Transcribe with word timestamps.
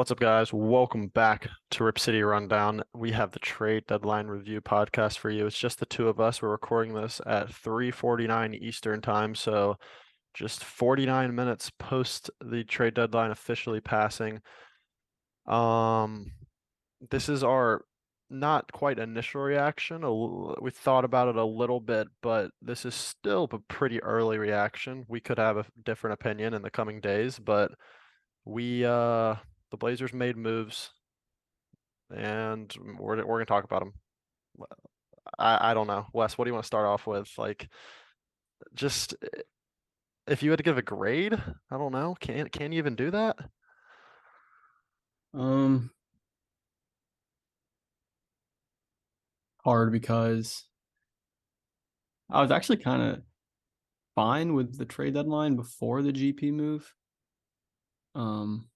What's 0.00 0.10
up, 0.10 0.18
guys? 0.18 0.50
Welcome 0.50 1.08
back 1.08 1.46
to 1.72 1.84
Rip 1.84 1.98
City 1.98 2.22
Rundown. 2.22 2.82
We 2.94 3.12
have 3.12 3.32
the 3.32 3.38
trade 3.38 3.84
deadline 3.86 4.28
review 4.28 4.62
podcast 4.62 5.18
for 5.18 5.28
you. 5.28 5.44
It's 5.44 5.58
just 5.58 5.78
the 5.78 5.84
two 5.84 6.08
of 6.08 6.18
us. 6.18 6.40
We're 6.40 6.48
recording 6.48 6.94
this 6.94 7.20
at 7.26 7.50
3:49 7.50 8.54
Eastern 8.54 9.02
time, 9.02 9.34
so 9.34 9.76
just 10.32 10.64
49 10.64 11.34
minutes 11.34 11.70
post 11.78 12.30
the 12.42 12.64
trade 12.64 12.94
deadline 12.94 13.30
officially 13.30 13.82
passing. 13.82 14.40
Um, 15.46 16.32
this 17.10 17.28
is 17.28 17.44
our 17.44 17.84
not 18.30 18.72
quite 18.72 18.98
initial 18.98 19.42
reaction. 19.42 20.00
We 20.62 20.70
thought 20.70 21.04
about 21.04 21.28
it 21.28 21.36
a 21.36 21.44
little 21.44 21.78
bit, 21.78 22.08
but 22.22 22.52
this 22.62 22.86
is 22.86 22.94
still 22.94 23.50
a 23.52 23.58
pretty 23.58 24.02
early 24.02 24.38
reaction. 24.38 25.04
We 25.08 25.20
could 25.20 25.36
have 25.36 25.58
a 25.58 25.66
different 25.84 26.14
opinion 26.14 26.54
in 26.54 26.62
the 26.62 26.70
coming 26.70 27.00
days, 27.02 27.38
but 27.38 27.72
we 28.46 28.86
uh 28.86 29.34
the 29.70 29.76
Blazers 29.76 30.12
made 30.12 30.36
moves 30.36 30.90
and 32.14 32.74
we're 32.98 33.24
we're 33.24 33.38
gonna 33.38 33.46
talk 33.46 33.64
about 33.64 33.80
them. 33.80 33.92
I 35.38 35.70
I 35.70 35.74
don't 35.74 35.86
know. 35.86 36.06
Wes, 36.12 36.36
what 36.36 36.44
do 36.44 36.50
you 36.50 36.54
want 36.54 36.64
to 36.64 36.68
start 36.68 36.86
off 36.86 37.06
with? 37.06 37.30
Like 37.38 37.68
just 38.74 39.14
eh, 39.22 39.42
if 40.26 40.42
you 40.42 40.50
had 40.50 40.58
to 40.58 40.62
give 40.62 40.78
a 40.78 40.82
grade, 40.82 41.34
I 41.34 41.78
don't 41.78 41.92
know. 41.92 42.16
Can 42.20 42.48
can 42.48 42.72
you 42.72 42.78
even 42.78 42.96
do 42.96 43.10
that? 43.10 43.36
Um, 45.32 45.90
hard 49.64 49.92
because 49.92 50.64
I 52.30 52.42
was 52.42 52.50
actually 52.50 52.78
kind 52.78 53.02
of 53.02 53.22
fine 54.14 54.54
with 54.54 54.76
the 54.76 54.84
trade 54.84 55.14
deadline 55.14 55.56
before 55.56 56.02
the 56.02 56.12
GP 56.12 56.52
move. 56.52 56.92
Um, 58.14 58.69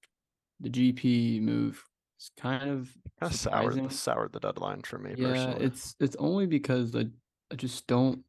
the 0.61 0.71
GP 0.71 1.41
move 1.41 1.83
is 2.21 2.31
kind 2.37 2.71
of 2.71 2.91
Kind 3.21 3.33
of 3.33 3.39
soured 3.39 3.75
surprising. 3.75 3.91
soured 3.91 4.33
the 4.33 4.41
deadline 4.41 4.83
for 4.83 4.99
me 4.99 5.15
Yeah, 5.17 5.29
personally. 5.29 5.65
it's 5.67 5.95
it's 6.01 6.17
only 6.17 6.47
because 6.47 6.95
I 6.97 7.07
I 7.53 7.55
just 7.57 7.87
don't 7.87 8.25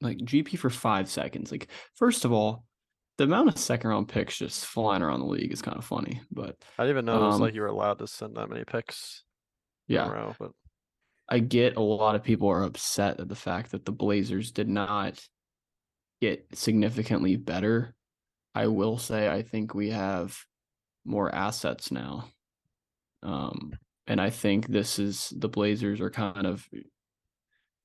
like 0.00 0.18
GP 0.18 0.58
for 0.58 0.70
five 0.70 1.08
seconds. 1.08 1.52
Like, 1.52 1.68
first 1.94 2.24
of 2.24 2.32
all, 2.32 2.64
the 3.18 3.24
amount 3.24 3.48
of 3.48 3.58
second 3.58 3.90
round 3.90 4.08
picks 4.08 4.36
just 4.38 4.66
flying 4.66 5.02
around 5.02 5.20
the 5.20 5.26
league 5.26 5.52
is 5.52 5.62
kind 5.62 5.76
of 5.78 5.84
funny. 5.84 6.20
But 6.32 6.56
I 6.78 6.82
didn't 6.84 6.96
even 6.96 7.04
know 7.06 7.22
it 7.22 7.26
was 7.26 7.36
um, 7.36 7.40
like 7.40 7.54
you 7.54 7.60
were 7.60 7.68
allowed 7.68 7.98
to 8.00 8.06
send 8.08 8.36
that 8.36 8.48
many 8.48 8.64
picks 8.64 9.22
yeah, 9.86 10.08
row, 10.08 10.34
but 10.38 10.50
I 11.28 11.38
get 11.38 11.76
a 11.76 11.80
lot 11.80 12.16
of 12.16 12.22
people 12.24 12.48
are 12.48 12.64
upset 12.64 13.20
at 13.20 13.28
the 13.28 13.36
fact 13.36 13.70
that 13.70 13.84
the 13.84 13.92
Blazers 13.92 14.50
did 14.50 14.68
not 14.68 15.22
get 16.20 16.46
significantly 16.54 17.36
better. 17.36 17.94
I 18.54 18.66
will 18.66 18.98
say 18.98 19.28
I 19.28 19.42
think 19.42 19.74
we 19.74 19.90
have 19.90 20.36
more 21.04 21.34
assets 21.34 21.90
now. 21.90 22.28
Um, 23.22 23.72
and 24.06 24.20
I 24.20 24.30
think 24.30 24.66
this 24.66 24.98
is 24.98 25.32
the 25.36 25.48
Blazers 25.48 26.00
are 26.00 26.10
kind 26.10 26.46
of 26.46 26.68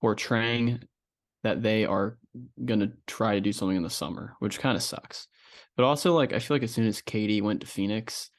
portraying 0.02 0.82
that 1.44 1.64
they 1.64 1.86
are 1.86 2.18
going 2.66 2.82
to 2.82 2.92
try 3.08 3.36
to 3.36 3.42
do 3.42 3.54
something 3.54 3.78
in 3.78 3.84
the 3.84 3.90
summer, 3.90 4.36
which 4.40 4.60
kind 4.60 4.76
of 4.76 4.84
sucks. 4.84 5.28
But 5.78 5.86
also 5.86 6.14
like 6.14 6.34
I 6.34 6.40
feel 6.40 6.56
like 6.56 6.64
as 6.64 6.72
soon 6.72 6.88
as 6.88 7.02
KD 7.02 7.42
went 7.42 7.62
to 7.62 7.68
Phoenix, 7.68 8.32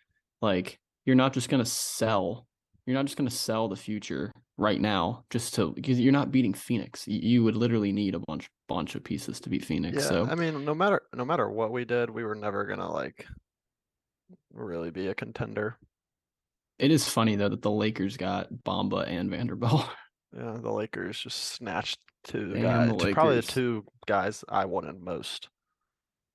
like 0.43 0.79
you're 1.07 1.17
not 1.17 1.33
just 1.33 1.49
going 1.49 1.65
to 1.65 1.71
sell 1.71 2.47
you're 2.87 2.99
not 2.99 3.07
just 3.07 3.17
going 3.17 3.29
to 3.29 3.35
sell 3.35 3.69
the 3.69 3.77
future 3.77 4.33
right 4.57 4.81
now 4.81 5.25
just 5.31 5.55
to 5.55 5.73
because 5.73 6.01
you're 6.01 6.13
not 6.13 6.33
beating 6.33 6.53
Phoenix. 6.53 7.07
You, 7.07 7.45
would 7.45 7.57
literally 7.57 7.93
need 7.93 8.15
a 8.15 8.21
bunch 8.21 8.49
bunch 8.69 8.97
of 8.97 9.05
pieces 9.05 9.41
to 9.41 9.49
beat 9.49 9.65
Phoenix. 9.65 10.03
yeah, 10.03 10.09
so 10.09 10.29
I 10.29 10.35
mean, 10.35 10.65
no 10.65 10.75
matter 10.75 11.03
no 11.15 11.25
matter 11.25 11.49
what 11.49 11.71
we 11.71 11.85
did, 11.85 12.11
we 12.11 12.25
were 12.25 12.35
never 12.35 12.65
gonna 12.65 12.91
like 12.91 13.27
really 14.53 14.91
be 14.91 15.09
a 15.09 15.15
contender. 15.15 15.77
it 16.79 16.91
is 16.91 17.09
funny 17.09 17.37
though 17.37 17.49
that 17.49 17.63
the 17.63 17.71
Lakers 17.71 18.17
got 18.17 18.53
Bamba 18.53 19.07
and 19.09 19.31
Vanderbilt. 19.31 19.87
Yeah, 20.33 20.59
the 20.63 20.71
Lakers 20.71 21.19
just 21.19 21.55
snatched 21.55 21.99
two 22.23 22.53
Damn, 22.53 22.63
guys, 22.91 22.99
the 23.03 23.13
probably 23.13 23.35
the 23.35 23.43
two 23.43 23.85
guys 24.07 24.45
I 24.49 24.67
wanted 24.67 25.01
most. 25.01 25.49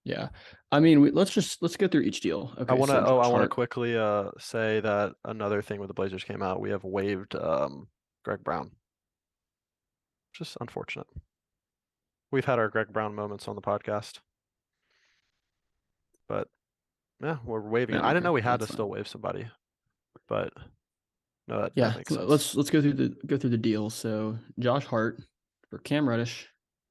yeah, 0.03 0.27
I 0.69 0.81
mean 0.81 0.99
we, 0.99 1.11
let's 1.11 1.31
just 1.31 1.61
let's 1.61 1.77
go 1.77 1.87
through 1.87 2.01
each 2.01 2.19
deal. 2.19 2.53
Okay, 2.59 2.73
I 2.73 2.73
want 2.73 2.91
to. 2.91 2.97
so 2.97 3.05
oh, 3.05 3.19
I 3.19 3.27
want 3.27 3.43
to 3.43 3.47
quickly 3.47 3.95
uh 3.97 4.31
say 4.37 4.81
that 4.81 5.13
another 5.23 5.61
thing 5.61 5.79
with 5.79 5.87
the 5.87 5.93
Blazers 5.93 6.25
came 6.25 6.43
out. 6.43 6.59
We 6.59 6.71
have 6.71 6.83
waived 6.83 7.35
um 7.35 7.87
Greg 8.25 8.43
Brown. 8.43 8.71
Just 10.33 10.57
unfortunate. 10.59 11.07
We've 12.33 12.43
had 12.43 12.59
our 12.59 12.67
Greg 12.67 12.91
Brown 12.91 13.15
moments 13.15 13.47
on 13.47 13.55
the 13.55 13.61
podcast, 13.61 14.19
but 16.27 16.49
yeah, 17.21 17.37
we're 17.45 17.59
waving. 17.61 17.95
Yeah. 17.95 18.01
I 18.01 18.09
didn't 18.09 18.17
okay, 18.17 18.23
know 18.25 18.33
we 18.33 18.41
had 18.41 18.59
to 18.59 18.67
fine. 18.67 18.73
still 18.73 18.89
wave 18.89 19.07
somebody, 19.07 19.47
but 20.27 20.51
no, 21.47 21.61
that, 21.61 21.71
Yeah, 21.75 21.89
that 21.89 21.97
makes 21.97 22.13
sense. 22.13 22.27
let's 22.29 22.55
let's 22.55 22.69
go 22.69 22.81
through 22.81 22.93
the 22.93 23.09
go 23.27 23.37
through 23.37 23.51
the 23.51 23.57
deal. 23.57 23.89
So 23.89 24.37
Josh 24.59 24.85
Hart 24.85 25.21
for 25.69 25.79
Cam 25.79 26.07
Reddish, 26.07 26.47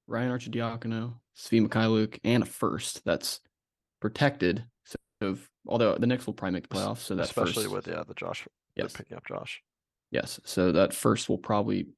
Ryan 0.07 0.31
Arcidiacono, 0.31 1.15
Svi 1.37 1.67
Mykhailiuk, 1.67 2.19
and 2.25 2.43
a 2.43 2.47
first 2.47 3.05
that's 3.05 3.41
protected. 4.01 4.65
So 4.85 4.97
if, 5.21 5.49
although 5.67 5.97
the 5.97 6.07
Knicks 6.07 6.27
will 6.27 6.35
probably 6.35 6.55
make 6.55 6.69
the 6.69 6.75
playoffs, 6.77 6.99
so 6.99 7.15
that 7.17 7.25
especially 7.25 7.65
first, 7.65 7.75
with 7.75 7.87
yeah 7.89 8.03
the 8.07 8.15
Josh. 8.15 8.47
yes, 8.77 8.93
picking 8.93 9.17
up 9.17 9.27
Josh. 9.27 9.63
yes. 10.11 10.41
So 10.45 10.73
that 10.73 10.93
first 10.95 11.29
will 11.29 11.39
probably 11.39 11.89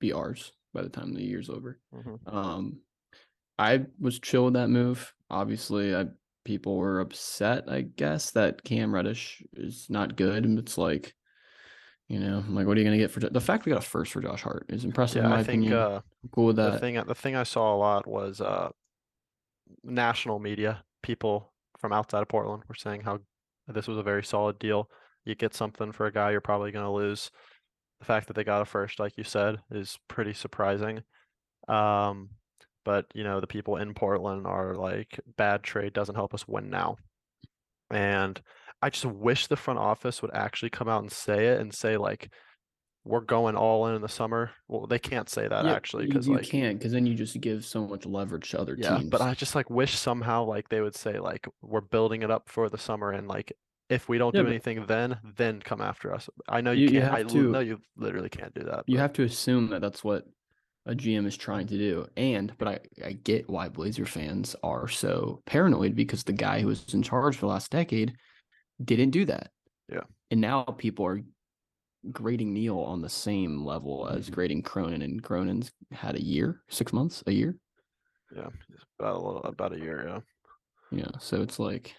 be 0.00 0.12
ours 0.12 0.52
by 0.74 0.82
the 0.82 0.88
time 0.88 1.14
the 1.14 1.22
year's 1.22 1.48
over. 1.48 1.78
Mhm. 1.94 2.18
Um, 2.32 2.80
I 3.58 3.86
was 3.98 4.18
chill 4.18 4.44
with 4.46 4.54
that 4.54 4.68
move. 4.68 5.14
Obviously, 5.30 5.94
I 5.94 6.06
people 6.46 6.76
were 6.76 7.00
upset. 7.00 7.64
I 7.68 7.82
guess 7.82 8.30
that 8.30 8.64
Cam 8.64 8.94
Reddish 8.94 9.42
is 9.52 9.88
not 9.90 10.16
good. 10.16 10.44
And 10.46 10.58
it's 10.58 10.78
like, 10.78 11.14
you 12.08 12.18
know, 12.20 12.38
I'm 12.38 12.54
like, 12.54 12.66
what 12.66 12.76
are 12.76 12.80
you 12.80 12.86
gonna 12.86 12.96
get 12.96 13.10
for 13.10 13.20
the 13.20 13.40
fact 13.40 13.66
we 13.66 13.72
got 13.72 13.84
a 13.84 13.86
first 13.86 14.12
for 14.12 14.22
Josh 14.22 14.42
Hart 14.42 14.66
is 14.70 14.84
impressive 14.84 15.24
Yeah, 15.24 15.34
I 15.34 15.42
think 15.42 15.62
opinion. 15.64 15.72
uh 15.74 16.00
cool 16.32 16.46
with 16.46 16.56
that. 16.56 16.72
the 16.72 16.78
thing 16.78 16.94
the 17.06 17.14
thing 17.14 17.36
I 17.36 17.42
saw 17.42 17.74
a 17.74 17.76
lot 17.76 18.06
was 18.06 18.40
uh 18.40 18.70
national 19.82 20.38
media 20.38 20.84
people 21.02 21.52
from 21.78 21.92
outside 21.92 22.22
of 22.22 22.28
Portland 22.28 22.62
were 22.68 22.74
saying 22.74 23.02
how 23.02 23.18
this 23.68 23.86
was 23.88 23.98
a 23.98 24.02
very 24.02 24.24
solid 24.24 24.58
deal. 24.58 24.88
You 25.24 25.34
get 25.34 25.54
something 25.54 25.92
for 25.92 26.06
a 26.06 26.12
guy 26.12 26.30
you're 26.30 26.40
probably 26.40 26.70
going 26.70 26.84
to 26.84 26.90
lose. 26.90 27.30
The 27.98 28.06
fact 28.06 28.28
that 28.28 28.34
they 28.34 28.44
got 28.44 28.62
a 28.62 28.64
first, 28.64 29.00
like 29.00 29.14
you 29.16 29.24
said, 29.24 29.56
is 29.70 29.98
pretty 30.08 30.32
surprising. 30.34 31.02
Um, 31.66 32.30
but 32.86 33.04
you 33.14 33.22
know 33.24 33.40
the 33.40 33.46
people 33.46 33.76
in 33.76 33.92
Portland 33.92 34.46
are 34.46 34.74
like 34.74 35.20
bad 35.36 35.62
trade 35.62 35.92
doesn't 35.92 36.14
help 36.14 36.32
us 36.32 36.48
win 36.48 36.70
now, 36.70 36.96
and 37.90 38.40
I 38.80 38.88
just 38.90 39.04
wish 39.04 39.46
the 39.46 39.56
front 39.56 39.78
office 39.78 40.22
would 40.22 40.34
actually 40.34 40.70
come 40.70 40.88
out 40.88 41.02
and 41.02 41.12
say 41.12 41.48
it 41.48 41.60
and 41.60 41.74
say 41.74 41.96
like 41.98 42.32
we're 43.04 43.20
going 43.20 43.54
all 43.56 43.86
in 43.86 43.94
in 43.94 44.02
the 44.02 44.08
summer. 44.08 44.50
Well, 44.68 44.86
they 44.86 44.98
can't 44.98 45.28
say 45.28 45.46
that 45.46 45.64
Yeah, 45.64 45.72
actually 45.74 46.06
because 46.06 46.26
you 46.26 46.34
like 46.34 46.48
can't 46.48 46.78
because 46.78 46.92
then 46.92 47.06
you 47.06 47.14
just 47.14 47.40
give 47.40 47.64
so 47.64 47.86
much 47.86 48.06
leverage 48.06 48.50
to 48.50 48.60
other 48.60 48.76
yeah, 48.76 48.98
teams. 48.98 49.10
but 49.10 49.20
I 49.20 49.34
just 49.34 49.54
like 49.54 49.70
wish 49.70 49.94
somehow 49.94 50.44
like 50.44 50.68
they 50.68 50.80
would 50.80 50.96
say 50.96 51.18
like 51.18 51.46
we're 51.62 51.80
building 51.82 52.22
it 52.22 52.30
up 52.30 52.48
for 52.48 52.68
the 52.68 52.78
summer 52.78 53.12
and 53.12 53.28
like 53.28 53.52
if 53.88 54.08
we 54.08 54.18
don't 54.18 54.34
Yeah, 54.34 54.42
do 54.42 54.48
anything 54.48 54.84
then 54.86 55.18
then 55.36 55.60
come 55.60 55.80
after 55.80 56.12
us. 56.12 56.28
I 56.48 56.60
know 56.60 56.72
you, 56.72 56.82
You- 56.82 56.88
you 56.88 57.00
can't. 57.00 57.14
I 57.14 57.18
have 57.18 57.26
l- 57.28 57.32
to- 57.32 57.52
know 57.52 57.60
you 57.60 57.78
literally 57.96 58.28
can't 58.28 58.54
do 58.54 58.64
that. 58.64 58.82
you 58.88 58.96
but 58.96 59.02
have 59.02 59.12
to 59.14 59.22
assume 59.22 59.70
that 59.70 59.80
that's 59.80 60.02
what 60.02 60.24
a 60.86 60.94
GM 60.94 61.26
is 61.26 61.36
trying 61.36 61.66
to 61.66 61.76
do. 61.76 62.06
And 62.16 62.52
but 62.58 62.68
I 62.68 62.78
I 63.04 63.12
get 63.12 63.48
why 63.48 63.68
Blazer 63.68 64.06
fans 64.06 64.56
are 64.62 64.88
so 64.88 65.42
paranoid 65.44 65.94
because 65.94 66.22
the 66.22 66.32
guy 66.32 66.60
who 66.60 66.68
was 66.68 66.94
in 66.94 67.02
charge 67.02 67.36
for 67.36 67.42
the 67.42 67.52
last 67.52 67.70
decade 67.70 68.14
didn't 68.82 69.10
do 69.10 69.24
that. 69.26 69.50
Yeah. 69.90 70.04
And 70.30 70.40
now 70.40 70.62
people 70.62 71.06
are 71.06 71.20
grading 72.12 72.52
Neil 72.52 72.78
on 72.78 73.02
the 73.02 73.08
same 73.08 73.64
level 73.64 74.08
as 74.08 74.26
mm-hmm. 74.26 74.34
grading 74.34 74.62
Cronin, 74.62 75.02
and 75.02 75.22
Cronin's 75.22 75.72
had 75.92 76.14
a 76.14 76.22
year, 76.22 76.62
six 76.68 76.92
months, 76.92 77.22
a 77.26 77.32
year. 77.32 77.56
yeah, 78.34 78.48
about 78.98 79.16
a 79.16 79.18
little 79.18 79.42
about 79.44 79.72
a 79.72 79.78
year. 79.78 80.04
Yeah. 80.08 80.98
Yeah. 80.98 81.18
So 81.18 81.42
it's 81.42 81.58
like 81.58 81.94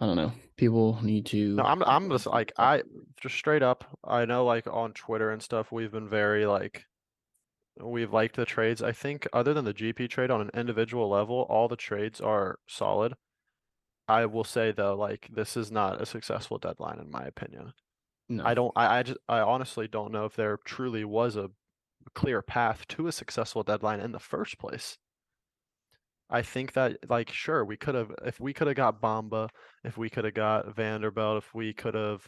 I 0.00 0.06
don't 0.06 0.16
know. 0.16 0.32
People 0.56 0.98
need 1.02 1.26
to 1.26 1.56
No, 1.56 1.64
I'm 1.64 1.82
I'm 1.82 2.10
just 2.10 2.26
like 2.26 2.52
I 2.58 2.82
just 3.20 3.34
straight 3.34 3.62
up. 3.62 3.84
I 4.02 4.24
know 4.24 4.46
like 4.46 4.66
on 4.66 4.92
Twitter 4.92 5.30
and 5.30 5.42
stuff 5.42 5.70
we've 5.70 5.92
been 5.92 6.08
very 6.08 6.46
like 6.46 6.84
we've 7.82 8.12
liked 8.12 8.36
the 8.36 8.44
trades. 8.44 8.82
I 8.82 8.92
think 8.92 9.26
other 9.32 9.54
than 9.54 9.64
the 9.64 9.74
GP 9.74 10.08
trade 10.10 10.30
on 10.30 10.40
an 10.40 10.50
individual 10.54 11.08
level, 11.08 11.46
all 11.48 11.68
the 11.68 11.76
trades 11.76 12.20
are 12.20 12.58
solid. 12.66 13.14
I 14.08 14.26
will 14.26 14.44
say 14.44 14.72
though, 14.72 14.96
like 14.96 15.28
this 15.32 15.56
is 15.56 15.70
not 15.70 16.00
a 16.02 16.06
successful 16.06 16.58
deadline 16.58 16.98
in 16.98 17.10
my 17.10 17.24
opinion. 17.24 17.72
no. 18.28 18.44
I 18.44 18.54
don't 18.54 18.72
I, 18.76 18.98
I 18.98 19.02
just 19.04 19.18
I 19.28 19.40
honestly 19.40 19.88
don't 19.88 20.12
know 20.12 20.24
if 20.24 20.34
there 20.34 20.58
truly 20.64 21.04
was 21.04 21.36
a 21.36 21.50
clear 22.14 22.42
path 22.42 22.86
to 22.88 23.06
a 23.06 23.12
successful 23.12 23.62
deadline 23.62 24.00
in 24.00 24.12
the 24.12 24.18
first 24.18 24.58
place. 24.58 24.98
I 26.28 26.42
think 26.42 26.72
that 26.74 26.98
like 27.08 27.30
sure 27.32 27.64
we 27.64 27.76
could 27.76 27.94
have 27.94 28.10
if 28.24 28.40
we 28.40 28.52
could 28.52 28.66
have 28.68 28.76
got 28.76 29.00
Bamba, 29.00 29.48
if 29.84 29.96
we 29.98 30.10
could 30.10 30.24
have 30.24 30.34
got 30.34 30.74
Vanderbilt, 30.74 31.44
if 31.44 31.54
we 31.54 31.72
could 31.72 31.94
have 31.94 32.26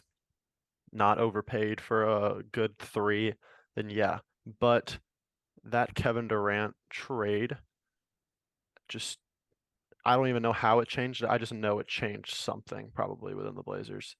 not 0.91 1.19
overpaid 1.19 1.81
for 1.81 2.03
a 2.05 2.43
good 2.51 2.77
three, 2.79 3.33
then 3.75 3.89
yeah. 3.89 4.19
But 4.59 4.99
that 5.65 5.95
Kevin 5.95 6.27
Durant 6.27 6.75
trade 6.89 7.57
just 8.89 9.17
I 10.05 10.15
don't 10.17 10.27
even 10.27 10.43
know 10.43 10.51
how 10.53 10.79
it 10.79 10.89
changed. 10.89 11.23
I 11.23 11.37
just 11.37 11.53
know 11.53 11.79
it 11.79 11.87
changed 11.87 12.35
something 12.35 12.91
probably 12.93 13.33
within 13.33 13.55
the 13.55 13.63
Blazers. 13.63 14.17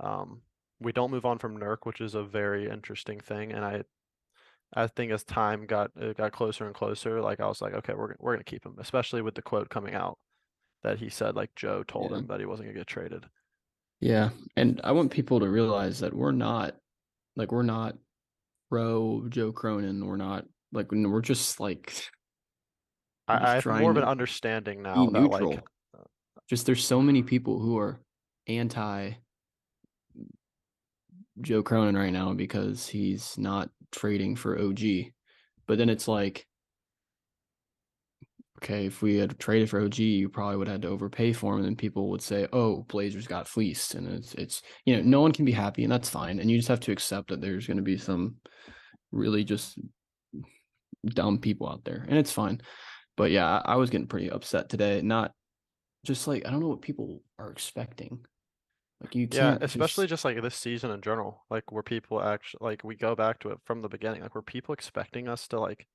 Um, 0.00 0.40
we 0.80 0.92
don't 0.92 1.10
move 1.10 1.26
on 1.26 1.38
from 1.38 1.58
Nurk, 1.58 1.78
which 1.84 2.00
is 2.00 2.14
a 2.14 2.22
very 2.22 2.68
interesting 2.70 3.20
thing, 3.20 3.52
and 3.52 3.62
I, 3.64 3.82
I 4.74 4.86
think 4.86 5.12
as 5.12 5.24
time 5.24 5.66
got 5.66 5.90
it 5.96 6.16
got 6.16 6.32
closer 6.32 6.64
and 6.66 6.74
closer, 6.74 7.20
like 7.20 7.40
I 7.40 7.46
was 7.46 7.60
like, 7.60 7.74
okay, 7.74 7.92
we're 7.94 8.08
gonna- 8.08 8.18
we're 8.20 8.32
gonna 8.34 8.44
keep 8.44 8.64
him, 8.64 8.76
especially 8.78 9.20
with 9.22 9.34
the 9.34 9.42
quote 9.42 9.68
coming 9.68 9.94
out 9.94 10.18
that 10.82 10.98
he 10.98 11.08
said 11.10 11.36
like 11.36 11.54
Joe 11.54 11.82
told 11.82 12.10
Yeah. 12.10 12.18
him 12.18 12.26
that 12.28 12.40
he 12.40 12.46
wasn't 12.46 12.68
gonna 12.68 12.78
get 12.78 12.86
traded. 12.86 13.24
Yeah, 14.00 14.30
and 14.56 14.80
I 14.84 14.92
want 14.92 15.10
people 15.12 15.40
to 15.40 15.48
realize 15.48 16.00
that 16.00 16.14
we're 16.14 16.32
not 16.32 16.76
like 17.36 17.52
we're 17.52 17.62
not 17.62 17.96
pro 18.70 19.26
Joe 19.28 19.52
Cronin. 19.52 20.04
We're 20.06 20.16
not 20.16 20.46
like 20.76 20.92
we're 20.92 21.20
just 21.20 21.58
like 21.58 21.86
just 21.86 22.10
I, 23.28 23.36
I 23.36 23.54
have 23.54 23.66
more 23.66 23.90
of 23.90 23.96
an 23.96 24.04
understanding 24.04 24.82
now 24.82 25.06
that 25.06 25.20
neutral. 25.20 25.50
like 25.50 25.64
just 26.48 26.66
there's 26.66 26.84
so 26.84 27.02
many 27.02 27.22
people 27.22 27.58
who 27.58 27.76
are 27.76 28.00
anti 28.46 29.14
Joe 31.40 31.62
Cronin 31.62 31.96
right 31.96 32.12
now 32.12 32.32
because 32.32 32.86
he's 32.86 33.36
not 33.36 33.70
trading 33.92 34.36
for 34.36 34.58
OG. 34.58 34.80
But 35.66 35.78
then 35.78 35.88
it's 35.88 36.08
like, 36.08 36.46
okay, 38.58 38.86
if 38.86 39.02
we 39.02 39.16
had 39.16 39.38
traded 39.38 39.68
for 39.68 39.80
OG, 39.80 39.98
you 39.98 40.28
probably 40.28 40.56
would 40.56 40.68
have 40.68 40.76
had 40.76 40.82
to 40.82 40.88
overpay 40.88 41.32
for 41.32 41.52
him, 41.52 41.58
and 41.58 41.66
then 41.66 41.76
people 41.76 42.10
would 42.10 42.22
say, 42.22 42.46
"Oh, 42.52 42.82
Blazers 42.88 43.26
got 43.26 43.48
fleeced," 43.48 43.94
and 43.94 44.08
it's 44.08 44.34
it's 44.34 44.62
you 44.84 44.96
know 44.96 45.02
no 45.02 45.20
one 45.20 45.32
can 45.32 45.44
be 45.44 45.52
happy, 45.52 45.82
and 45.82 45.92
that's 45.92 46.08
fine, 46.08 46.38
and 46.38 46.50
you 46.50 46.56
just 46.56 46.68
have 46.68 46.80
to 46.80 46.92
accept 46.92 47.28
that 47.28 47.40
there's 47.40 47.66
going 47.66 47.78
to 47.78 47.82
be 47.82 47.98
some 47.98 48.36
really 49.12 49.44
just 49.44 49.78
dumb 51.06 51.38
people 51.38 51.68
out 51.68 51.84
there, 51.84 52.04
and 52.08 52.18
it's 52.18 52.32
fine. 52.32 52.60
But 53.16 53.30
yeah, 53.30 53.62
I, 53.64 53.76
was 53.76 53.90
getting 53.90 54.06
pretty 54.06 54.30
upset 54.30 54.68
today. 54.68 55.00
Not 55.02 55.32
just 56.04 56.28
like 56.28 56.46
I 56.46 56.50
don't 56.50 56.60
know 56.60 56.68
what 56.68 56.82
people 56.82 57.22
are 57.38 57.50
expecting. 57.50 58.24
Like 59.00 59.14
you 59.14 59.28
yeah, 59.30 59.58
especially 59.60 60.06
just 60.06 60.24
like 60.24 60.40
this 60.40 60.54
season 60.54 60.90
in 60.90 61.02
general, 61.02 61.44
like 61.50 61.70
where 61.70 61.82
people 61.82 62.22
actually 62.22 62.60
like 62.62 62.84
we 62.84 62.96
go 62.96 63.14
back 63.14 63.40
to 63.40 63.50
it 63.50 63.58
from 63.64 63.82
the 63.82 63.88
beginning, 63.88 64.22
like 64.22 64.34
were 64.34 64.42
people 64.42 64.72
expecting 64.72 65.28
us 65.28 65.48
to 65.48 65.60
like 65.60 65.86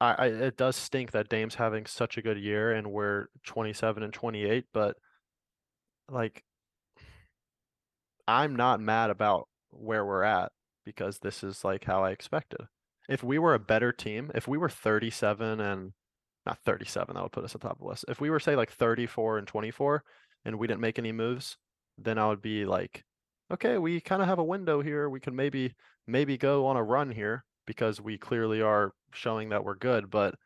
I, 0.00 0.14
I 0.18 0.26
it 0.26 0.56
does 0.56 0.76
stink 0.76 1.12
that 1.12 1.28
Dame's 1.28 1.54
having 1.54 1.86
such 1.86 2.16
a 2.18 2.22
good 2.22 2.38
year 2.38 2.72
and 2.72 2.90
we're 2.90 3.26
27 3.46 4.02
and 4.02 4.12
28, 4.12 4.64
but 4.72 4.96
like 6.10 6.42
I'm 8.26 8.56
not 8.56 8.80
mad 8.80 9.10
about 9.10 9.48
where 9.70 10.04
we're 10.04 10.24
at 10.24 10.52
because 10.84 11.18
this 11.18 11.42
is 11.42 11.64
like 11.64 11.84
how 11.84 12.04
I 12.04 12.10
expected. 12.10 12.60
If 13.10 13.24
we 13.24 13.38
were 13.38 13.54
a 13.54 13.58
better 13.58 13.90
team, 13.90 14.30
if 14.36 14.46
we 14.46 14.56
were 14.56 14.68
37 14.68 15.60
and 15.60 15.92
not 16.46 16.58
37, 16.64 17.14
that 17.14 17.22
would 17.22 17.32
put 17.32 17.44
us 17.44 17.56
at 17.56 17.60
top 17.60 17.80
of 17.80 17.86
list. 17.86 18.04
If 18.08 18.20
we 18.20 18.30
were 18.30 18.38
say 18.38 18.54
like 18.54 18.70
34 18.70 19.38
and 19.38 19.48
24 19.48 20.04
and 20.44 20.58
we 20.58 20.68
didn't 20.68 20.80
make 20.80 20.98
any 20.98 21.10
moves, 21.10 21.56
then 21.98 22.18
I 22.18 22.28
would 22.28 22.40
be 22.40 22.64
like, 22.64 23.04
okay, 23.52 23.78
we 23.78 24.00
kind 24.00 24.22
of 24.22 24.28
have 24.28 24.38
a 24.38 24.44
window 24.44 24.80
here. 24.80 25.08
We 25.08 25.18
can 25.18 25.34
maybe 25.34 25.74
maybe 26.06 26.38
go 26.38 26.66
on 26.66 26.76
a 26.76 26.84
run 26.84 27.10
here 27.10 27.44
because 27.66 28.00
we 28.00 28.16
clearly 28.16 28.62
are 28.62 28.92
showing 29.12 29.48
that 29.48 29.64
we're 29.64 29.74
good, 29.74 30.08
but 30.08 30.36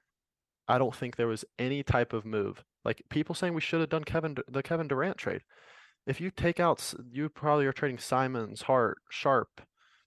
I 0.67 0.79
don't 0.79 0.95
think 0.95 1.17
there 1.17 1.27
was 1.27 1.45
any 1.59 1.83
type 1.83 2.15
of 2.15 2.25
move. 2.25 2.65
Like 2.83 3.03
people 3.11 3.35
saying 3.35 3.53
we 3.53 3.61
should 3.61 3.81
have 3.81 3.91
done 3.91 4.05
Kevin 4.05 4.37
the 4.49 4.63
Kevin 4.63 4.89
Durant 4.89 5.19
trade. 5.19 5.43
If 6.07 6.19
you 6.19 6.31
take 6.31 6.61
out, 6.61 6.95
you 7.11 7.29
probably 7.29 7.67
are 7.67 7.73
trading 7.73 7.99
Simons, 7.99 8.63
Hart, 8.63 8.99
Sharp, 9.11 9.61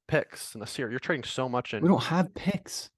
picks, 0.07 0.53
and 0.53 0.61
Nasir. 0.61 0.89
You're 0.89 0.99
trading 0.99 1.23
so 1.23 1.47
much, 1.49 1.73
in. 1.73 1.81
we 1.81 1.89
don't 1.89 2.03
have 2.03 2.33
picks. 2.33 2.89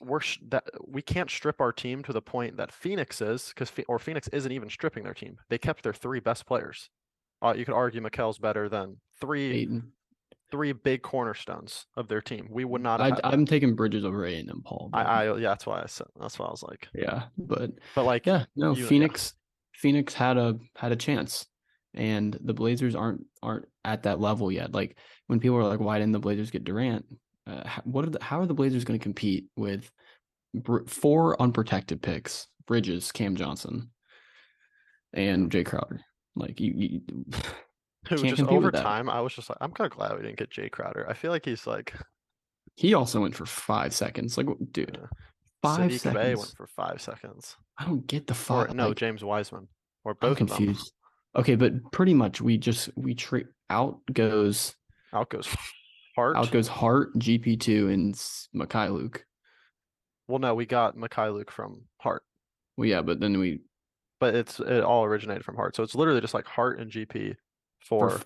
we're 0.00 0.20
sh- 0.20 0.38
that 0.48 0.64
we 0.86 1.02
can't 1.02 1.30
strip 1.30 1.60
our 1.60 1.72
team 1.72 2.02
to 2.04 2.12
the 2.12 2.22
point 2.22 2.56
that 2.58 2.72
Phoenix 2.72 3.20
is, 3.20 3.48
because 3.48 3.72
or 3.88 3.98
Phoenix 3.98 4.28
isn't 4.28 4.52
even 4.52 4.68
stripping 4.70 5.04
their 5.04 5.14
team. 5.14 5.36
They 5.48 5.58
kept 5.58 5.82
their 5.82 5.92
three 5.94 6.20
best 6.20 6.46
players. 6.46 6.88
Uh, 7.40 7.54
you 7.56 7.64
could 7.64 7.74
argue 7.74 8.00
Mikal's 8.00 8.38
better 8.38 8.68
than 8.68 8.98
three 9.20 9.62
Ayton. 9.62 9.92
three 10.50 10.72
big 10.72 11.02
cornerstones 11.02 11.86
of 11.96 12.06
their 12.06 12.20
team. 12.20 12.46
We 12.50 12.64
would 12.64 12.82
not 12.82 13.00
have. 13.00 13.18
I, 13.24 13.30
I'm 13.30 13.46
taking 13.46 13.74
Bridges 13.74 14.04
over 14.04 14.24
Ayton 14.24 14.50
and 14.50 14.62
Paul. 14.64 14.90
I, 14.92 15.02
I 15.02 15.36
yeah, 15.38 15.48
that's 15.48 15.66
why 15.66 15.82
I 15.82 15.86
said 15.86 16.06
that's 16.20 16.38
why 16.38 16.46
I 16.46 16.50
was 16.50 16.62
like, 16.62 16.86
yeah, 16.94 17.24
but 17.38 17.70
but 17.94 18.04
like 18.04 18.26
yeah, 18.26 18.44
no, 18.54 18.74
you- 18.76 18.82
yeah. 18.82 18.88
Phoenix, 18.88 19.34
Phoenix 19.74 20.14
had 20.14 20.36
a 20.36 20.56
had 20.76 20.92
a 20.92 20.96
chance, 20.96 21.46
and 21.94 22.36
the 22.42 22.54
Blazers 22.54 22.94
aren't 22.94 23.24
aren't 23.42 23.66
at 23.84 24.04
that 24.04 24.20
level 24.20 24.50
yet. 24.50 24.72
Like 24.72 24.96
when 25.26 25.40
people 25.40 25.56
are 25.58 25.64
like, 25.64 25.80
"Why 25.80 25.98
didn't 25.98 26.12
the 26.12 26.18
Blazers 26.18 26.50
get 26.50 26.64
Durant?" 26.64 27.04
Uh, 27.46 27.64
what 27.84 28.04
are 28.04 28.10
the, 28.10 28.22
how 28.22 28.40
are 28.40 28.46
the 28.46 28.54
Blazers 28.54 28.84
going 28.84 28.98
to 28.98 29.02
compete 29.02 29.46
with 29.56 29.90
four 30.86 31.40
unprotected 31.40 32.00
picks? 32.00 32.46
Bridges, 32.66 33.10
Cam 33.10 33.34
Johnson, 33.36 33.90
and 35.12 35.50
Jay 35.50 35.64
Crowder. 35.64 36.00
Like 36.36 36.60
you, 36.60 36.72
you 36.74 37.00
can't 38.06 38.20
just 38.20 38.42
over 38.42 38.70
time. 38.70 39.10
I 39.10 39.20
was 39.20 39.34
just 39.34 39.50
like, 39.50 39.58
I'm 39.60 39.72
kind 39.72 39.90
of 39.90 39.96
glad 39.96 40.14
we 40.16 40.22
didn't 40.22 40.38
get 40.38 40.50
Jay 40.50 40.68
Crowder. 40.68 41.06
I 41.08 41.14
feel 41.14 41.30
like 41.30 41.44
he's 41.44 41.66
like 41.66 41.94
he 42.76 42.94
also 42.94 43.20
went 43.20 43.34
for 43.34 43.46
five 43.46 43.94
seconds. 43.94 44.38
Like, 44.38 44.46
dude, 44.70 44.98
uh, 45.02 45.06
five 45.62 45.90
Sadiq 45.90 46.00
seconds. 46.00 46.38
went 46.38 46.54
for 46.56 46.66
five 46.66 47.00
seconds. 47.02 47.56
I 47.78 47.84
don't 47.84 48.06
get 48.06 48.26
the 48.26 48.36
Or 48.48 48.68
no, 48.68 48.88
like, 48.88 48.96
James 48.96 49.22
Wiseman, 49.24 49.68
or 50.04 50.12
I'm 50.12 50.18
both 50.20 50.40
of 50.40 50.48
them. 50.48 50.56
confused. 50.56 50.92
Okay, 51.36 51.54
but 51.54 51.90
pretty 51.92 52.14
much 52.14 52.40
we 52.40 52.58
just 52.58 52.90
we 52.96 53.14
trade 53.14 53.46
out 53.70 54.00
goes 54.12 54.74
Out 55.12 55.30
goes 55.30 55.48
Hart. 56.14 56.36
out 56.36 56.50
goes 56.50 56.68
Hart, 56.68 57.14
GP 57.18 57.58
two, 57.60 57.88
and 57.88 58.14
Mykhailiuk. 58.54 59.20
Well, 60.28 60.38
no, 60.38 60.54
we 60.54 60.66
got 60.66 60.96
Mykhailiuk 60.96 61.50
from 61.50 61.82
Hart, 62.00 62.22
Well, 62.76 62.88
yeah, 62.88 63.02
but 63.02 63.20
then 63.20 63.38
we 63.38 63.60
but 64.20 64.34
it's 64.34 64.60
it 64.60 64.82
all 64.84 65.04
originated 65.04 65.44
from 65.44 65.56
Hart. 65.56 65.74
So 65.74 65.82
it's 65.82 65.94
literally 65.94 66.20
just 66.20 66.34
like 66.34 66.46
Hart 66.46 66.78
and 66.78 66.90
GP 66.90 67.36
for 67.80 68.10
for 68.10 68.20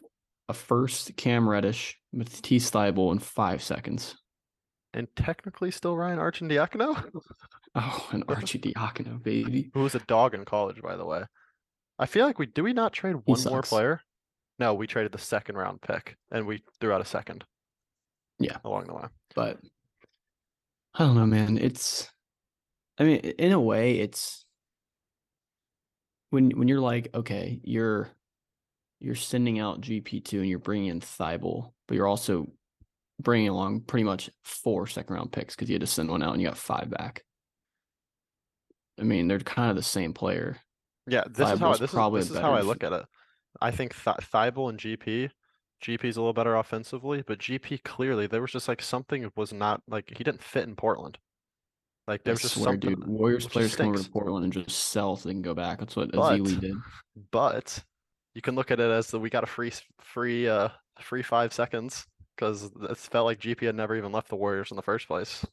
a 0.48 0.52
first 0.52 1.16
Cam 1.16 1.48
Reddish, 1.48 1.96
Matisse 2.12 2.70
Thybulle 2.70 3.12
in 3.12 3.18
five 3.18 3.62
seconds. 3.62 4.14
and 4.94 5.08
technically 5.16 5.70
still 5.70 5.96
Ryan 5.96 6.18
Arcidiacono, 6.18 7.08
Oh, 7.74 8.08
and 8.12 8.24
Archie 8.28 8.58
Diacono, 8.58 9.22
baby. 9.22 9.70
who 9.74 9.82
was 9.82 9.94
a 9.94 9.98
dog 10.00 10.34
in 10.34 10.44
college, 10.44 10.80
by 10.82 10.96
the 10.96 11.04
way. 11.04 11.22
I 11.98 12.06
feel 12.06 12.26
like 12.26 12.38
we 12.38 12.46
do 12.46 12.62
we 12.62 12.72
not 12.72 12.92
trade 12.92 13.14
one 13.14 13.22
more 13.26 13.36
sucks. 13.36 13.68
player? 13.68 14.00
No, 14.58 14.74
we 14.74 14.86
traded 14.86 15.12
the 15.12 15.18
second 15.18 15.56
round 15.56 15.80
pick 15.82 16.16
and 16.30 16.46
we 16.46 16.62
threw 16.80 16.92
out 16.92 17.00
a 17.00 17.06
second. 17.06 17.44
Yeah. 18.38 18.58
Along 18.64 18.86
the 18.86 18.94
way. 18.94 19.04
But 19.34 19.58
I 20.94 21.00
don't 21.00 21.14
know, 21.16 21.26
man. 21.26 21.58
It's 21.58 22.10
I 22.98 23.04
mean, 23.04 23.16
in 23.16 23.52
a 23.52 23.60
way, 23.60 23.98
it's 23.98 24.44
when 26.30 26.50
when 26.50 26.68
you're 26.68 26.80
like, 26.80 27.08
okay, 27.14 27.60
you're 27.62 28.10
you're 29.00 29.14
sending 29.14 29.58
out 29.58 29.80
GP 29.80 30.24
two 30.24 30.40
and 30.40 30.48
you're 30.48 30.58
bringing 30.58 30.88
in 30.88 31.00
Thybulle, 31.00 31.72
but 31.86 31.94
you're 31.94 32.06
also 32.06 32.48
bringing 33.20 33.48
along 33.48 33.80
pretty 33.82 34.04
much 34.04 34.30
four 34.44 34.86
second 34.86 35.14
round 35.14 35.32
picks 35.32 35.54
because 35.54 35.68
you 35.68 35.74
had 35.74 35.80
to 35.80 35.86
send 35.86 36.10
one 36.10 36.22
out 36.22 36.32
and 36.32 36.40
you 36.40 36.48
got 36.48 36.56
five 36.56 36.90
back. 36.90 37.22
I 38.98 39.02
mean, 39.02 39.28
they're 39.28 39.38
kind 39.38 39.70
of 39.70 39.76
the 39.76 39.82
same 39.82 40.14
player. 40.14 40.58
Yeah, 41.06 41.24
this 41.28 41.50
is 41.50 41.58
how 41.60 41.72
this 41.72 41.82
is 41.82 41.90
probably 41.94 42.20
a 42.20 42.24
this 42.24 42.32
is 42.32 42.38
how 42.38 42.52
I 42.52 42.56
better 42.56 42.66
look 42.66 42.84
at 42.84 42.92
it. 42.92 43.04
I 43.60 43.70
think 43.70 43.94
Th- 43.94 44.16
Thybulle 44.16 44.70
and 44.70 44.78
GP, 44.78 45.30
GP's 45.82 46.16
a 46.16 46.20
little 46.20 46.32
better 46.32 46.56
offensively, 46.56 47.22
but 47.26 47.38
GP 47.38 47.82
clearly 47.84 48.26
there 48.26 48.40
was 48.42 48.52
just 48.52 48.68
like 48.68 48.82
something 48.82 49.30
was 49.36 49.52
not 49.52 49.82
like 49.88 50.12
he 50.16 50.24
didn't 50.24 50.42
fit 50.42 50.64
in 50.64 50.74
Portland. 50.76 51.18
Like 52.08 52.22
there 52.24 52.34
was 52.34 52.42
just 52.42 52.54
swear, 52.54 52.66
something. 52.72 52.90
dude. 52.90 53.06
Warriors 53.06 53.44
which 53.44 53.52
players 53.52 53.74
come 53.76 53.86
over 53.88 53.96
to 53.96 54.02
stinks. 54.02 54.12
Portland 54.12 54.44
and 54.44 54.52
just 54.52 54.70
sell 54.70 55.16
so 55.16 55.28
they 55.28 55.34
can 55.34 55.42
go 55.42 55.54
back. 55.54 55.78
That's 55.80 55.96
what 55.96 56.12
But- 56.12 56.40
Azili 56.40 56.60
did. 56.60 56.76
But 57.32 57.82
you 58.34 58.42
can 58.42 58.54
look 58.54 58.70
at 58.70 58.80
it 58.80 58.90
as 58.90 59.08
the 59.08 59.18
we 59.18 59.30
got 59.30 59.44
a 59.44 59.46
free 59.46 59.68
s- 59.68 59.82
free 60.00 60.48
uh 60.48 60.68
free 61.00 61.22
five 61.22 61.52
seconds 61.52 62.06
because 62.36 62.70
it 62.90 62.96
felt 62.98 63.24
like 63.26 63.40
GP 63.40 63.62
had 63.66 63.74
never 63.74 63.96
even 63.96 64.12
left 64.12 64.28
the 64.28 64.36
Warriors 64.36 64.70
in 64.70 64.76
the 64.76 64.82
first 64.82 65.06
place. 65.08 65.44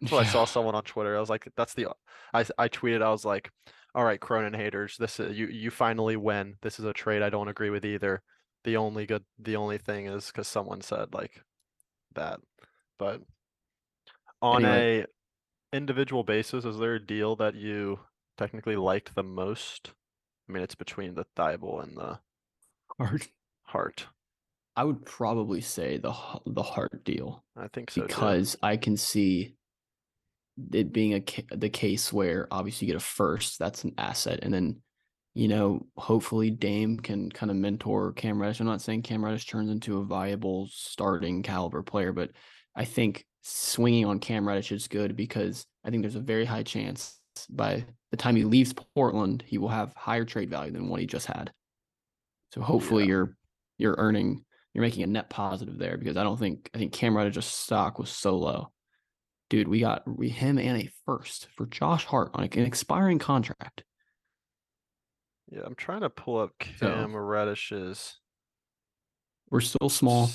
That's 0.00 0.12
what 0.12 0.26
I 0.26 0.28
saw 0.28 0.44
someone 0.44 0.74
on 0.74 0.84
Twitter. 0.84 1.16
I 1.16 1.20
was 1.20 1.30
like, 1.30 1.48
that's 1.56 1.74
the 1.74 1.88
I 2.34 2.44
I 2.58 2.68
tweeted, 2.68 3.02
I 3.02 3.10
was 3.10 3.24
like, 3.24 3.50
all 3.96 4.04
right, 4.04 4.20
Cronin 4.20 4.54
haters, 4.54 4.96
this 4.98 5.18
is 5.18 5.36
you 5.36 5.46
you 5.46 5.70
finally 5.70 6.16
win. 6.16 6.56
This 6.62 6.78
is 6.78 6.84
a 6.84 6.92
trade 6.92 7.22
I 7.22 7.30
don't 7.30 7.48
agree 7.48 7.70
with 7.70 7.84
either. 7.84 8.22
The 8.64 8.76
only 8.76 9.06
good 9.06 9.24
the 9.38 9.56
only 9.56 9.78
thing 9.78 10.06
is 10.06 10.26
because 10.26 10.46
someone 10.46 10.82
said 10.82 11.14
like 11.14 11.40
that. 12.14 12.40
But 12.98 13.22
on 14.42 14.64
Anyway. 14.64 15.06
a 15.72 15.76
individual 15.76 16.24
basis, 16.24 16.64
is 16.64 16.78
there 16.78 16.94
a 16.96 17.04
deal 17.04 17.36
that 17.36 17.54
you 17.54 17.98
technically 18.36 18.76
liked 18.76 19.14
the 19.14 19.22
most? 19.22 19.92
I 20.48 20.52
mean, 20.52 20.62
it's 20.62 20.74
between 20.74 21.14
the 21.14 21.24
Thybulle 21.36 21.82
and 21.82 21.96
the 21.96 22.20
Hart. 22.98 23.28
Hart. 23.62 24.06
I 24.76 24.84
would 24.84 25.06
probably 25.06 25.62
say 25.62 25.96
the 25.96 26.12
the 26.44 26.62
Hart 26.62 27.02
deal 27.02 27.44
I 27.56 27.68
think 27.68 27.90
so 27.90 28.02
too. 28.02 28.06
because 28.08 28.56
I 28.62 28.76
can 28.76 28.96
see 28.98 29.56
it 30.72 30.92
being 30.92 31.14
a 31.14 31.54
the 31.54 31.68
case 31.68 32.12
where 32.12 32.48
obviously 32.50 32.86
you 32.86 32.92
get 32.92 33.00
a 33.02 33.04
first, 33.04 33.58
that's 33.58 33.84
an 33.84 33.94
asset, 33.98 34.40
and 34.42 34.52
then 34.52 34.80
you 35.34 35.48
know 35.48 35.86
hopefully 35.96 36.50
Dame 36.50 36.98
can 36.98 37.30
kind 37.30 37.50
of 37.50 37.56
mentor 37.56 38.12
Cam 38.12 38.40
Reddish. 38.40 38.60
I'm 38.60 38.66
not 38.66 38.80
saying 38.82 39.02
Cam 39.02 39.24
Reddish 39.24 39.46
turns 39.46 39.70
into 39.70 39.98
a 39.98 40.04
viable 40.04 40.68
starting 40.70 41.42
caliber 41.42 41.82
player, 41.82 42.12
but 42.12 42.30
I 42.74 42.84
think 42.84 43.24
swinging 43.42 44.06
on 44.06 44.18
Cam 44.18 44.46
Reddish 44.48 44.72
is 44.72 44.88
good 44.88 45.14
because 45.16 45.66
I 45.84 45.90
think 45.90 46.02
there's 46.02 46.16
a 46.16 46.20
very 46.20 46.44
high 46.44 46.62
chance 46.64 47.20
by 47.50 47.84
the 48.10 48.16
time 48.16 48.34
he 48.34 48.44
leaves 48.44 48.72
Portland, 48.94 49.44
he 49.46 49.58
will 49.58 49.68
have 49.68 49.92
higher 49.94 50.24
trade 50.24 50.48
value 50.50 50.72
than 50.72 50.88
what 50.88 51.00
he 51.00 51.06
just 51.06 51.26
had. 51.26 51.52
So 52.52 52.60
hopefully 52.62 53.04
Yeah. 53.04 53.08
you're 53.08 53.36
you're 53.78 53.94
earning, 53.98 54.44
you're 54.72 54.82
making 54.82 55.02
a 55.02 55.06
net 55.06 55.28
positive 55.28 55.76
there 55.76 55.98
because 55.98 56.16
I 56.16 56.22
don't 56.24 56.38
think 56.38 56.70
I 56.74 56.78
think 56.78 56.92
Cam 56.92 57.14
Reddish's 57.14 57.44
stock 57.44 57.98
was 57.98 58.08
so 58.08 58.36
low. 58.38 58.72
Dude, 59.48 59.68
we 59.68 59.80
got 59.80 60.02
we 60.06 60.28
him 60.28 60.58
and 60.58 60.76
a 60.82 60.90
first 61.04 61.48
for 61.56 61.66
Josh 61.66 62.04
Hart 62.04 62.30
on 62.34 62.44
an 62.44 62.64
expiring 62.64 63.18
contract. 63.18 63.84
Yeah, 65.50 65.60
I'm 65.64 65.76
trying 65.76 66.00
to 66.00 66.10
pull 66.10 66.38
up 66.40 66.50
So- 66.78 66.92
Cam 66.92 67.14
Reddish's. 67.14 68.18
We're 69.50 69.60
still 69.60 69.88
small. 69.88 70.28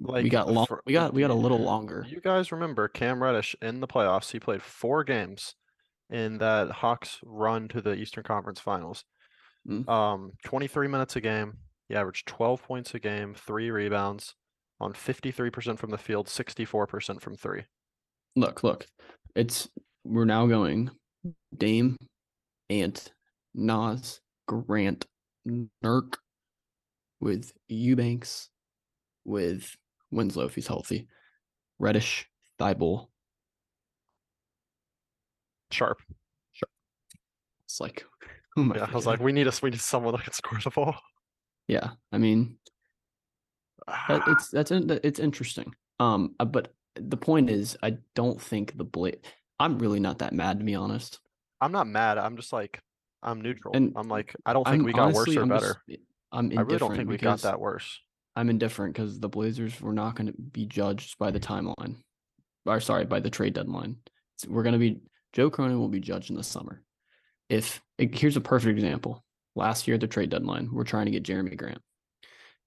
Like 0.00 0.22
we 0.22 0.28
got 0.28 0.50
long. 0.50 0.66
for- 0.66 0.82
We 0.86 0.92
got 0.92 1.14
we 1.14 1.22
got 1.22 1.30
a 1.30 1.34
little 1.34 1.58
longer. 1.58 2.04
You 2.06 2.20
guys 2.20 2.52
remember 2.52 2.86
Cam 2.88 3.22
Reddish 3.22 3.56
in 3.62 3.80
the 3.80 3.88
playoffs? 3.88 4.30
He 4.30 4.38
played 4.38 4.62
four 4.62 5.04
games 5.04 5.54
in 6.10 6.38
that 6.38 6.70
Hawks 6.70 7.18
run 7.24 7.68
to 7.68 7.80
the 7.80 7.94
Eastern 7.94 8.24
Conference 8.24 8.60
Finals. 8.60 9.04
Mm. 9.66 9.88
Um, 9.88 10.32
23 10.44 10.86
minutes 10.88 11.16
a 11.16 11.20
game. 11.20 11.54
He 11.88 11.96
averaged 11.96 12.28
12 12.28 12.62
points 12.62 12.94
a 12.94 12.98
game, 13.00 13.34
three 13.34 13.70
rebounds 13.70 14.34
on 14.80 14.92
53% 14.92 15.78
from 15.78 15.90
the 15.90 15.98
field, 15.98 16.26
64% 16.26 17.20
from 17.20 17.34
three. 17.34 17.64
Look, 18.36 18.62
look. 18.62 18.86
It's 19.34 19.68
we're 20.04 20.24
now 20.24 20.46
going 20.46 20.90
Dame, 21.56 21.96
Ant, 22.70 23.12
Nas, 23.54 24.20
Grant, 24.46 25.06
Nurk, 25.46 26.14
with 27.20 27.52
Eubanks, 27.68 28.50
with 29.24 29.76
Winslow 30.10 30.44
if 30.44 30.54
he's 30.54 30.66
healthy, 30.66 31.08
Reddish, 31.78 32.26
Thibault. 32.58 33.08
Sharp. 35.70 35.98
Sharp. 36.52 36.70
It's 37.66 37.80
like, 37.80 38.04
oh 38.56 38.62
my? 38.62 38.76
Yeah, 38.76 38.86
I 38.90 38.94
was 38.94 39.06
like, 39.06 39.20
we 39.20 39.32
need 39.32 39.46
us. 39.46 39.60
We 39.60 39.70
need 39.70 39.80
someone 39.80 40.14
that 40.14 40.24
can 40.24 40.32
score 40.32 40.58
the 40.62 40.70
ball. 40.70 40.96
yeah. 41.66 41.90
I 42.12 42.18
mean, 42.18 42.56
that, 44.08 44.22
it's 44.28 44.48
that's 44.50 44.70
in, 44.70 44.98
it's 45.02 45.18
interesting. 45.20 45.74
Um, 46.00 46.34
uh, 46.38 46.44
but 46.44 46.72
the 46.96 47.16
point 47.16 47.50
is, 47.50 47.76
I 47.82 47.98
don't 48.14 48.40
think 48.40 48.76
the 48.76 48.84
blade. 48.84 49.20
I'm 49.60 49.78
really 49.78 50.00
not 50.00 50.18
that 50.18 50.32
mad 50.32 50.58
to 50.58 50.64
be 50.64 50.74
honest. 50.74 51.18
I'm 51.60 51.72
not 51.72 51.86
mad. 51.86 52.18
I'm 52.18 52.36
just 52.36 52.52
like, 52.52 52.80
I'm 53.22 53.40
neutral. 53.40 53.74
And 53.74 53.92
I'm 53.96 54.08
like, 54.08 54.34
I 54.46 54.52
don't 54.52 54.64
think 54.64 54.80
I'm 54.80 54.84
we 54.84 54.92
got 54.92 55.02
honestly, 55.02 55.36
worse 55.36 55.36
or 55.36 55.42
I'm 55.42 55.48
better. 55.48 55.76
Just, 55.88 56.00
I'm 56.30 56.44
indifferent. 56.44 56.58
I 56.58 56.62
really 56.62 56.78
don't 56.78 56.96
think 56.96 57.08
we 57.08 57.16
got 57.16 57.40
that 57.42 57.60
worse. 57.60 58.00
I'm 58.36 58.50
indifferent 58.50 58.94
because 58.94 59.18
the 59.18 59.28
Blazers 59.28 59.80
were 59.80 59.92
not 59.92 60.14
going 60.14 60.28
to 60.28 60.32
be 60.32 60.64
judged 60.66 61.18
by 61.18 61.32
the 61.32 61.40
timeline, 61.40 61.96
or 62.66 62.78
sorry, 62.80 63.04
by 63.04 63.18
the 63.18 63.30
trade 63.30 63.54
deadline. 63.54 63.96
It's- 64.36 64.48
we're 64.48 64.62
going 64.62 64.74
to 64.74 64.78
be 64.78 65.00
Joe 65.32 65.50
Cronin 65.50 65.78
will 65.78 65.88
be 65.88 66.00
judged 66.00 66.30
in 66.30 66.36
the 66.36 66.44
summer. 66.44 66.82
If 67.48 67.82
here's 67.98 68.36
a 68.36 68.40
perfect 68.40 68.78
example, 68.78 69.24
last 69.56 69.88
year 69.88 69.96
at 69.96 70.00
the 70.00 70.06
trade 70.06 70.30
deadline, 70.30 70.68
we're 70.72 70.84
trying 70.84 71.06
to 71.06 71.10
get 71.10 71.24
Jerami 71.24 71.56
Grant, 71.56 71.82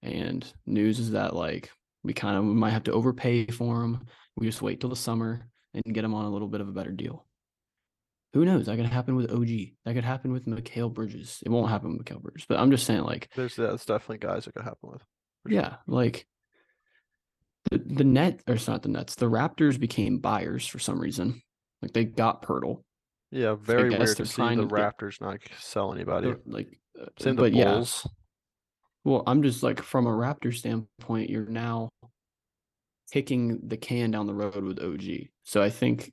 and 0.02 0.50
news 0.66 0.98
is 0.98 1.12
that 1.12 1.34
like 1.34 1.70
we 2.02 2.12
kind 2.12 2.36
of 2.36 2.44
we 2.44 2.54
might 2.54 2.70
have 2.70 2.84
to 2.84 2.92
overpay 2.92 3.46
for 3.46 3.82
him. 3.82 4.00
We 4.36 4.46
just 4.46 4.62
wait 4.62 4.80
till 4.80 4.90
the 4.90 4.96
summer 4.96 5.48
and 5.74 5.94
get 5.94 6.04
him 6.04 6.14
on 6.14 6.24
a 6.24 6.30
little 6.30 6.48
bit 6.48 6.60
of 6.60 6.68
a 6.68 6.72
better 6.72 6.90
deal. 6.92 7.26
Who 8.34 8.44
knows? 8.44 8.66
That 8.66 8.76
could 8.76 8.86
happen 8.86 9.14
with 9.14 9.30
OG. 9.30 9.48
That 9.84 9.94
could 9.94 10.04
happen 10.04 10.32
with 10.32 10.46
Mikal 10.46 10.92
Bridges. 10.92 11.42
It 11.44 11.50
won't 11.50 11.70
happen 11.70 11.92
with 11.92 12.06
Mikal 12.06 12.22
Bridges, 12.22 12.46
but 12.48 12.58
I'm 12.58 12.70
just 12.70 12.86
saying, 12.86 13.02
like, 13.02 13.28
There's 13.36 13.56
that's 13.56 13.84
definitely 13.84 14.26
guys 14.26 14.46
that 14.46 14.54
could 14.54 14.64
happen 14.64 14.90
with. 14.90 15.02
yeah, 15.46 15.76
like 15.86 16.26
the 17.70 17.78
the 17.78 18.04
net 18.04 18.42
or 18.46 18.54
it's 18.54 18.68
not 18.68 18.82
the 18.82 18.88
Nets. 18.88 19.14
The 19.14 19.30
Raptors 19.30 19.78
became 19.78 20.18
buyers 20.18 20.66
for 20.66 20.78
some 20.78 20.98
reason. 20.98 21.42
Like 21.82 21.92
they 21.92 22.04
got 22.04 22.42
Poeltl. 22.42 22.82
Yeah, 23.30 23.54
very 23.54 23.90
weird 23.90 24.16
to 24.16 24.26
see 24.26 24.42
the 24.42 24.62
to 24.62 24.66
Raptors 24.66 25.20
not 25.20 25.38
sell 25.58 25.92
anybody. 25.92 26.34
Like, 26.46 26.78
uh, 27.00 27.06
Same 27.18 27.36
the 27.36 27.42
but 27.42 27.52
yeah. 27.52 27.82
Well, 29.04 29.22
I'm 29.26 29.42
just 29.42 29.62
like 29.62 29.80
from 29.80 30.06
a 30.06 30.10
Raptor 30.10 30.54
standpoint, 30.54 31.30
you're 31.30 31.46
now 31.46 31.88
kicking 33.10 33.68
the 33.68 33.76
can 33.76 34.10
down 34.10 34.26
the 34.26 34.34
road 34.34 34.62
with 34.64 34.78
OG. 34.80 35.28
So 35.44 35.62
I 35.62 35.70
think 35.70 36.12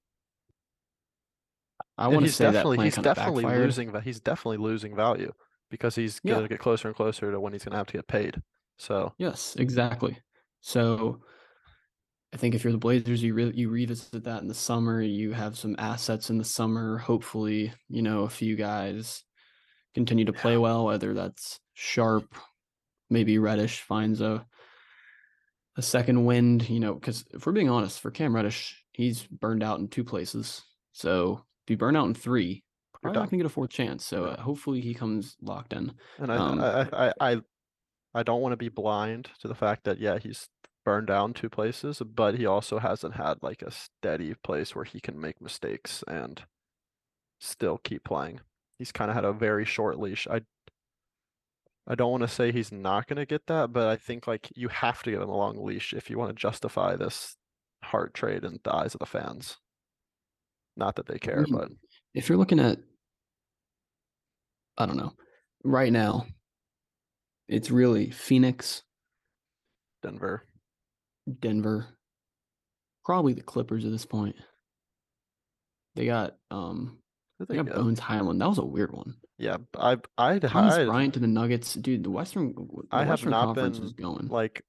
I 1.97 2.07
want 2.07 2.25
to 2.25 2.31
say 2.31 2.45
that 2.45 2.53
definitely 2.53 2.77
plan 2.77 2.85
he's 2.87 2.95
definitely 2.97 3.43
backfired. 3.43 3.65
losing 3.65 4.01
he's 4.01 4.19
definitely 4.19 4.57
losing 4.57 4.95
value 4.95 5.31
because 5.69 5.95
he's 5.95 6.19
Yeah. 6.23 6.35
gonna 6.35 6.47
get 6.47 6.59
closer 6.59 6.87
and 6.87 6.95
closer 6.95 7.31
to 7.31 7.39
when 7.39 7.53
he's 7.53 7.63
gonna 7.63 7.77
have 7.77 7.87
to 7.87 7.93
get 7.93 8.07
paid. 8.07 8.41
So 8.77 9.13
Yes, 9.17 9.55
exactly. 9.55 10.17
So 10.61 11.21
I 12.33 12.37
think 12.37 12.53
if 12.55 12.63
you're 12.63 12.73
the 12.73 12.79
Blazers, 12.79 13.23
you 13.23 13.33
re- 13.33 13.53
you 13.55 13.69
revisit 13.69 14.23
that 14.23 14.41
in 14.41 14.47
the 14.47 14.53
summer. 14.53 15.01
You 15.01 15.33
have 15.33 15.57
some 15.57 15.75
assets 15.79 16.29
in 16.29 16.37
the 16.37 16.43
summer. 16.45 16.97
Hopefully, 16.97 17.73
you 17.87 18.01
know 18.01 18.23
a 18.23 18.29
few 18.29 18.55
guys 18.55 19.23
continue 19.93 20.25
to 20.25 20.33
play 20.33 20.57
well. 20.57 20.85
Whether 20.85 21.13
that's 21.13 21.59
Sharp, 21.73 22.35
maybe 23.09 23.37
Reddish 23.37 23.81
finds 23.81 24.21
a 24.21 24.45
a 25.75 25.81
second 25.81 26.25
wind. 26.25 26.69
You 26.69 26.79
know, 26.79 26.93
because 26.93 27.25
if 27.33 27.45
we're 27.45 27.51
being 27.53 27.69
honest, 27.69 27.99
for 27.99 28.11
Cam 28.11 28.35
Reddish, 28.35 28.83
he's 28.93 29.23
burned 29.23 29.63
out 29.63 29.79
in 29.79 29.87
two 29.87 30.03
places. 30.03 30.63
So 30.93 31.45
if 31.65 31.71
you 31.71 31.77
burn 31.77 31.95
out 31.95 32.07
in 32.07 32.13
three, 32.13 32.63
You're 33.03 33.13
not 33.13 33.29
gonna 33.29 33.37
get 33.37 33.45
a 33.45 33.49
fourth 33.49 33.69
chance. 33.69 34.03
So 34.05 34.25
uh, 34.25 34.41
hopefully 34.41 34.81
he 34.81 34.93
comes 34.93 35.35
locked 35.41 35.73
in. 35.73 35.93
and 36.17 36.31
I 36.31 36.35
Um, 36.37 36.59
I, 36.59 36.81
I 36.91 37.07
I 37.07 37.13
I 37.31 37.41
I 38.13 38.23
don't 38.23 38.41
want 38.41 38.53
to 38.53 38.57
be 38.57 38.69
blind 38.69 39.29
to 39.41 39.47
the 39.47 39.55
fact 39.55 39.83
that 39.85 39.99
yeah 39.99 40.17
he's 40.19 40.49
burned 40.85 41.07
down 41.07 41.33
two 41.33 41.49
places, 41.49 42.01
but 42.01 42.35
he 42.35 42.45
also 42.45 42.79
hasn't 42.79 43.15
had 43.15 43.41
like 43.43 43.61
a 43.61 43.71
steady 43.71 44.33
place 44.43 44.75
where 44.75 44.85
he 44.85 44.99
can 44.99 45.19
make 45.19 45.39
mistakes 45.41 46.03
and 46.07 46.43
still 47.39 47.77
keep 47.77 48.03
playing. 48.03 48.41
He's 48.77 48.91
kind 48.91 49.11
of 49.11 49.15
had 49.15 49.25
a 49.25 49.33
very 49.33 49.65
short 49.65 49.99
leash. 49.99 50.27
I 50.27 50.41
I 51.89 51.95
don't 51.95 52.11
want 52.11 52.21
to 52.21 52.27
say 52.27 52.51
he's 52.51 52.71
not 52.71 53.07
going 53.07 53.17
to 53.17 53.25
get 53.25 53.47
that, 53.47 53.73
but 53.73 53.87
I 53.87 53.95
think 53.95 54.27
like 54.27 54.47
you 54.55 54.67
have 54.67 55.01
to 55.03 55.11
get 55.11 55.21
him 55.21 55.29
a 55.29 55.35
long 55.35 55.57
leash 55.57 55.91
if 55.93 56.09
you 56.09 56.19
want 56.19 56.29
to 56.29 56.39
justify 56.39 56.95
this 56.95 57.35
hard 57.83 58.13
trade 58.13 58.43
in 58.43 58.59
the 58.63 58.75
eyes 58.75 58.93
of 58.93 58.99
the 58.99 59.07
fans. 59.07 59.57
Not 60.77 60.95
that 60.95 61.07
they 61.07 61.17
care, 61.17 61.41
mean, 61.41 61.55
but 61.55 61.69
if 62.13 62.29
you're 62.29 62.37
looking 62.37 62.59
at 62.59 62.77
I 64.77 64.85
don't 64.85 64.97
know, 64.97 65.13
right 65.63 65.91
now, 65.91 66.25
it's 67.47 67.71
really 67.71 68.11
Phoenix, 68.11 68.83
Denver. 70.03 70.45
Denver, 71.41 71.87
probably 73.03 73.33
the 73.33 73.41
Clippers 73.41 73.85
at 73.85 73.91
this 73.91 74.05
point. 74.05 74.35
They 75.95 76.05
got 76.05 76.37
um 76.51 76.99
they 77.39 77.45
they 77.57 77.63
got? 77.63 77.75
Bones 77.75 77.99
Hyland. 77.99 78.39
That 78.39 78.49
was 78.49 78.57
a 78.59 78.65
weird 78.65 78.93
one. 78.93 79.15
Yeah, 79.39 79.57
I 79.77 79.97
I'd 80.17 80.41
Thomas 80.43 80.75
Bryant 80.75 81.13
to 81.13 81.19
the 81.21 81.27
Nuggets, 81.27 81.73
dude. 81.73 82.03
The 82.03 82.09
Western 82.11 82.53
the 82.53 82.83
I 82.91 82.99
have 82.99 83.09
Western 83.09 83.31
not 83.31 83.45
Conference 83.45 83.79
been, 83.79 84.03
going. 84.03 84.27
like 84.27 84.63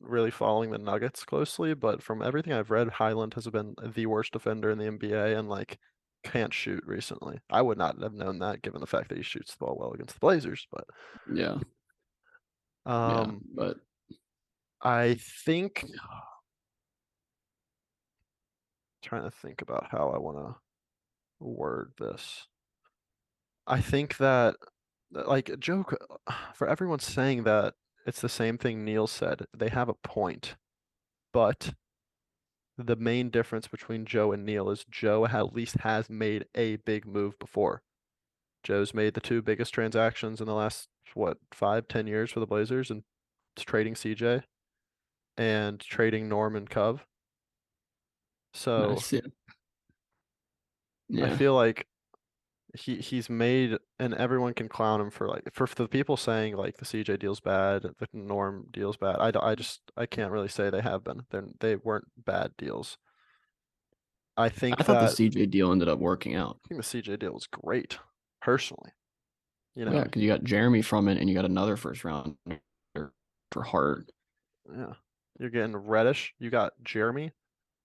really 0.00 0.32
following 0.32 0.70
the 0.70 0.78
Nuggets 0.78 1.24
closely, 1.24 1.74
but 1.74 2.02
from 2.02 2.20
everything 2.20 2.52
I've 2.52 2.70
read, 2.70 2.88
Hyland 2.88 3.34
has 3.34 3.46
been 3.46 3.74
the 3.94 4.06
worst 4.06 4.32
defender 4.32 4.70
in 4.70 4.78
the 4.78 4.86
NBA 4.90 5.38
and 5.38 5.48
like 5.48 5.78
can't 6.24 6.52
shoot 6.52 6.82
recently. 6.84 7.38
I 7.48 7.62
would 7.62 7.78
not 7.78 8.00
have 8.02 8.12
known 8.14 8.40
that 8.40 8.62
given 8.62 8.80
the 8.80 8.86
fact 8.88 9.08
that 9.10 9.18
he 9.18 9.22
shoots 9.22 9.52
the 9.54 9.64
ball 9.64 9.76
well 9.78 9.92
against 9.92 10.14
the 10.14 10.20
Blazers, 10.20 10.66
but 10.72 10.84
yeah, 11.32 11.58
yeah, 12.86 13.20
um 13.20 13.40
but 13.54 13.76
I 14.80 15.14
think 15.14 15.84
trying 19.02 19.24
to 19.24 19.30
think 19.30 19.62
about 19.62 19.88
how 19.90 20.10
I 20.10 20.18
want 20.18 20.38
to 20.38 20.56
word 21.40 21.92
this. 21.98 22.46
I 23.66 23.80
think 23.80 24.16
that 24.18 24.56
that, 25.12 25.28
like 25.28 25.48
a 25.48 25.56
joke 25.56 25.96
uh, 26.26 26.32
for 26.54 26.68
everyone 26.68 26.98
saying 26.98 27.44
that 27.44 27.74
it's 28.06 28.20
the 28.20 28.28
same 28.28 28.58
thing 28.58 28.84
Neil 28.84 29.06
said. 29.06 29.46
They 29.56 29.68
have 29.68 29.88
a 29.88 29.94
point, 29.94 30.56
but 31.32 31.74
the 32.76 32.96
main 32.96 33.30
difference 33.30 33.68
between 33.68 34.06
Joe 34.06 34.32
and 34.32 34.44
Neil 34.44 34.70
is 34.70 34.84
Joe 34.90 35.26
at 35.26 35.54
least 35.54 35.76
has 35.80 36.10
made 36.10 36.46
a 36.54 36.76
big 36.76 37.06
move 37.06 37.38
before. 37.38 37.82
Joe's 38.64 38.94
made 38.94 39.14
the 39.14 39.20
two 39.20 39.42
biggest 39.42 39.74
transactions 39.74 40.40
in 40.40 40.46
the 40.46 40.54
last 40.54 40.88
what 41.14 41.38
five, 41.52 41.88
ten 41.88 42.06
years 42.06 42.30
for 42.32 42.40
the 42.40 42.46
Blazers 42.46 42.90
and 42.90 43.02
it's 43.54 43.64
trading 43.64 43.94
CJ 43.94 44.42
and 45.36 45.80
trading 45.80 46.28
Norm 46.28 46.56
and 46.56 46.68
Cove. 46.68 47.04
So 48.54 48.94
nice, 48.94 49.14
yeah. 51.08 51.26
I 51.26 51.36
feel 51.36 51.54
like 51.54 51.86
he 52.74 52.96
he's 52.96 53.28
made 53.28 53.78
and 53.98 54.14
everyone 54.14 54.54
can 54.54 54.68
clown 54.68 55.00
him 55.00 55.10
for 55.10 55.28
like 55.28 55.42
for 55.52 55.66
the 55.66 55.88
people 55.88 56.16
saying 56.16 56.56
like 56.56 56.76
the 56.78 56.84
CJ 56.84 57.18
deal's 57.18 57.40
bad, 57.40 57.82
the 57.82 58.08
Norm 58.12 58.66
deal's 58.70 58.96
bad. 58.96 59.16
I, 59.18 59.32
I 59.40 59.54
just 59.54 59.80
I 59.96 60.06
can't 60.06 60.32
really 60.32 60.48
say 60.48 60.70
they 60.70 60.80
have 60.80 61.04
been. 61.04 61.22
They're 61.30 61.44
they 61.60 61.76
weren't 61.76 62.06
bad 62.16 62.52
deals. 62.56 62.96
I 64.36 64.48
think 64.48 64.76
I 64.78 64.84
thought 64.84 65.00
that 65.00 65.16
the 65.16 65.28
CJ 65.28 65.50
deal 65.50 65.70
ended 65.70 65.88
up 65.88 65.98
working 65.98 66.34
out. 66.34 66.58
I 66.64 66.68
think 66.68 66.82
the 66.82 67.02
CJ 67.02 67.18
deal 67.18 67.34
was 67.34 67.46
great, 67.46 67.98
personally. 68.40 68.92
You 69.74 69.84
know, 69.84 69.92
Yeah, 69.92 70.04
because 70.04 70.22
you 70.22 70.28
got 70.28 70.44
Jerami 70.44 70.82
from 70.82 71.08
it, 71.08 71.18
and 71.18 71.28
you 71.28 71.34
got 71.34 71.44
another 71.44 71.76
first 71.76 72.04
round 72.04 72.36
for 72.94 73.62
Hart. 73.62 74.10
yeah. 74.74 74.94
You're 75.38 75.50
getting 75.50 75.76
Reddish. 75.76 76.34
You 76.38 76.50
got 76.50 76.72
Jerami, 76.84 77.32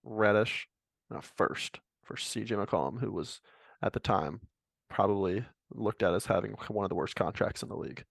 Reddish, 0.04 0.68
uh, 1.14 1.22
first 1.22 1.80
for 2.04 2.16
CJ 2.16 2.50
McCollum, 2.66 3.00
who 3.00 3.12
was 3.12 3.42
at 3.82 3.94
the 3.94 4.00
time 4.00 4.42
probably 4.90 5.46
looked 5.74 6.04
at 6.04 6.14
as 6.14 6.26
having 6.26 6.54
one 6.70 6.86
of 6.86 6.90
the 6.90 6.96
worst 6.96 7.16
contracts 7.16 7.64
in 7.64 7.70
the 7.70 7.76
league. 7.76 8.04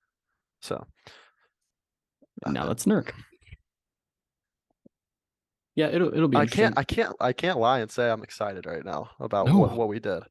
So 0.60 0.84
And 2.44 2.54
now 2.54 2.66
that's 2.66 2.84
Nurk. 2.84 3.12
Yeah, 5.74 5.88
it'll 5.88 6.12
it'll 6.14 6.28
be 6.28 6.38
I 6.38 6.46
can't 6.46 6.76
I 6.78 6.84
can't 6.84 7.14
I 7.20 7.32
can't 7.32 7.58
lie 7.58 7.80
and 7.80 7.90
say 7.90 8.10
I'm 8.10 8.22
excited 8.22 8.64
right 8.66 8.84
now 8.84 9.10
about 9.20 9.46
what, 9.46 9.70
No. 9.70 9.76
what 9.76 9.88
we 9.88 10.00
did. 10.00 10.22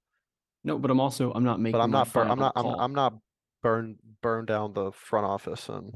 No, 0.64 0.80
but 0.80 0.90
I'm 0.90 1.00
also 1.00 1.32
I'm 1.34 1.44
not 1.44 1.60
making. 1.60 1.78
But 1.78 1.84
I'm 1.84 1.92
not 1.92 2.12
bur- 2.12 2.24
I'm 2.24 2.40
not 2.40 2.54
I'm. 2.56 2.66
I'm 2.66 2.96
not 2.96 3.14
burn 3.62 3.98
burn 4.24 4.46
down 4.46 4.74
the 4.74 4.92
front 4.92 5.28
office 5.28 5.70
and 5.70 5.94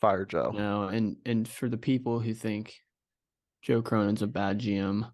fire 0.00 0.26
Joe. 0.26 0.52
No, 0.54 0.88
and 0.88 1.16
and 1.24 1.48
for 1.48 1.70
the 1.70 1.78
people 1.78 2.20
who 2.20 2.34
think 2.34 2.74
Joe 3.62 3.80
Cronin's 3.80 4.20
a 4.20 4.26
bad 4.26 4.60
GM, 4.60 5.10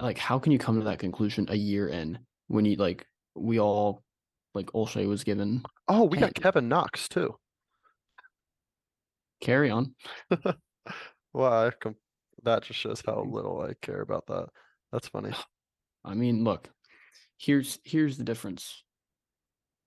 like 0.00 0.18
how 0.18 0.40
can 0.40 0.50
you 0.50 0.58
come 0.58 0.78
to 0.80 0.84
that 0.86 0.98
conclusion 0.98 1.46
a 1.48 1.56
year 1.56 1.86
in 1.88 2.18
when 2.48 2.64
you 2.64 2.76
like 2.76 3.06
we 3.34 3.60
all 3.60 4.02
like 4.54 4.66
Olshey 4.72 5.06
was 5.06 5.24
given 5.24 5.62
Oh, 5.86 6.04
we 6.04 6.18
got 6.18 6.34
Kevin 6.34 6.68
Knox 6.68 7.08
too. 7.08 7.36
carry 9.40 9.70
on. 9.70 9.94
Well, 11.34 11.52
I 11.52 11.70
com- 11.70 11.94
that 12.44 12.62
just 12.64 12.80
shows 12.80 13.02
how 13.04 13.22
little 13.22 13.60
I 13.60 13.74
care 13.82 14.00
about 14.00 14.26
that. 14.26 14.48
That's 14.92 15.08
funny. 15.08 15.32
I 16.04 16.14
mean, 16.14 16.42
look, 16.42 16.68
here's 17.36 17.78
here's 17.84 18.16
the 18.16 18.24
difference. 18.24 18.82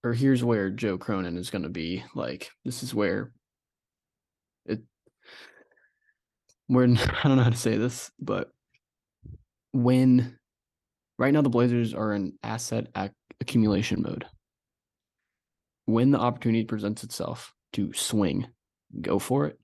Or 0.03 0.13
here's 0.13 0.44
where 0.44 0.70
Joe 0.70 0.98
Cronin 0.98 1.38
is 1.38 1.50
going 1.50 1.63
to 1.63 1.70
be. 1.70 2.03
Like 2.15 2.50
this 2.63 2.84
is 2.84 2.94
where 2.94 3.34
it 4.65 4.82
when 6.68 6.98
I 7.24 7.27
don't 7.27 7.38
know 7.38 7.44
how 7.44 7.50
to 7.50 7.58
say 7.58 7.77
this, 7.77 8.12
but 8.20 8.50
when 9.74 10.38
right 11.22 11.32
now 11.32 11.44
the 11.44 11.50
Blazers 11.50 11.94
are 11.94 12.13
in 12.13 12.34
asset 12.42 12.88
ac- 12.98 13.13
accumulation 13.40 14.01
mode. 14.01 14.25
When 15.86 16.10
the 16.10 16.20
opportunity 16.20 16.66
presents 16.66 17.04
itself 17.04 17.54
to 17.74 17.94
swing, 17.94 18.48
go 19.00 19.20
for 19.20 19.46
it. 19.46 19.60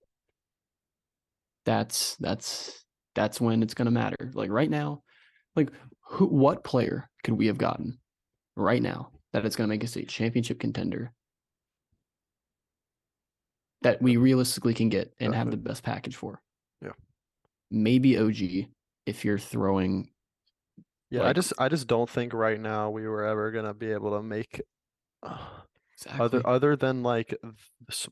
That's 1.65 2.15
that's 2.17 2.85
that's 3.15 3.41
when 3.41 3.63
it's 3.63 3.73
going 3.73 3.87
to 3.87 3.91
matter. 3.91 4.31
Like 4.33 4.51
right 4.51 4.69
now, 4.69 5.01
like 5.55 5.71
who 6.01 6.27
what 6.27 6.63
player 6.63 7.09
could 7.23 7.33
we 7.33 7.47
have 7.47 7.57
gotten 7.57 7.99
right 8.55 8.81
now 8.81 9.09
that 9.33 9.43
it's 9.43 9.55
going 9.55 9.67
to 9.67 9.73
make 9.73 9.83
us 9.83 9.95
a 9.95 10.05
championship 10.05 10.59
contender 10.59 11.11
that 13.81 14.01
we 14.01 14.17
realistically 14.17 14.73
can 14.75 14.89
get 14.89 15.11
and 15.19 15.33
have 15.33 15.51
the 15.51 15.57
best 15.57 15.83
package 15.83 16.15
for 16.15 16.41
Yeah. 16.81 16.93
maybe 17.69 18.17
og 18.17 18.33
if 19.05 19.23
you're 19.23 19.37
throwing 19.37 20.09
Yeah, 21.09 21.23
I 21.23 21.33
just 21.33 21.53
I 21.57 21.69
just 21.69 21.87
don't 21.87 22.09
think 22.09 22.33
right 22.33 22.59
now 22.59 22.89
we 22.89 23.07
were 23.07 23.23
ever 23.23 23.51
gonna 23.51 23.73
be 23.73 23.91
able 23.91 24.11
to 24.17 24.21
make 24.23 24.61
uh, 25.23 25.37
exactly 25.93 26.23
other 26.25 26.41
other 26.47 26.75
than 26.75 27.01
like 27.03 27.33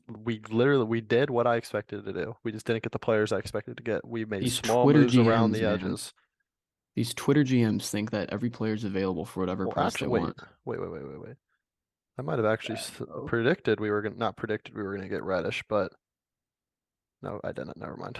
we 0.08 0.40
literally 0.50 0.84
we 0.84 1.00
did 1.00 1.28
what 1.30 1.46
I 1.46 1.56
expected 1.56 2.04
to 2.06 2.12
do. 2.12 2.36
We 2.42 2.52
just 2.52 2.66
didn't 2.66 2.82
get 2.82 2.92
the 2.92 2.98
players 2.98 3.32
I 3.32 3.38
expected 3.38 3.76
to 3.76 3.82
get. 3.82 4.06
We 4.06 4.24
made 4.24 4.42
These 4.42 4.54
small 4.60 4.84
Twitter 4.84 5.00
moves 5.00 5.16
around 5.16 5.52
the 5.52 5.58
GMs, 5.60 5.62
man. 5.62 5.74
edges. 5.74 6.12
these 6.94 7.12
twitter 7.12 7.44
gms 7.44 7.90
think 7.90 8.10
that 8.12 8.30
every 8.32 8.48
player 8.48 8.72
is 8.72 8.84
available 8.84 9.26
for 9.26 9.40
whatever 9.40 9.64
Well, 9.66 9.74
price 9.74 9.92
actually, 9.92 10.06
they 10.06 10.12
wait, 10.12 10.20
want 10.22 10.36
wait, 10.64 10.80
wait, 10.80 10.90
wait, 10.90 11.06
wait, 11.06 11.20
wait. 11.20 11.36
I 12.18 12.22
might 12.22 12.38
have 12.38 12.46
actually 12.46 12.76
s- 12.78 12.98
Uh-oh. 12.98 13.26
predicted 13.26 13.78
we 13.80 13.90
were 13.90 14.00
gonna 14.00 14.16
not 14.16 14.38
predicted 14.38 14.74
we 14.74 14.82
were 14.82 14.94
gonna 14.96 15.10
get 15.10 15.22
Reddish, 15.22 15.62
but 15.68 15.92
no, 17.22 17.40
I 17.44 17.52
didn't. 17.52 17.76
Never 17.76 17.96
mind. 17.98 18.18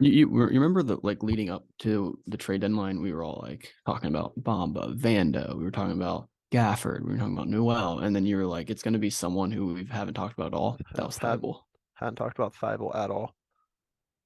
You, 0.00 0.10
you, 0.10 0.28
you 0.28 0.60
remember 0.60 0.82
the 0.82 0.98
like 1.02 1.22
leading 1.22 1.50
up 1.50 1.64
to 1.80 2.18
the 2.26 2.36
trade 2.36 2.62
deadline, 2.62 3.02
we 3.02 3.12
were 3.12 3.22
all 3.22 3.40
like 3.46 3.72
talking 3.86 4.08
about 4.08 4.32
Bamba, 4.42 4.98
Vando, 4.98 5.56
we 5.56 5.62
were 5.62 5.70
talking 5.70 5.92
about 5.92 6.28
Gafford, 6.52 7.02
we 7.04 7.12
were 7.12 7.18
talking 7.18 7.34
about 7.34 7.48
Newell, 7.48 8.00
and 8.00 8.16
then 8.16 8.26
you 8.26 8.36
were 8.36 8.46
like, 8.46 8.70
it's 8.70 8.82
going 8.82 8.94
to 8.94 8.98
be 8.98 9.10
someone 9.10 9.52
who 9.52 9.74
we 9.74 9.84
haven't 9.84 10.14
talked 10.14 10.34
about 10.34 10.48
at 10.48 10.54
all. 10.54 10.78
That 10.94 11.06
was 11.06 11.18
Thybulle. 11.18 11.60
Hadn't 11.94 12.16
talked 12.16 12.38
about 12.38 12.54
Thybulle 12.54 12.96
at 12.96 13.10
all. 13.10 13.34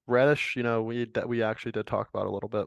Reddish, 0.06 0.54
you 0.56 0.62
know, 0.62 0.82
we 0.82 1.06
that 1.14 1.28
we 1.28 1.42
actually 1.42 1.72
did 1.72 1.86
talk 1.86 2.08
about 2.08 2.26
a 2.26 2.30
little 2.30 2.48
bit. 2.48 2.66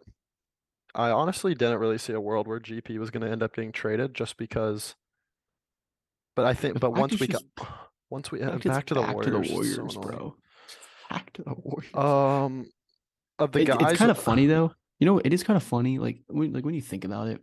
I 0.94 1.12
honestly 1.12 1.54
didn't 1.54 1.80
really 1.80 1.98
see 1.98 2.14
a 2.14 2.20
world 2.20 2.48
where 2.48 2.60
GP 2.60 2.98
was 2.98 3.10
going 3.10 3.26
to 3.26 3.32
end 3.32 3.44
up 3.44 3.56
getting 3.56 3.72
traded 3.72 4.14
just 4.14 4.38
because. 4.38 4.96
But 6.36 6.46
I 6.46 6.54
think, 6.54 6.80
but 6.80 6.92
once 6.98 7.20
we 7.20 7.28
got, 7.28 7.44
once 8.10 8.32
we 8.32 8.40
Back, 8.40 8.64
back 8.64 8.86
to 8.88 8.96
the 8.96 9.02
back 9.02 9.14
Warriors, 9.16 9.48
to 9.48 9.78
the 9.78 9.86
it's 9.86 9.94
so 9.94 10.02
bro. 10.02 10.36
Back 11.10 11.32
to 11.34 11.44
the 11.44 11.56
Warriors. 11.56 11.94
Um, 11.94 12.66
of 13.40 13.52
the 13.52 13.60
It- 13.62 13.66
guys, 13.66 13.78
it's 13.82 14.00
kind 14.00 14.12
of 14.12 14.18
funny 14.18 14.46
though. 14.46 14.72
You 15.00 15.06
know, 15.06 15.20
it 15.20 15.34
is 15.34 15.44
kind 15.44 15.58
of 15.58 15.64
funny. 15.64 16.00
Like 16.00 16.20
when 16.28 16.54
like 16.54 16.66
when 16.66 16.74
you 16.74 16.82
think 16.82 17.06
about 17.06 17.28
it, 17.28 17.42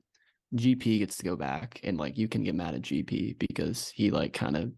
GP 0.54 0.98
gets 0.98 1.16
to 1.18 1.24
go 1.24 1.36
back 1.36 1.80
and 1.84 1.98
like 1.98 2.18
you 2.18 2.28
can 2.28 2.42
get 2.42 2.54
mad 2.54 2.74
at 2.74 2.82
GP 2.82 3.38
because 3.38 3.88
he 3.94 4.10
like 4.10 4.32
kind 4.32 4.56
of 4.56 4.72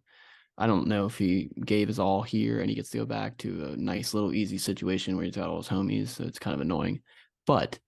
I 0.59 0.67
don't 0.67 0.87
know 0.87 1.07
if 1.07 1.19
he 1.19 1.51
gave 1.65 1.89
his 1.89 1.99
all 1.99 2.23
here 2.23 2.61
and 2.61 2.71
he 2.71 2.77
gets 2.77 2.91
to 2.91 2.99
go 2.99 3.07
back 3.07 3.37
to 3.39 3.73
a 3.73 3.77
nice 3.77 4.15
little 4.15 4.35
easy 4.35 4.57
situation 4.59 5.15
where 5.17 5.25
he's 5.25 5.37
got 5.37 5.49
all 5.51 5.59
his 5.59 5.69
homies, 5.69 6.09
so 6.09 6.25
it's 6.25 6.39
kind 6.39 6.55
of 6.55 6.61
annoying. 6.61 7.01
But 7.47 7.79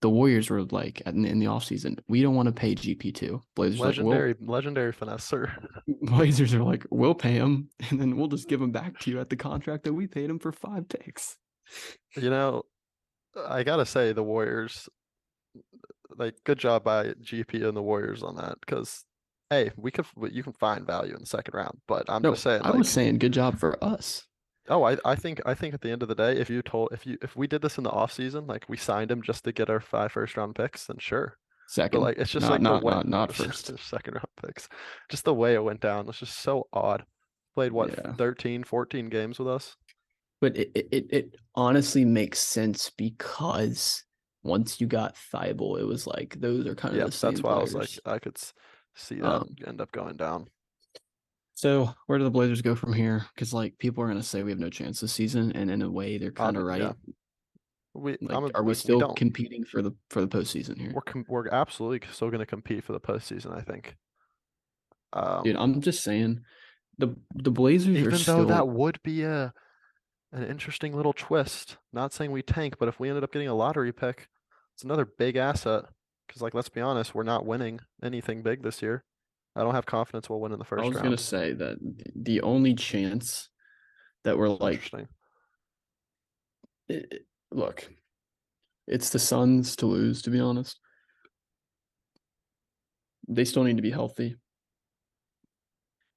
the 0.00 0.10
Warriors 0.10 0.50
were 0.50 0.62
like 0.64 1.00
in, 1.02 1.24
in 1.24 1.38
the 1.38 1.46
offseason, 1.46 1.98
we 2.08 2.22
don't 2.22 2.34
want 2.34 2.46
to 2.46 2.52
pay 2.52 2.74
GP 2.74 3.14
two. 3.14 3.42
Blazers 3.54 3.80
are 3.80 3.84
like, 3.86 3.96
we'll, 3.96 4.06
legendary, 4.08 4.34
legendary 4.40 4.92
finesser. 4.92 5.50
Blazers 6.02 6.52
are 6.54 6.62
like, 6.62 6.86
we'll 6.90 7.14
pay 7.14 7.32
him 7.32 7.68
and 7.90 8.00
then 8.00 8.16
we'll 8.16 8.28
just 8.28 8.48
give 8.48 8.60
him 8.60 8.70
back 8.70 8.98
to 9.00 9.10
you 9.10 9.20
at 9.20 9.30
the 9.30 9.36
contract 9.36 9.84
that 9.84 9.92
we 9.94 10.06
paid 10.06 10.28
him 10.28 10.38
for 10.38 10.52
five 10.52 10.88
picks. 10.88 11.36
You 12.16 12.28
know, 12.30 12.64
I 13.36 13.62
gotta 13.64 13.86
say 13.86 14.12
the 14.12 14.22
Warriors, 14.22 14.88
like, 16.16 16.34
good 16.44 16.58
job 16.58 16.84
by 16.84 17.14
GP 17.22 17.62
and 17.66 17.76
the 17.76 17.82
Warriors 17.82 18.22
on 18.22 18.36
that 18.36 18.58
because, 18.60 19.04
hey, 19.50 19.72
we 19.76 19.90
could 19.90 20.06
you 20.30 20.42
can 20.42 20.52
find 20.52 20.86
value 20.86 21.14
in 21.14 21.20
the 21.20 21.26
second 21.26 21.54
round, 21.54 21.80
but 21.86 22.04
I'm 22.08 22.22
No, 22.22 22.32
just 22.32 22.42
saying, 22.42 22.62
I 22.62 22.68
like, 22.70 22.78
was 22.78 22.88
saying 22.88 23.18
good 23.18 23.32
job 23.32 23.58
for 23.58 23.82
us. 23.82 24.26
oh, 24.68 24.82
I 24.84 24.96
I 25.04 25.14
think 25.14 25.40
I 25.46 25.54
think 25.54 25.74
at 25.74 25.80
the 25.80 25.90
end 25.90 26.02
of 26.02 26.08
the 26.08 26.14
day, 26.14 26.36
if 26.38 26.48
you 26.50 26.62
told 26.62 26.90
if 26.92 27.06
you 27.06 27.18
if 27.22 27.36
we 27.36 27.46
did 27.46 27.62
this 27.62 27.78
in 27.78 27.84
the 27.84 27.90
off 27.90 28.12
season, 28.12 28.46
like 28.46 28.68
we 28.68 28.76
signed 28.76 29.10
him 29.10 29.22
just 29.22 29.44
to 29.44 29.52
get 29.52 29.70
our 29.70 29.80
five 29.80 30.12
first 30.12 30.36
round 30.36 30.54
picks, 30.54 30.86
then 30.86 30.98
sure. 30.98 31.38
But 31.66 31.70
Second, 31.72 32.00
like 32.00 32.18
it's 32.18 32.30
just 32.30 32.48
not, 32.48 32.50
like 32.50 32.60
not, 32.60 32.80
the 32.80 32.86
way 32.86 32.94
not, 32.94 33.06
not 33.08 33.32
first. 33.34 33.72
second 33.78 34.14
round 34.14 34.28
picks, 34.44 34.68
just 35.10 35.24
the 35.24 35.34
way 35.34 35.54
it 35.54 35.64
went 35.64 35.80
down 35.80 36.06
was 36.06 36.18
just 36.18 36.38
so 36.38 36.68
odd. 36.72 37.04
Played 37.54 37.72
what 37.72 37.90
Yeah. 37.90 38.12
13, 38.14 38.64
14 38.64 39.08
games 39.08 39.38
with 39.38 39.48
us. 39.48 39.76
But 40.44 40.58
it, 40.58 40.70
it, 40.92 41.06
it, 41.10 41.34
honestly 41.54 42.04
makes 42.04 42.38
sense 42.38 42.90
because 42.98 44.04
once 44.42 44.78
you 44.78 44.86
got 44.86 45.16
Thybulle, 45.32 45.80
it 45.80 45.84
was 45.86 46.06
like 46.06 46.36
those 46.38 46.66
are 46.66 46.74
kind 46.74 46.92
of 46.92 46.98
Yeah, 46.98 47.06
the 47.06 47.12
same 47.12 47.30
that's 47.30 47.42
why 47.42 47.52
I 47.54 47.62
was 47.62 47.74
like. 47.74 47.88
I 48.04 48.18
could 48.18 48.36
see 48.94 49.20
that 49.20 49.24
Um, 49.24 49.56
end 49.66 49.80
up 49.80 49.90
going 49.90 50.18
down. 50.18 50.48
So 51.54 51.94
where 52.08 52.18
do 52.18 52.24
the 52.24 52.30
Blazers 52.30 52.60
go 52.60 52.74
from 52.74 52.92
here? 52.92 53.24
Because 53.34 53.54
like 53.54 53.78
people 53.78 54.04
are 54.04 54.08
gonna 54.08 54.22
say 54.22 54.42
we 54.42 54.50
have 54.50 54.58
no 54.58 54.68
chance 54.68 55.00
this 55.00 55.14
season, 55.14 55.50
and 55.52 55.70
in 55.70 55.80
a 55.80 55.90
way 55.90 56.18
they're 56.18 56.30
kind 56.30 56.58
of 56.58 56.64
right. 56.64 56.82
yeah. 56.82 56.92
We, 57.94 58.18
Like, 58.20 58.52
a- 58.52 58.56
are 58.56 58.62
we 58.64 58.74
still 58.74 58.98
don't- 59.00 59.16
competing 59.16 59.64
for 59.64 59.80
the 59.80 59.92
for 60.10 60.20
the 60.20 60.28
postseason 60.28 60.78
here? 60.78 60.92
We're 60.92 61.00
com- 61.00 61.24
we're 61.26 61.48
absolutely 61.48 62.06
still 62.12 62.28
going 62.28 62.40
to 62.40 62.46
compete 62.46 62.84
for 62.84 62.92
the 62.92 63.00
postseason. 63.00 63.56
I 63.56 63.62
think. 63.62 63.96
Um, 65.14 65.44
Dude, 65.44 65.56
I'm 65.56 65.80
just 65.80 66.04
saying, 66.04 66.40
the 66.98 67.16
the 67.34 67.50
Blazers 67.52 67.96
even 67.96 68.08
are 68.08 68.10
though 68.10 68.16
still 68.18 68.46
that 68.46 68.68
would 68.68 69.00
be 69.02 69.22
a 69.22 69.54
an 70.34 70.44
interesting 70.44 70.94
little 70.94 71.12
twist. 71.12 71.78
Not 71.92 72.12
saying 72.12 72.32
we 72.32 72.42
tank, 72.42 72.76
but 72.78 72.88
if 72.88 72.98
we 72.98 73.08
ended 73.08 73.24
up 73.24 73.32
getting 73.32 73.48
a 73.48 73.54
lottery 73.54 73.92
pick, 73.92 74.28
it's 74.74 74.84
another 74.84 75.06
big 75.06 75.36
asset. 75.36 75.84
Because 76.26 76.42
like, 76.42 76.54
let's 76.54 76.68
be 76.68 76.80
honest, 76.80 77.14
we're 77.14 77.22
not 77.22 77.46
winning 77.46 77.80
anything 78.02 78.42
big 78.42 78.62
this 78.62 78.82
year. 78.82 79.04
I 79.56 79.62
don't 79.62 79.74
have 79.74 79.86
confidence 79.86 80.28
we'll 80.28 80.40
win 80.40 80.52
in 80.52 80.58
the 80.58 80.64
first. 80.64 80.82
I 80.82 80.86
was 80.86 80.96
round. 80.96 81.04
gonna 81.04 81.16
say 81.16 81.52
that 81.52 81.78
the 82.16 82.40
only 82.40 82.74
chance 82.74 83.48
that 84.24 84.36
we're 84.36 84.48
like 84.48 84.90
it, 86.88 87.26
look, 87.52 87.88
it's 88.88 89.10
the 89.10 89.18
Suns 89.20 89.76
to 89.76 89.86
lose, 89.86 90.22
to 90.22 90.30
be 90.30 90.40
honest. 90.40 90.80
They 93.28 93.44
still 93.44 93.62
need 93.62 93.76
to 93.76 93.82
be 93.82 93.92
healthy. 93.92 94.36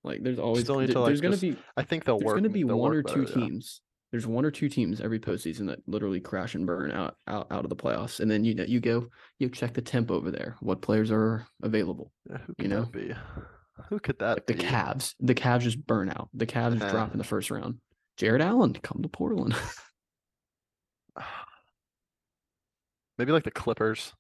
Like 0.04 0.24
there's 0.24 0.40
always 0.40 0.64
Still 0.64 0.80
need 0.80 0.92
to, 0.92 1.02
like, 1.02 1.10
there's 1.10 1.22
gonna 1.22 1.34
just 1.34 1.42
be 1.42 1.58
I 1.76 1.84
think 1.84 2.06
they'll 2.06 2.18
there's 2.18 2.28
work. 2.28 2.38
gonna 2.38 2.50
be 2.50 2.64
one 2.64 2.94
or 2.96 3.04
two 3.04 3.26
teams. 3.26 3.82
There's 4.12 4.26
one 4.26 4.46
or 4.46 4.52
two 4.52 4.70
teams 4.70 5.02
every 5.02 5.20
postseason 5.20 5.68
that 5.68 5.80
literally 5.86 6.22
crash 6.22 6.56
and 6.56 6.66
burn 6.66 6.92
out 6.92 7.16
out, 7.28 7.48
out 7.52 7.66
of 7.66 7.70
the 7.70 7.76
playoffs. 7.76 8.20
And 8.22 8.32
then 8.32 8.46
you 8.46 8.56
know 8.56 8.64
you 8.64 8.80
go 8.80 9.08
you 9.40 9.50
check 9.50 9.74
the 9.74 9.82
temp 9.82 10.10
over 10.12 10.32
there. 10.32 10.56
What 10.62 10.82
players 10.82 11.12
are 11.12 11.46
available? 11.62 12.12
Yeah, 12.30 12.38
who 12.48 12.54
you 12.60 12.68
know? 12.70 12.84
that 12.84 12.92
be? 12.94 13.14
Who 13.90 14.00
could 14.00 14.20
that 14.20 14.38
Like 14.38 14.48
the 14.48 14.54
be? 14.54 14.64
Cavs. 14.64 15.14
The 15.20 15.36
Cavs 15.36 15.60
just 15.62 15.86
burn 15.86 16.10
out. 16.10 16.30
The 16.34 16.46
Cavs 16.48 16.80
drop 16.90 17.12
in 17.12 17.18
the 17.18 17.24
first 17.26 17.52
round. 17.52 17.80
Jarrett 18.16 18.42
Allen, 18.42 18.74
come 18.74 19.02
to 19.04 19.10
Portland. 19.10 19.56
Maybe 23.18 23.32
like 23.32 23.44
the 23.44 23.52
Clippers. 23.52 24.14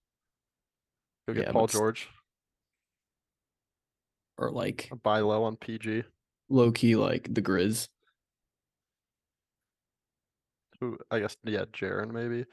Go 1.28 1.34
get 1.34 1.45
Yeah, 1.45 1.52
Paul 1.52 1.67
George. 1.67 2.10
or 4.38 4.52
like 4.52 4.89
Buy 5.04 5.19
low 5.19 5.43
on 5.43 5.56
PG. 5.56 6.04
low 6.50 6.71
key 6.71 6.95
like 6.95 7.34
the 7.34 7.41
Grizz. 7.41 7.88
Who 10.82 10.98
I 11.12 11.20
guess 11.20 11.36
yeah, 11.44 11.66
Jaren 11.74 12.12
maybe. 12.12 12.46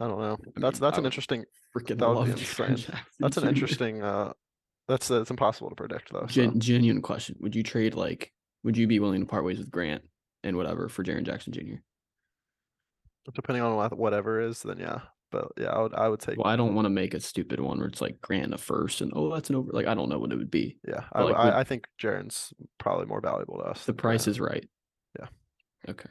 I 0.00 0.08
don't 0.08 0.20
know. 0.20 0.36
That's 0.56 0.78
that's 0.78 0.96
I 0.98 1.00
an 1.00 1.06
interesting. 1.06 1.44
Freaking 1.76 1.98
That 1.98 2.08
would 2.14 2.26
be 2.26 2.30
insane. 2.40 2.76
That's 3.20 3.36
an 3.36 3.48
interesting. 3.52 4.02
uh 4.02 4.32
That's 4.88 5.10
uh, 5.10 5.20
it's 5.22 5.30
impossible 5.30 5.70
to 5.70 5.76
predict 5.76 6.12
though. 6.12 6.26
so. 6.28 6.50
Genuine 6.58 7.02
question. 7.02 7.36
Would 7.40 7.54
you 7.54 7.62
trade 7.62 7.94
like 7.94 8.32
would 8.64 8.76
you 8.76 8.86
be 8.86 8.98
willing 9.00 9.20
to 9.20 9.26
part 9.26 9.44
ways 9.44 9.58
with 9.58 9.70
Grant 9.70 10.02
and 10.42 10.56
whatever 10.56 10.88
for 10.88 11.04
Jaren 11.04 11.24
Jackson 11.24 11.52
Jr.? 11.52 11.76
Depending 13.34 13.62
on 13.62 13.74
what- 13.76 13.96
whatever 13.98 14.40
is, 14.40 14.62
then 14.62 14.78
yeah. 14.78 15.00
But 15.32 15.48
yeah, 15.58 15.70
I 15.70 15.82
would 15.82 15.94
I 15.94 16.08
would 16.08 16.20
take 16.20 16.38
Well, 16.38 16.46
I 16.46 16.54
don't 16.56 16.74
want 16.76 16.86
to 16.86 16.90
make 16.90 17.12
a 17.12 17.20
stupid 17.20 17.58
one 17.58 17.78
where 17.78 17.88
it's 17.88 18.00
like 18.00 18.20
Grant 18.20 18.54
a 18.54 18.58
first 18.58 19.00
and 19.00 19.12
oh 19.16 19.32
that's 19.34 19.50
an 19.50 19.56
over 19.56 19.72
like 19.72 19.86
I 19.86 19.94
don't 19.94 20.08
know 20.08 20.18
what 20.20 20.30
it 20.32 20.36
would 20.36 20.50
be. 20.52 20.78
yeah. 20.86 21.04
I, 21.12 21.22
like, 21.22 21.34
I, 21.36 21.60
I 21.60 21.64
think 21.64 21.88
Jaren's 22.00 22.52
probably 22.78 23.06
more 23.06 23.20
valuable 23.20 23.56
to 23.58 23.64
us. 23.64 23.84
The 23.84 23.92
price 23.92 24.24
Grant. 24.24 24.28
is 24.36 24.40
right. 24.40 24.68
Yeah. 25.18 25.26
Okay. 25.88 26.08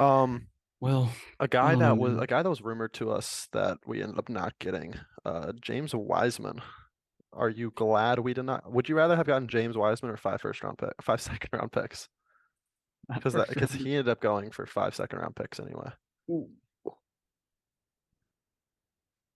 um 0.00 0.48
Well, 0.80 1.12
a 1.38 1.46
guy 1.46 1.74
that 1.74 1.98
was 1.98 2.16
a 2.16 2.26
guy 2.26 2.42
that 2.42 2.48
was 2.48 2.62
rumored 2.62 2.94
to 2.94 3.10
us 3.10 3.48
that 3.52 3.78
we 3.86 4.02
ended 4.02 4.18
up 4.18 4.28
not 4.28 4.58
getting. 4.58 4.94
Uh, 5.24 5.52
James 5.60 5.94
Wiseman. 5.94 6.60
Are 7.32 7.50
you 7.50 7.70
glad 7.74 8.18
we 8.18 8.34
did 8.34 8.44
not? 8.44 8.72
Would 8.72 8.88
you 8.88 8.96
rather 8.96 9.14
have 9.14 9.26
gotten 9.26 9.46
James 9.46 9.76
Wiseman 9.76 10.10
or 10.10 10.16
five 10.16 10.40
first 10.40 10.62
round 10.64 10.78
pick, 10.78 10.94
five 11.02 11.20
second 11.20 11.50
round 11.52 11.70
picks? 11.70 12.08
Because 13.12 13.34
that 13.34 13.48
because 13.48 13.72
he 13.72 13.90
ended 13.90 14.08
up 14.08 14.20
going 14.20 14.50
for 14.50 14.66
five 14.66 14.94
second 14.94 15.18
round 15.18 15.36
picks 15.36 15.60
anyway. 15.60 15.90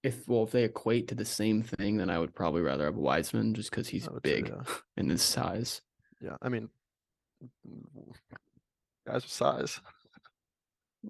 if 0.05 0.29
well 0.29 0.45
if 0.45 0.51
they 0.51 0.65
equate 0.65 1.09
to 1.09 1.15
the 1.15 1.25
same 1.25 1.63
thing, 1.63 1.97
then 1.97 2.11
I 2.11 2.19
would 2.19 2.35
probably 2.35 2.61
rather 2.61 2.85
have 2.85 2.95
Wiseman 2.95 3.55
just 3.55 3.71
because 3.71 3.89
he's 3.89 4.09
would 4.09 4.25
say, 4.25 4.37
big 4.37 4.49
yeah. 4.49 4.75
and 4.97 5.11
his 5.11 5.23
size. 5.23 5.81
Yeah, 6.21 6.37
I 6.43 6.51
mean, 6.51 6.69
guys 9.07 9.23
with 9.23 9.33
size. 9.33 9.81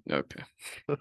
Okay. 0.09 0.43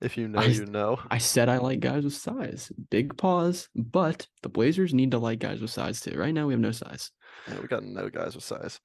If 0.00 0.18
you 0.18 0.28
know, 0.28 0.40
I- 0.40 0.46
you 0.46 0.66
know. 0.66 0.98
I 1.10 1.16
said 1.18 1.48
I 1.48 1.56
like 1.58 1.80
guys 1.80 2.04
with 2.04 2.12
size. 2.14 2.70
Big 2.90 3.16
pause, 3.16 3.68
but 3.74 4.26
the 4.42 4.50
Blazers 4.50 4.92
need 4.92 5.12
to 5.12 5.18
like 5.18 5.38
guys 5.38 5.62
with 5.62 5.70
size 5.70 6.00
too. 6.00 6.18
Right 6.18 6.34
now 6.34 6.46
we 6.46 6.52
have 6.52 6.60
no 6.60 6.72
size. 6.72 7.10
Yeah, 7.48 7.60
we 7.60 7.68
got 7.68 7.84
no 7.84 8.10
guys 8.10 8.34
with 8.34 8.44
size. 8.44 8.80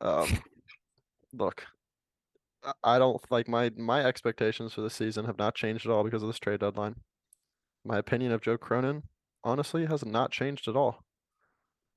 Um, 0.00 0.26
look, 1.34 1.66
I- 2.82 2.98
don't 2.98 3.20
like 3.30 3.46
my 3.48 3.72
my 3.76 4.04
expectations 4.06 4.72
for 4.72 4.80
the 4.80 4.88
season 4.88 5.26
have 5.26 5.36
not 5.38 5.54
changed 5.54 5.84
at 5.84 5.92
all 5.92 6.02
because 6.04 6.22
of 6.22 6.28
this 6.28 6.38
trade 6.38 6.60
deadline. 6.60 6.94
My 7.84 7.98
opinion 7.98 8.32
of 8.32 8.40
Joe 8.40 8.56
Cronin, 8.56 9.02
honestly, 9.42 9.84
has 9.84 10.02
not 10.06 10.30
changed 10.30 10.66
at 10.68 10.76
all. 10.76 11.04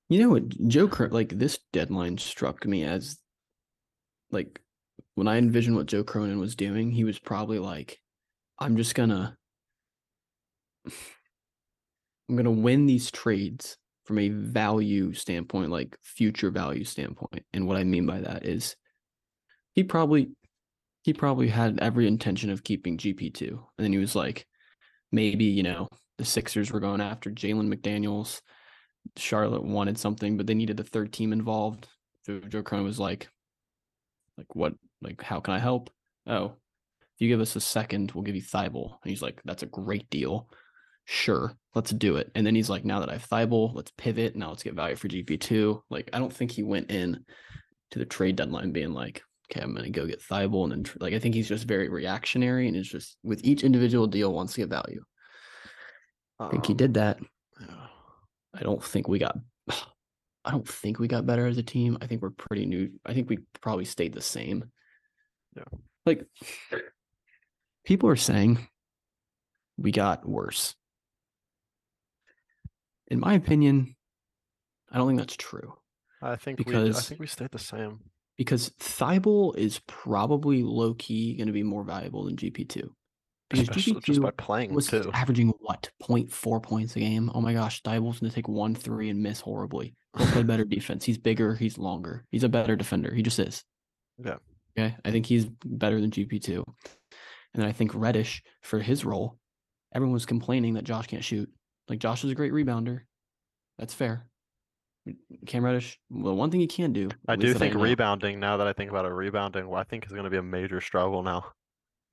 You 0.10 0.20
know 0.20 0.30
what, 0.30 0.50
Joe? 0.68 0.90
Cro- 0.90 1.08
Like 1.10 1.30
this 1.30 1.60
deadline 1.72 2.18
struck 2.18 2.66
me 2.66 2.84
as, 2.84 3.18
like, 4.32 4.60
when 5.18 5.28
I 5.28 5.40
envisioned 5.40 5.76
what 5.76 5.88
Joe 5.88 6.04
Cronin 6.04 6.38
was 6.38 6.56
doing, 6.56 6.92
he 6.92 7.04
was 7.04 7.18
probably 7.18 7.58
like, 7.58 8.00
"I'm 8.60 8.78
just 8.78 8.94
gonna, 8.94 9.36
I'm 10.86 12.36
gonna 12.36 12.52
win 12.52 12.86
these 12.86 13.10
trades 13.10 13.78
from 14.06 14.20
a 14.20 14.30
value 14.30 15.14
standpoint, 15.14 15.72
like 15.72 15.98
future 16.04 16.52
value 16.52 16.84
standpoint." 16.84 17.44
And 17.52 17.66
what 17.66 17.78
I 17.78 17.84
mean 17.84 18.06
by 18.06 18.22
that 18.22 18.46
is, 18.46 18.76
he 19.74 19.84
probably, 19.84 20.30
he 21.02 21.14
probably 21.14 21.48
had 21.48 21.80
every 21.80 22.06
intention 22.08 22.52
of 22.52 22.64
keeping 22.64 23.00
GP 23.00 23.34
two, 23.34 23.66
and 23.80 23.86
then 23.86 23.94
he 23.94 23.98
was 23.98 24.16
like, 24.16 24.46
maybe 25.12 25.46
you 25.46 25.64
know 25.64 25.88
the 26.20 26.26
Sixers 26.26 26.72
were 26.72 26.80
going 26.80 27.02
after 27.02 27.32
Jalen 27.32 27.74
McDaniels. 27.74 28.40
Charlotte 29.16 29.64
wanted 29.64 29.98
something, 29.98 30.38
but 30.38 30.46
they 30.46 30.54
needed 30.54 30.80
a 30.80 30.84
third 30.84 31.12
team 31.12 31.34
involved. 31.34 31.88
So 32.28 32.40
Joe 32.40 32.62
Cronin 32.62 32.86
was 32.86 33.00
like, 33.00 33.30
like 34.38 34.54
what? 34.54 34.74
Like 35.02 35.22
how 35.22 35.40
can 35.40 35.54
I 35.54 35.60
help? 35.60 35.90
Oh, 36.26 36.46
if 36.46 37.22
you 37.22 37.28
give 37.28 37.42
us 37.42 37.56
a 37.56 37.62
second, 37.62 38.12
we'll 38.12 38.24
give 38.24 38.36
you 38.36 38.42
Thybulle. 38.42 38.98
And 39.04 39.10
he's 39.10 39.22
like, 39.22 39.42
that's 39.46 39.64
a 39.64 39.68
great 39.68 40.10
deal. 40.10 40.50
Sure, 41.06 41.56
let's 41.74 41.92
do 41.92 42.18
it. 42.18 42.30
And 42.36 42.46
then 42.46 42.54
he's 42.56 42.70
like, 42.70 42.84
now 42.84 43.00
that 43.00 43.10
I 43.10 43.14
have 43.14 43.28
Thybulle, 43.30 43.74
let's 43.74 43.92
pivot. 43.98 44.36
Now 44.36 44.50
let's 44.50 44.64
get 44.64 44.74
value 44.76 44.96
for 44.96 45.08
GP 45.08 45.40
two. 45.40 45.84
Like 45.90 46.10
I 46.14 46.20
don't 46.20 46.34
think 46.34 46.52
he 46.52 46.64
went 46.64 46.92
in 46.92 47.24
to 47.92 48.00
the 48.00 48.06
trade 48.06 48.36
deadline 48.36 48.72
being 48.72 48.92
like, 48.92 49.24
okay, 49.50 49.62
I'm 49.62 49.74
gonna 49.74 49.90
go 49.90 50.06
get 50.06 50.22
Thybulle, 50.22 50.64
and 50.64 50.72
then 50.74 50.84
tr- 50.84 50.98
like 51.00 51.14
I 51.14 51.20
think 51.20 51.34
he's 51.36 51.48
just 51.48 51.66
very 51.66 51.88
reactionary 51.90 52.68
and 52.68 52.76
is 52.76 52.90
just 52.90 53.18
with 53.24 53.44
each 53.46 53.64
individual 53.64 54.06
deal 54.08 54.34
wants 54.34 54.54
to 54.56 54.62
get 54.62 54.70
value. 54.70 55.02
I 56.40 56.50
think 56.50 56.66
he 56.66 56.74
Um, 56.74 56.78
did 56.78 56.94
that. 56.96 57.20
yeah. 57.62 57.88
I 58.54 58.62
don't 58.64 58.84
think 58.84 59.08
we 59.08 59.18
got 59.20 59.38
I 60.46 60.52
don't 60.52 60.68
think 60.68 61.00
we 61.00 61.08
got 61.08 61.26
better 61.26 61.46
as 61.48 61.58
a 61.58 61.64
team. 61.64 61.98
I 62.02 62.08
think 62.08 62.22
we're 62.22 62.30
pretty 62.32 62.66
new. 62.66 62.90
I 63.06 63.14
think 63.14 63.30
we 63.30 63.40
probably 63.62 63.86
stayed 63.86 64.14
the 64.14 64.22
same. 64.22 64.66
Yeah. 65.58 65.64
Like 66.06 66.26
people 67.86 68.10
are 68.10 68.16
saying 68.16 68.68
we 69.78 69.92
got 69.92 70.28
worse. 70.28 70.76
In 73.10 73.20
my 73.20 73.34
opinion, 73.34 73.96
I 74.92 74.98
don't 74.98 75.08
think 75.08 75.20
that's 75.20 75.36
true 75.38 75.74
I 76.22 76.36
think 76.36 76.60
we 76.66 76.76
I 76.76 76.92
think 76.92 77.20
we 77.20 77.28
stayed 77.28 77.52
the 77.52 77.60
same. 77.60 78.00
because 78.38 78.70
Thybulle 78.80 79.56
is 79.58 79.80
probably 79.88 80.64
low 80.64 80.94
key 80.96 81.36
going 81.36 81.48
to 81.48 81.54
be 81.54 81.64
more 81.64 81.84
valuable 81.84 82.24
than 82.26 82.36
GP2. 82.36 82.90
Because 83.50 83.70
Especially 83.70 84.02
just 84.02 84.22
by 84.22 84.32
GP2 84.32 84.38
playing 84.38 84.74
was 84.74 84.88
too. 84.88 85.10
averaging 85.14 85.54
what 85.60 85.90
0.4 86.04 86.62
points 86.62 86.96
a 86.98 87.00
game. 87.00 87.32
Oh 87.34 87.40
my 87.40 87.54
gosh, 87.54 87.82
Thybulle's 87.84 88.20
going 88.20 88.30
to 88.30 88.36
take 88.36 88.50
one 88.50 88.76
three 88.76 89.10
and 89.10 89.22
miss 89.22 89.40
horribly. 89.40 89.96
He'll 90.18 90.28
play 90.28 90.44
better 90.44 90.66
defense. 90.76 91.06
He's 91.06 91.18
bigger. 91.18 91.56
He's 91.56 91.78
longer. 91.78 92.26
He's 92.32 92.44
a 92.44 92.50
better 92.50 92.76
defender. 92.76 93.14
He 93.14 93.22
just 93.22 93.40
is. 93.40 93.64
Yeah. 94.18 94.38
Okay. 94.78 94.96
I 95.04 95.12
think 95.12 95.26
he's 95.26 95.46
better 95.66 96.00
than 96.00 96.12
GP2. 96.12 96.58
And 96.58 97.64
then 97.64 97.66
I 97.66 97.72
think 97.72 97.92
Reddish 97.94 98.44
for 98.62 98.80
his 98.80 99.04
role, 99.04 99.38
everyone 99.94 100.14
was 100.14 100.26
complaining 100.26 100.76
that 100.76 100.84
Josh 100.84 101.08
can't 101.08 101.24
shoot. 101.24 101.50
Like 101.90 102.00
Josh 102.00 102.24
is 102.24 102.32
a 102.32 102.36
great 102.36 102.52
rebounder. 102.52 103.02
That's 103.80 103.94
fair. 103.94 104.28
Cam 105.46 105.64
Reddish, 105.64 105.98
well, 106.10 106.36
one 106.36 106.52
thing 106.52 106.60
he 106.60 106.68
can 106.68 106.92
do. 106.92 107.10
I 107.28 107.38
do 107.38 107.54
think 107.54 107.74
know- 107.74 107.82
rebounding. 107.82 108.40
Now 108.40 108.58
that 108.58 108.68
I 108.68 108.74
think 108.74 108.92
about 108.92 109.06
it, 109.06 109.10
rebounding, 109.10 109.68
well, 109.68 109.80
I 109.80 109.84
think 109.84 110.06
is 110.06 110.12
going 110.12 110.26
to 110.26 110.30
be 110.30 110.38
a 110.38 110.44
major 110.44 110.82
struggle 110.82 111.24
now. 111.24 111.46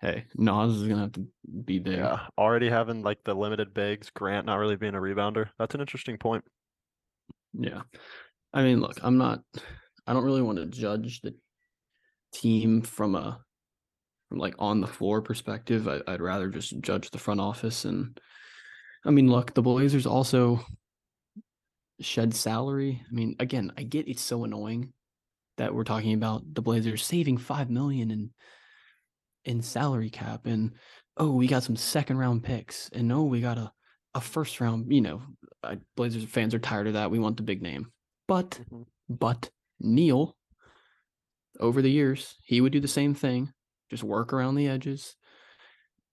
Hey, 0.01 0.27
Nas 0.37 0.75
is 0.75 0.87
gonna 0.87 1.03
have 1.03 1.13
to 1.13 1.27
be 1.65 1.79
there. 1.79 2.01
Yeah, 2.01 2.27
already 2.37 2.69
having 2.69 3.03
like 3.03 3.19
the 3.25 3.33
limited 3.33 3.73
bigs, 3.73 4.11
Grant 4.11 4.45
not 4.45 4.57
really 4.57 4.77
being 4.77 4.95
a 4.95 5.01
rebounder. 5.01 5.49
That's 5.59 5.75
an 5.75 5.81
interesting 5.81 6.19
point. 6.19 6.45
Yeah. 7.55 7.83
I 8.53 8.65
mean, 8.65 8.81
look, 8.81 8.99
I'm 9.03 9.17
not 9.17 9.41
I 10.07 10.13
don't 10.13 10.25
really 10.25 10.43
want 10.43 10.59
to 10.59 10.67
judge 10.67 11.23
the 11.23 11.35
team 12.35 12.83
from 12.83 13.15
a 13.15 13.41
from 14.29 14.39
like 14.39 14.55
on 14.59 14.81
the 14.81 14.87
floor 14.87 15.23
perspective. 15.23 15.89
I, 15.89 16.01
I'd 16.07 16.21
rather 16.21 16.49
just 16.49 16.79
judge 16.81 17.11
the 17.11 17.19
front 17.19 17.41
office 17.41 17.85
and 17.85 18.19
I 19.07 19.11
mean, 19.11 19.31
look, 19.31 19.53
the 19.55 19.63
Blazers 19.63 20.07
also 20.07 20.61
shed 22.01 22.35
salary. 22.35 23.03
I 23.09 23.15
mean, 23.15 23.37
again, 23.39 23.73
I 23.77 23.83
get 23.83 24.09
it's 24.09 24.23
so 24.23 24.45
annoying 24.45 24.93
that 25.57 25.75
we're 25.75 25.85
talking 25.85 26.15
about 26.15 26.43
the 26.55 26.63
Blazers 26.63 27.05
saving 27.05 27.39
5 27.39 27.71
million 27.71 28.11
in 28.11 28.31
in 29.45 29.61
salary 29.61 30.09
cap 30.11 30.47
and 30.47 30.73
oh, 31.19 31.31
we 31.31 31.47
got 31.47 31.63
some 31.63 31.77
second 31.77 32.19
round 32.19 32.43
picks 32.43 32.89
and 32.93 33.07
no, 33.07 33.25
we 33.25 33.41
got 33.41 33.59
a 33.59 33.71
a 34.17 34.21
first 34.21 34.61
round, 34.61 34.93
you 34.93 35.01
know, 35.01 35.21
Blazers 35.97 36.25
fans 36.25 36.55
are 36.55 36.61
tired 36.61 36.87
of 36.87 36.93
that. 36.93 37.11
We 37.11 37.19
want 37.19 37.37
the 37.37 37.43
big 37.43 37.63
name. 37.63 37.93
But 38.29 38.61
Mhm. 38.71 38.87
but 39.09 39.51
Neil 39.81 40.37
over 41.61 41.83
the 41.83 41.91
years, 41.91 42.37
he 42.43 42.61
would 42.61 42.73
do 42.73 42.81
the 42.81 42.89
same 42.89 43.15
thing, 43.15 43.53
just 43.91 44.03
work 44.03 44.33
around 44.33 44.55
the 44.57 44.69
edges 44.69 45.17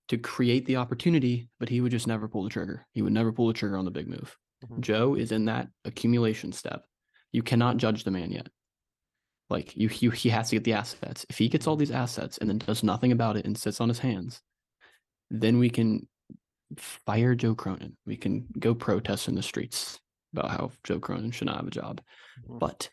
to 0.10 0.18
create 0.18 0.66
the 0.66 0.76
opportunity, 0.76 1.50
but 1.60 1.70
he 1.70 1.82
would 1.82 1.92
just 1.92 2.08
never 2.08 2.28
pull 2.28 2.44
the 2.44 2.50
trigger. 2.50 2.86
He 2.92 3.02
would 3.02 3.14
never 3.14 3.32
pull 3.32 3.48
the 3.48 3.54
trigger 3.54 3.78
on 3.78 3.86
the 3.86 3.92
big 3.92 4.08
move. 4.08 4.38
Mhm. 4.66 4.82
Joe 4.82 5.16
is 5.16 5.32
in 5.32 5.46
that 5.46 5.70
accumulation 5.86 6.52
step. 6.52 6.86
You 7.32 7.44
cannot 7.44 7.78
judge 7.78 8.04
the 8.04 8.12
man 8.12 8.32
yet. 8.32 8.50
Like 9.50 9.76
you, 9.76 9.90
you 10.00 10.12
he 10.12 10.30
has 10.30 10.50
to 10.50 10.56
get 10.56 10.64
the 10.64 10.74
assets. 10.74 11.26
If 11.30 11.38
he 11.38 11.50
gets 11.50 11.68
all 11.68 11.76
these 11.76 11.92
assets 11.92 12.38
and 12.38 12.50
then 12.50 12.58
does 12.58 12.84
nothing 12.84 13.12
about 13.12 13.38
it 13.38 13.46
and 13.46 13.58
sits 13.58 13.82
on 13.82 13.90
his 13.90 14.00
hands, 14.00 14.42
then 15.30 15.60
we 15.60 15.70
can 15.70 16.08
fire 16.78 17.36
Joe 17.36 17.56
Cronin. 17.56 17.98
We 18.06 18.18
can 18.18 18.48
go 18.60 18.74
protest 18.74 19.28
in 19.28 19.36
the 19.36 19.42
streets 19.42 20.00
about 20.34 20.52
how 20.52 20.72
Joe 20.84 21.00
Cronin 21.00 21.32
should 21.32 21.48
not 21.48 21.58
have 21.58 21.68
a 21.68 21.72
job. 21.72 22.02
Mhm. 22.48 22.60
But 22.60 22.90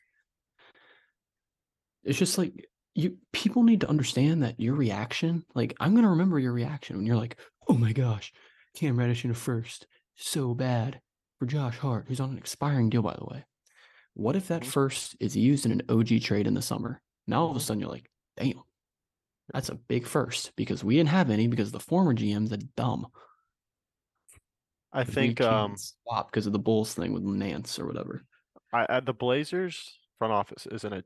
it's 2.04 2.18
just 2.18 2.38
like 2.38 2.68
you 2.94 3.18
people 3.32 3.62
need 3.62 3.80
to 3.82 3.88
understand 3.88 4.42
that 4.42 4.58
your 4.58 4.74
reaction, 4.74 5.44
like 5.54 5.74
I'm 5.80 5.94
gonna 5.94 6.10
remember 6.10 6.38
your 6.38 6.52
reaction 6.52 6.96
when 6.96 7.06
you're 7.06 7.16
like, 7.16 7.36
oh 7.68 7.74
my 7.74 7.92
gosh, 7.92 8.32
Cam 8.74 8.98
Reddish 8.98 9.24
in 9.24 9.30
a 9.30 9.34
first, 9.34 9.86
so 10.16 10.54
bad 10.54 11.00
for 11.38 11.46
Josh 11.46 11.78
Hart, 11.78 12.06
who's 12.08 12.20
on 12.20 12.30
an 12.30 12.38
expiring 12.38 12.90
deal, 12.90 13.02
by 13.02 13.14
the 13.14 13.24
way. 13.24 13.44
What 14.14 14.36
if 14.36 14.48
that 14.48 14.62
Mhm. 14.62 14.72
first 14.72 15.16
is 15.20 15.36
used 15.36 15.66
in 15.66 15.72
an 15.72 15.82
OG 15.88 16.18
trade 16.20 16.46
in 16.46 16.54
the 16.54 16.62
summer? 16.62 17.00
Now 17.26 17.42
all 17.42 17.50
of 17.50 17.56
a 17.56 17.60
Mhm. 17.60 17.62
sudden 17.62 17.80
you're 17.80 17.90
like, 17.90 18.10
damn, 18.36 18.62
that's 19.52 19.68
a 19.68 19.74
big 19.76 20.06
first 20.06 20.56
because 20.56 20.82
we 20.82 20.96
didn't 20.96 21.10
have 21.10 21.30
any 21.30 21.46
because 21.46 21.70
the 21.72 21.80
former 21.80 22.14
GMs 22.14 22.52
are 22.52 22.56
dumb. 22.76 23.06
I 24.92 25.04
think 25.04 25.40
um 25.40 25.76
swap 25.76 26.30
because 26.30 26.46
of 26.46 26.52
the 26.52 26.58
Bulls 26.58 26.94
thing 26.94 27.12
with 27.12 27.22
Nance 27.22 27.78
or 27.78 27.86
whatever. 27.86 28.24
I, 28.72 28.86
I 28.88 29.00
the 29.00 29.12
Blazers 29.12 29.98
front 30.18 30.32
office 30.32 30.66
is 30.66 30.84
in 30.84 30.92
a 30.92 31.04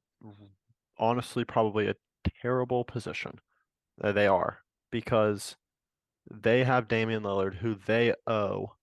honestly 1.02 1.44
probably 1.44 1.88
a 1.88 1.94
terrible 2.40 2.84
position. 2.84 3.40
Uh, 4.02 4.12
They 4.12 4.26
are 4.26 4.60
because 4.90 5.56
they 6.30 6.64
have 6.64 6.88
Damian 6.88 7.24
Lillard 7.24 7.56
who 7.56 7.74
they 7.74 8.14
owe 8.26 8.74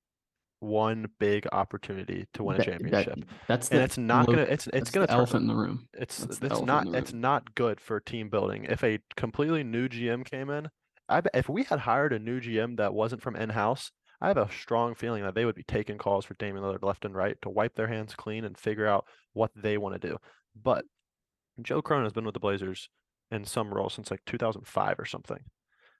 one 0.59 1.07
big 1.19 1.47
opportunity 1.53 2.27
to 2.33 2.43
win 2.43 2.55
a 2.55 2.57
That- 2.57 2.65
that- 2.65 2.71
championship. 3.05 3.29
that's 3.47 3.69
And 3.69 3.79
the 3.79 3.83
it's 3.85 3.97
not 3.97 4.27
low- 4.27 4.35
gonna 4.35 4.45
it's 4.47 4.67
it's 4.67 4.73
that's 4.73 4.91
gonna 4.91 5.05
the 5.07 5.11
turn- 5.11 5.17
elephant 5.19 5.41
in 5.43 5.47
the 5.47 5.55
room. 5.55 5.87
it's 5.93 6.17
that's 6.17 6.39
the 6.39 6.45
it's 6.47 6.51
elephant 6.55 6.67
not 6.67 6.91
the 6.91 6.97
it's 6.97 7.11
room. 7.13 7.21
not 7.21 7.55
good 7.55 7.79
for 7.79 7.99
team 8.01 8.29
building. 8.29 8.65
If 8.65 8.83
a 8.83 8.99
completely 9.15 9.63
new 9.63 9.87
GM 9.87 10.25
came 10.25 10.49
in, 10.49 10.69
I 11.07 11.21
bet 11.21 11.31
if 11.33 11.47
we 11.47 11.63
had 11.63 11.79
hired 11.79 12.11
a 12.11 12.19
new 12.19 12.41
GM 12.41 12.75
that 12.75 12.93
wasn't 12.93 13.21
from 13.21 13.37
in-house, 13.37 13.91
I 14.21 14.27
have 14.27 14.37
a 14.37 14.51
strong 14.51 14.95
feeling 14.95 15.23
that 15.23 15.33
they 15.33 15.45
would 15.45 15.55
be 15.55 15.63
taking 15.63 15.97
calls 15.97 16.25
for 16.25 16.33
Damian 16.33 16.61
Lillard 16.65 16.83
left 16.83 17.05
and 17.05 17.15
right 17.15 17.41
to 17.41 17.49
wipe 17.49 17.75
their 17.75 17.87
hands 17.87 18.13
clean 18.15 18.43
and 18.43 18.57
figure 18.57 18.85
out 18.85 19.05
what 19.31 19.51
they 19.55 19.77
want 19.77 19.99
to 19.99 20.07
do. 20.09 20.17
But 20.61 20.83
Joe 21.63 21.81
Cronin 21.81 22.05
has 22.05 22.13
been 22.13 22.25
with 22.25 22.33
the 22.33 22.39
Blazers 22.39 22.89
in 23.31 23.45
some 23.45 23.73
role 23.73 23.89
since 23.89 24.09
like 24.11 24.21
2005 24.25 24.99
or 24.99 25.05
something. 25.05 25.39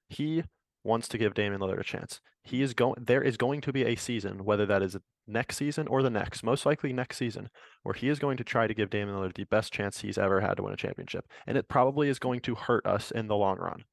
He 0.08 0.43
wants 0.84 1.08
to 1.10 1.17
give 1.17 1.34
Damian 1.34 1.62
Lillard 1.62 1.80
a 1.80 1.84
chance. 1.84 2.22
He 2.43 2.62
is 2.62 2.74
going 2.74 2.95
there 3.06 3.22
is 3.22 3.38
going 3.38 3.62
to 3.62 3.74
be 3.74 3.84
a 3.86 3.95
season, 3.95 4.45
whether 4.45 4.65
that 4.65 4.82
is 4.82 4.98
next 5.28 5.58
season 5.58 5.88
or 5.88 6.02
the 6.02 6.10
next, 6.10 6.41
most 6.41 6.65
likely 6.65 6.93
next 6.93 7.17
season, 7.17 7.50
where 7.84 7.93
he 7.93 8.10
is 8.10 8.17
going 8.17 8.38
to 8.38 8.43
try 8.43 8.65
to 8.65 8.74
give 8.74 8.89
Damian 8.89 9.15
Lillard 9.17 9.36
the 9.36 9.43
best 9.45 9.72
chance 9.74 10.00
he's 10.02 10.17
ever 10.17 10.39
had 10.41 10.56
to 10.58 10.63
win 10.63 10.74
a 10.74 10.78
championship. 10.78 11.26
And 11.45 11.58
it 11.58 11.67
probably 11.67 12.10
is 12.10 12.17
going 12.17 12.39
to 12.41 12.56
hurt 12.56 12.86
us 12.86 13.12
in 13.12 13.28
the 13.28 13.36
long 13.36 13.58
run. 13.58 13.84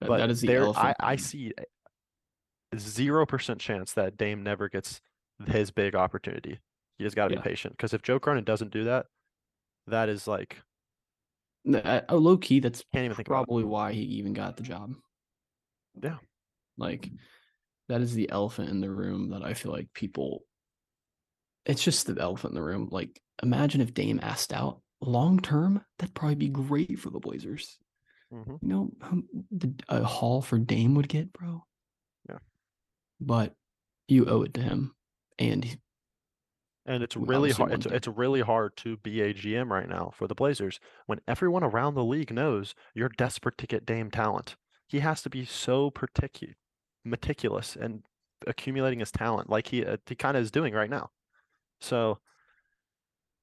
But 0.00 0.16
that 0.18 0.30
is 0.30 0.40
the 0.40 0.48
there. 0.48 0.68
I, 0.76 0.94
I 0.98 1.16
see 1.16 1.52
zero 2.76 3.26
percent 3.26 3.60
chance 3.60 3.92
that 3.92 4.16
Dame 4.16 4.42
never 4.42 4.68
gets 4.68 5.00
his 5.46 5.70
big 5.70 5.94
opportunity. 5.94 6.58
He 6.98 7.04
has 7.04 7.14
got 7.14 7.28
to 7.28 7.34
Yeah. 7.34 7.40
be 7.40 7.48
patient 7.50 7.76
because 7.76 7.92
if 7.92 8.02
Joe 8.02 8.18
Cronin 8.18 8.44
doesn't 8.44 8.72
do 8.72 8.84
that, 8.84 9.06
that 9.86 10.08
is 10.08 10.26
like 10.26 10.58
uh, 11.72 12.00
uh, 12.08 12.14
low 12.14 12.36
key, 12.36 12.60
that's 12.60 12.84
can't 12.92 13.04
even 13.04 13.16
think 13.16 13.28
probably 13.28 13.64
why 13.64 13.92
he 13.92 14.02
even 14.02 14.32
got 14.32 14.56
the 14.56 14.62
job. 14.62 14.94
Yeah. 16.02 16.18
Like 16.76 17.10
that 17.88 18.00
is 18.00 18.14
the 18.14 18.30
elephant 18.30 18.70
in 18.70 18.80
the 18.80 18.90
room 18.90 19.30
that 19.30 19.44
I 19.44 19.54
feel 19.54 19.72
like 19.72 19.92
people 19.94 20.44
it's 21.66 21.82
just 21.82 22.06
the 22.06 22.20
elephant 22.20 22.52
in 22.52 22.56
the 22.56 22.62
room. 22.62 22.88
Like 22.90 23.20
imagine 23.42 23.80
if 23.80 23.94
Dame 23.94 24.20
asked 24.22 24.52
out 24.52 24.82
long 25.00 25.40
term, 25.40 25.82
that'd 25.98 26.14
probably 26.14 26.34
be 26.34 26.48
great 26.48 26.98
for 26.98 27.10
the 27.10 27.20
Blazers. 27.20 27.78
Mhm. 28.32 28.58
You 28.62 28.68
know, 28.68 28.90
the 29.50 29.74
a 29.88 30.02
haul 30.02 30.42
for 30.42 30.58
Dame 30.58 30.94
would 30.94 31.08
get, 31.08 31.32
bro. 31.32 31.64
Yeah. 32.28 32.38
But 33.20 33.54
you 34.08 34.26
owe 34.26 34.42
it 34.42 34.54
to 34.54 34.62
him. 34.62 34.94
And 35.38 35.78
And 36.86 37.02
it's 37.02 37.16
we 37.16 37.26
really 37.26 37.50
hard. 37.50 37.72
It's, 37.72 37.86
it's 37.86 38.08
really 38.08 38.42
hard 38.42 38.76
to 38.78 38.96
be 38.98 39.22
a 39.22 39.32
GM 39.32 39.70
right 39.70 39.88
now 39.88 40.12
for 40.14 40.26
the 40.26 40.34
Blazers 40.34 40.80
when 41.06 41.20
everyone 41.26 41.64
around 41.64 41.94
the 41.94 42.04
league 42.04 42.32
knows 42.32 42.74
you're 42.94 43.08
desperate 43.08 43.56
to 43.58 43.66
get 43.66 43.86
Dame 43.86 44.10
talent. 44.10 44.56
He 44.86 45.00
has 45.00 45.22
to 45.22 45.30
be 45.30 45.44
so 45.46 45.90
particu- 45.90 46.54
meticulous 47.04 47.74
and 47.74 48.02
accumulating 48.46 48.98
his 49.00 49.10
talent 49.10 49.48
like 49.48 49.68
he 49.68 49.84
uh, 49.84 49.96
he 50.06 50.14
kind 50.14 50.36
of 50.36 50.42
is 50.42 50.50
doing 50.50 50.74
right 50.74 50.90
now. 50.90 51.10
So 51.80 52.18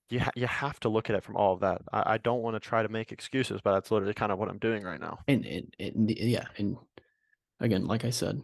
you 0.10 0.20
ha- 0.20 0.32
you 0.36 0.46
have 0.46 0.80
to 0.82 0.90
look 0.90 1.10
at 1.10 1.16
it 1.16 1.24
from 1.24 1.36
all 1.36 1.54
of 1.54 1.62
that. 1.62 1.82
I, 1.92 2.14
I 2.14 2.18
don't 2.20 2.42
want 2.44 2.56
to 2.56 2.60
try 2.60 2.84
to 2.84 2.90
make 2.90 3.12
excuses, 3.12 3.60
but 3.64 3.74
that's 3.74 3.90
literally 3.90 4.14
kind 4.14 4.32
of 4.32 4.38
what 4.38 4.50
I'm 4.50 4.60
doing 4.60 4.84
right 4.84 5.00
now. 5.00 5.20
and 5.28 5.46
and, 5.46 5.74
and 5.80 6.08
the- 6.08 6.18
yeah, 6.20 6.46
and 6.58 6.78
again, 7.60 7.86
like 7.86 8.06
I 8.06 8.10
said, 8.12 8.42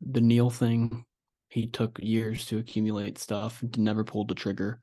the 0.00 0.20
Neil 0.20 0.50
thing, 0.50 1.04
he 1.52 1.66
took 1.66 1.98
years 2.02 2.46
to 2.46 2.58
accumulate 2.58 3.18
stuff, 3.18 3.62
never 3.76 4.04
pulled 4.04 4.28
the 4.28 4.34
trigger, 4.34 4.80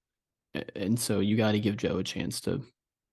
and 0.76 1.00
so 1.00 1.20
you 1.20 1.36
got 1.36 1.54
to 1.54 1.60
give 1.60 1.78
Joe 1.78 1.98
a 1.98 2.04
chance 2.04 2.40
to 2.42 2.64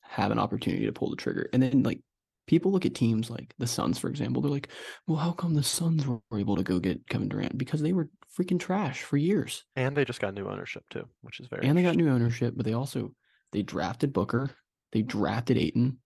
have 0.02 0.30
an 0.30 0.38
opportunity 0.38 0.84
to 0.86 0.92
pull 0.92 1.10
the 1.10 1.16
trigger. 1.16 1.48
And 1.52 1.62
then 1.62 1.82
like 1.82 2.00
people 2.46 2.70
look 2.70 2.86
at 2.86 2.94
teams 2.94 3.30
like 3.30 3.54
the 3.58 3.66
Suns, 3.66 3.98
for 3.98 4.08
example, 4.08 4.42
they're 4.42 4.50
like, 4.50 4.68
well, 5.06 5.18
how 5.18 5.32
come 5.32 5.54
the 5.54 5.62
Suns 5.62 6.06
were 6.06 6.20
able 6.34 6.56
to 6.56 6.62
go 6.62 6.78
get 6.78 7.06
Kevin 7.08 7.28
Durant? 7.28 7.58
Because 7.58 7.80
they 7.80 7.92
were 7.92 8.08
freaking 8.38 8.60
trash 8.60 9.02
for 9.02 9.16
years. 9.16 9.64
And 9.74 9.96
they 9.96 10.04
just 10.04 10.20
got 10.20 10.34
new 10.34 10.48
ownership 10.48 10.84
too, 10.90 11.08
which 11.22 11.40
is 11.40 11.48
very 11.48 11.66
and 11.66 11.76
they 11.76 11.82
got 11.82 11.96
new 11.96 12.10
ownership, 12.10 12.54
but 12.56 12.66
they 12.66 12.74
also 12.74 13.12
they 13.52 13.62
drafted 13.62 14.12
Booker, 14.12 14.50
they 14.92 15.02
drafted 15.02 15.56
Ayton, 15.56 15.98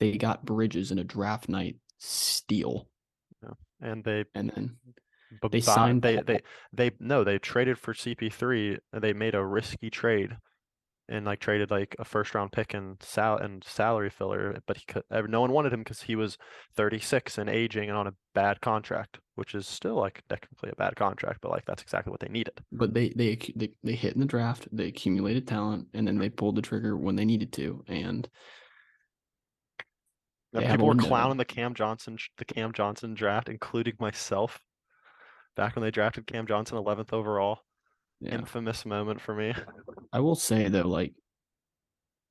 they 0.00 0.16
got 0.16 0.44
Bridges 0.44 0.90
in 0.90 0.98
a 0.98 1.04
draft 1.04 1.48
night 1.48 1.76
steal, 1.98 2.88
yeah. 3.42 3.50
and 3.80 4.02
they 4.02 4.24
and 4.34 4.50
then 4.54 4.76
b- 5.42 5.48
They 5.50 5.60
signed 5.60 6.02
they 6.02 6.20
they 6.22 6.40
they 6.72 6.90
no 7.00 7.24
they 7.24 7.38
traded 7.38 7.78
for 7.78 7.94
CP3 7.94 8.78
they 8.92 9.12
made 9.12 9.34
a 9.34 9.44
risky 9.44 9.90
trade 9.90 10.36
and 11.08 11.26
like 11.26 11.40
traded 11.40 11.70
like 11.70 11.96
a 11.98 12.04
first 12.04 12.34
round 12.34 12.52
pick 12.52 12.72
and 12.72 12.96
sal 13.02 13.36
and 13.36 13.64
salary 13.64 14.10
filler 14.10 14.56
but 14.66 14.76
he 14.76 14.84
could 14.86 15.02
no 15.28 15.40
one 15.40 15.50
wanted 15.50 15.72
him 15.72 15.80
because 15.80 16.02
he 16.02 16.14
was 16.14 16.38
36 16.76 17.38
and 17.38 17.50
aging 17.50 17.88
and 17.88 17.98
on 17.98 18.06
a 18.06 18.14
bad 18.34 18.60
contract 18.60 19.18
which 19.34 19.54
is 19.54 19.66
still 19.66 19.96
like 19.96 20.22
technically 20.28 20.70
a 20.70 20.76
bad 20.76 20.94
contract 20.94 21.40
but 21.42 21.50
like 21.50 21.64
that's 21.64 21.82
exactly 21.82 22.10
what 22.10 22.20
they 22.20 22.28
needed 22.28 22.62
but 22.70 22.94
they 22.94 23.08
they 23.10 23.36
they 23.56 23.70
they 23.82 23.94
hit 23.94 24.14
in 24.14 24.20
the 24.20 24.26
draft, 24.26 24.68
they 24.72 24.86
accumulated 24.86 25.46
talent, 25.46 25.86
and 25.94 26.06
then 26.06 26.14
mm-hmm. 26.14 26.22
they 26.22 26.30
pulled 26.30 26.56
the 26.56 26.62
trigger 26.62 26.96
when 26.96 27.16
they 27.16 27.24
needed 27.24 27.52
to. 27.54 27.84
And 27.88 28.28
Now, 30.52 30.60
They 30.60 30.66
have 30.66 30.74
a 30.74 30.78
people 30.78 30.88
were 30.88 30.94
clowning 30.94 31.38
the 31.38 31.44
Cam 31.44 31.74
Johnson 31.74 32.18
the 32.38 32.44
Cam 32.44 32.72
Johnson 32.72 33.14
draft 33.14 33.48
including 33.48 33.94
myself 33.98 34.60
back 35.56 35.74
when 35.76 35.82
they 35.82 35.90
drafted 35.90 36.26
Cam 36.26 36.46
Johnson 36.46 36.78
11th 36.78 37.12
overall 37.12 37.60
yeah, 38.20 38.34
infamous 38.34 38.84
moment 38.84 39.20
for 39.20 39.34
me 39.34 39.54
I 40.12 40.20
will 40.20 40.34
say 40.34 40.68
though, 40.68 40.86
like 40.86 41.14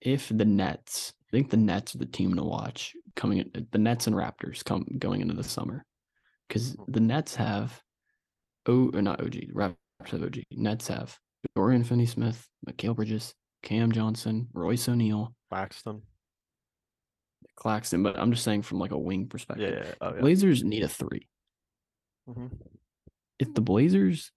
if 0.01 0.29
the 0.29 0.45
Nets, 0.45 1.13
I 1.27 1.31
think 1.31 1.49
the 1.49 1.57
Nets 1.57 1.93
are 1.95 1.99
the 1.99 2.05
team 2.05 2.35
to 2.35 2.43
watch 2.43 2.93
coming. 3.15 3.39
in- 3.39 3.67
The 3.71 3.77
Nets 3.79 4.07
and 4.07 4.15
Raptors 4.15 4.63
come 4.63 4.85
going 4.97 5.21
into 5.21 5.33
the 5.33 5.43
summer 5.43 5.85
because 6.47 6.75
Mhm. 6.75 6.93
the 6.93 6.99
Nets 7.01 7.35
have 7.35 7.81
oh 8.67 8.89
or 8.93 9.01
not 9.01 9.19
OG 9.21 9.51
Raptors 9.53 9.75
have 10.11 10.23
OG. 10.23 10.43
Nets 10.51 10.87
have 10.87 11.17
Dorian 11.55 11.83
Finney-Smith, 11.83 12.47
Mikal 12.67 12.95
Bridges, 12.95 13.33
Cam 13.63 13.91
Johnson, 13.91 14.47
Royce 14.53 14.87
O'Neale, 14.87 15.33
Waxton 15.51 16.01
Claxton. 17.55 18.03
But 18.03 18.17
I'm 18.17 18.31
just 18.31 18.43
saying 18.43 18.61
from 18.61 18.79
like 18.79 18.91
a 18.91 18.97
wing 18.97 19.27
perspective, 19.27 19.73
yeah, 19.81 19.85
yeah. 19.89 19.93
Oh, 20.01 20.13
yeah. 20.15 20.21
Blazers 20.21 20.63
need 20.63 20.83
a 20.83 20.87
three. 20.87 21.27
Mhm. 22.29 22.51
If 23.39 23.53
the 23.53 23.61
Blazers, 23.61 24.31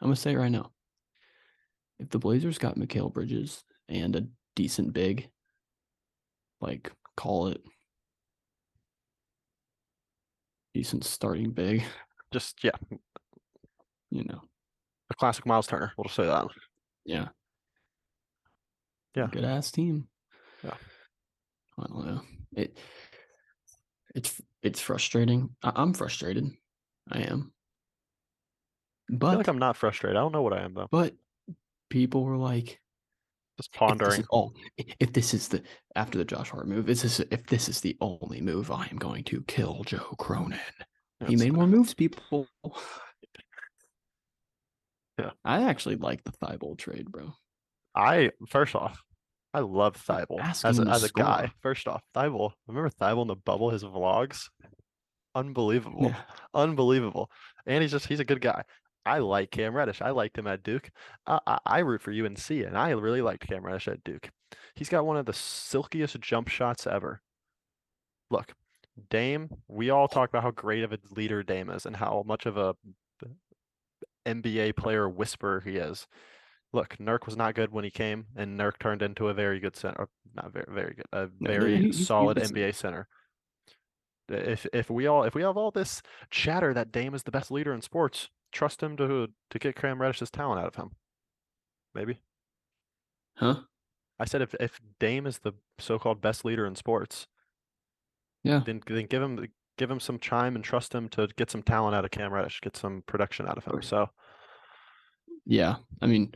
I'm 0.00 0.06
gonna 0.06 0.16
say 0.16 0.32
it 0.32 0.38
right 0.38 0.50
now, 0.50 0.70
if 1.98 2.08
the 2.10 2.18
Blazers 2.18 2.58
got 2.58 2.76
Mikal 2.78 3.12
Bridges 3.12 3.64
and 3.88 4.14
a 4.16 4.26
decent 4.56 4.92
big, 4.92 5.28
like 6.60 6.90
call 7.16 7.48
it 7.48 7.60
decent 10.74 11.04
starting 11.04 11.50
big, 11.50 11.82
just 12.32 12.62
yeah 12.64 12.70
you 14.10 14.24
know, 14.24 14.42
a 15.10 15.14
classic 15.14 15.46
Miles 15.46 15.66
Turner. 15.66 15.92
We'll 15.96 16.04
just 16.04 16.16
say 16.16 16.26
that. 16.26 16.46
yeah, 17.06 17.28
Yeah. 19.16 19.28
good 19.32 19.44
ass 19.44 19.70
team. 19.70 20.06
Yeah. 20.62 20.74
I 21.78 21.86
don't 21.86 22.06
know. 22.06 22.20
It 22.54 22.78
it's 24.14 24.40
it's 24.62 24.80
frustrating. 24.80 25.56
I, 25.62 25.72
I'm 25.74 25.94
frustrated. 25.94 26.50
I 27.10 27.20
am. 27.22 27.52
I 29.12 29.16
But 29.16 29.28
feel 29.30 29.38
like 29.38 29.48
I'm 29.48 29.58
not 29.58 29.76
frustrated. 29.76 30.16
I 30.16 30.20
don't 30.20 30.32
know 30.32 30.42
what 30.42 30.52
I 30.54 30.62
am 30.62 30.74
though. 30.74 30.88
but 30.90 31.14
people 31.90 32.24
were 32.24 32.36
like, 32.38 32.80
Just 33.58 33.72
pondering. 33.74 34.24
all 34.30 34.54
if 34.98 35.12
this 35.12 35.34
is 35.34 35.48
the 35.48 35.62
after 35.94 36.16
the 36.18 36.24
Josh 36.24 36.50
Hart 36.50 36.66
move, 36.66 36.88
is 36.88 37.02
this 37.02 37.20
if 37.20 37.46
this 37.46 37.68
is 37.68 37.80
the 37.80 37.96
only 38.00 38.40
move, 38.40 38.70
I 38.70 38.86
am 38.90 38.96
going 38.96 39.24
to 39.24 39.42
kill 39.42 39.82
Joe 39.84 40.14
Cronin. 40.18 40.58
He 41.26 41.36
made 41.36 41.52
more 41.52 41.66
moves, 41.68 41.94
people. 41.94 42.46
Yeah. 45.18 45.30
I 45.44 45.64
actually 45.64 45.96
like 45.96 46.24
the 46.24 46.32
Thybulle 46.32 46.78
trade, 46.78 47.10
bro. 47.12 47.32
I 47.94 48.30
first 48.48 48.74
off, 48.74 48.98
I 49.52 49.60
love 49.60 49.94
Thybulle 49.96 50.40
as 50.42 50.78
a, 50.78 50.82
as 50.88 51.04
a 51.04 51.10
guy. 51.10 51.50
First 51.60 51.86
off, 51.86 52.02
Thybulle. 52.14 52.52
Remember 52.66 52.88
Thybulle 52.88 53.22
in 53.22 53.28
the 53.28 53.36
bubble? 53.36 53.70
His 53.70 53.84
vlogs, 53.84 54.48
unbelievable, 55.34 56.06
Yeah. 56.06 56.16
unbelievable. 56.54 57.30
And 57.66 57.82
he's 57.82 57.90
just 57.92 58.06
he's 58.06 58.20
a 58.20 58.24
good 58.24 58.40
guy. 58.40 58.62
I 59.04 59.18
like 59.18 59.50
Cam 59.50 59.74
Reddish. 59.74 60.00
I 60.00 60.10
liked 60.10 60.38
him 60.38 60.46
at 60.46 60.62
Duke. 60.62 60.90
I, 61.26 61.40
I, 61.46 61.58
I 61.66 61.78
root 61.80 62.02
for 62.02 62.12
UNC, 62.12 62.50
and 62.50 62.78
I 62.78 62.90
really 62.90 63.22
liked 63.22 63.46
Cam 63.48 63.64
Reddish 63.64 63.88
at 63.88 64.04
Duke. 64.04 64.30
He's 64.74 64.88
got 64.88 65.04
one 65.06 65.16
of 65.16 65.26
the 65.26 65.32
silkiest 65.32 66.20
jump 66.20 66.48
shots 66.48 66.86
ever. 66.86 67.20
Look, 68.30 68.52
Dame. 69.10 69.50
We 69.68 69.90
all 69.90 70.08
talk 70.08 70.28
about 70.28 70.42
how 70.44 70.50
great 70.52 70.84
of 70.84 70.92
a 70.92 70.98
leader 71.10 71.42
Dame 71.42 71.70
is, 71.70 71.84
and 71.86 71.96
how 71.96 72.22
much 72.26 72.46
of 72.46 72.56
a 72.56 72.76
NBA 74.26 74.76
player 74.76 75.08
whisperer 75.08 75.60
he 75.60 75.76
is. 75.76 76.06
Look, 76.72 76.96
Nurk 76.98 77.26
was 77.26 77.36
not 77.36 77.54
good 77.54 77.72
when 77.72 77.84
he 77.84 77.90
came, 77.90 78.26
and 78.36 78.58
Nurk 78.58 78.78
turned 78.78 79.02
into 79.02 79.28
a 79.28 79.34
very 79.34 79.60
good 79.60 79.76
center. 79.76 80.08
Not 80.34 80.52
very, 80.52 80.64
very 80.68 80.94
good. 80.94 81.06
A 81.12 81.26
very 81.40 81.76
he- 81.76 81.82
he- 81.82 81.86
he 81.88 81.92
solid 81.92 82.38
was- 82.38 82.50
NBA 82.52 82.74
center. 82.74 83.08
If 84.28 84.66
if 84.72 84.88
we 84.88 85.06
all 85.06 85.24
if 85.24 85.34
we 85.34 85.42
have 85.42 85.56
all 85.56 85.70
this 85.72 86.00
chatter 86.30 86.72
that 86.72 86.92
Dame 86.92 87.14
is 87.14 87.24
the 87.24 87.32
best 87.32 87.50
leader 87.50 87.74
in 87.74 87.82
sports, 87.82 88.30
trust 88.52 88.82
him 88.82 88.96
to 88.98 89.28
to 89.50 89.58
get 89.58 89.76
Cam 89.76 90.00
Reddish's 90.00 90.30
talent 90.30 90.60
out 90.60 90.68
of 90.68 90.76
him. 90.76 90.90
Maybe 91.94 92.20
Huh? 93.36 93.60
I 94.18 94.24
said 94.26 94.42
if 94.42 94.54
if 94.60 94.80
Dame 95.00 95.26
is 95.26 95.38
the 95.38 95.52
so-called 95.78 96.20
best 96.20 96.44
leader 96.44 96.66
in 96.66 96.76
sports, 96.76 97.26
Yeah. 98.44 98.60
then 98.64 98.82
then 98.86 99.06
give 99.06 99.22
him 99.22 99.48
give 99.78 99.90
him 99.90 100.00
some 100.00 100.18
chime 100.18 100.54
and 100.54 100.64
trust 100.64 100.94
him 100.94 101.08
to 101.10 101.28
get 101.36 101.50
some 101.50 101.62
talent 101.62 101.94
out 101.96 102.04
of 102.04 102.10
Cam 102.10 102.32
Reddish, 102.32 102.60
get 102.60 102.76
some 102.76 103.02
production 103.06 103.48
out 103.48 103.58
of 103.58 103.64
him. 103.64 103.82
So 103.82 104.10
Yeah, 105.46 105.76
I 106.00 106.06
mean, 106.06 106.34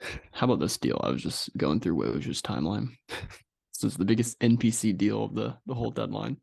how 0.32 0.46
about 0.46 0.60
this 0.60 0.76
deal? 0.78 1.00
I 1.02 1.10
was 1.10 1.22
just 1.22 1.56
going 1.56 1.80
through 1.80 1.96
Woj's 1.96 2.42
timeline. 2.42 2.88
this 3.08 3.84
is 3.84 3.96
the 3.96 4.04
biggest 4.04 4.38
NPC 4.40 4.96
deal 4.96 5.24
of 5.24 5.34
the 5.34 5.56
the 5.66 5.74
whole 5.74 5.90
deadline. 5.90 6.38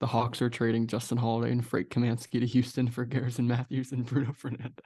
The 0.00 0.06
Hawks 0.06 0.42
are 0.42 0.50
trading 0.50 0.86
Justin 0.86 1.16
Holiday 1.18 1.52
and 1.52 1.66
Frank 1.66 1.88
Kaminsky 1.88 2.38
to 2.40 2.46
Houston 2.46 2.88
for 2.88 3.04
Garrison 3.06 3.46
Matthews 3.48 3.92
and 3.92 4.04
Bruno 4.04 4.32
Fernando. 4.32 4.82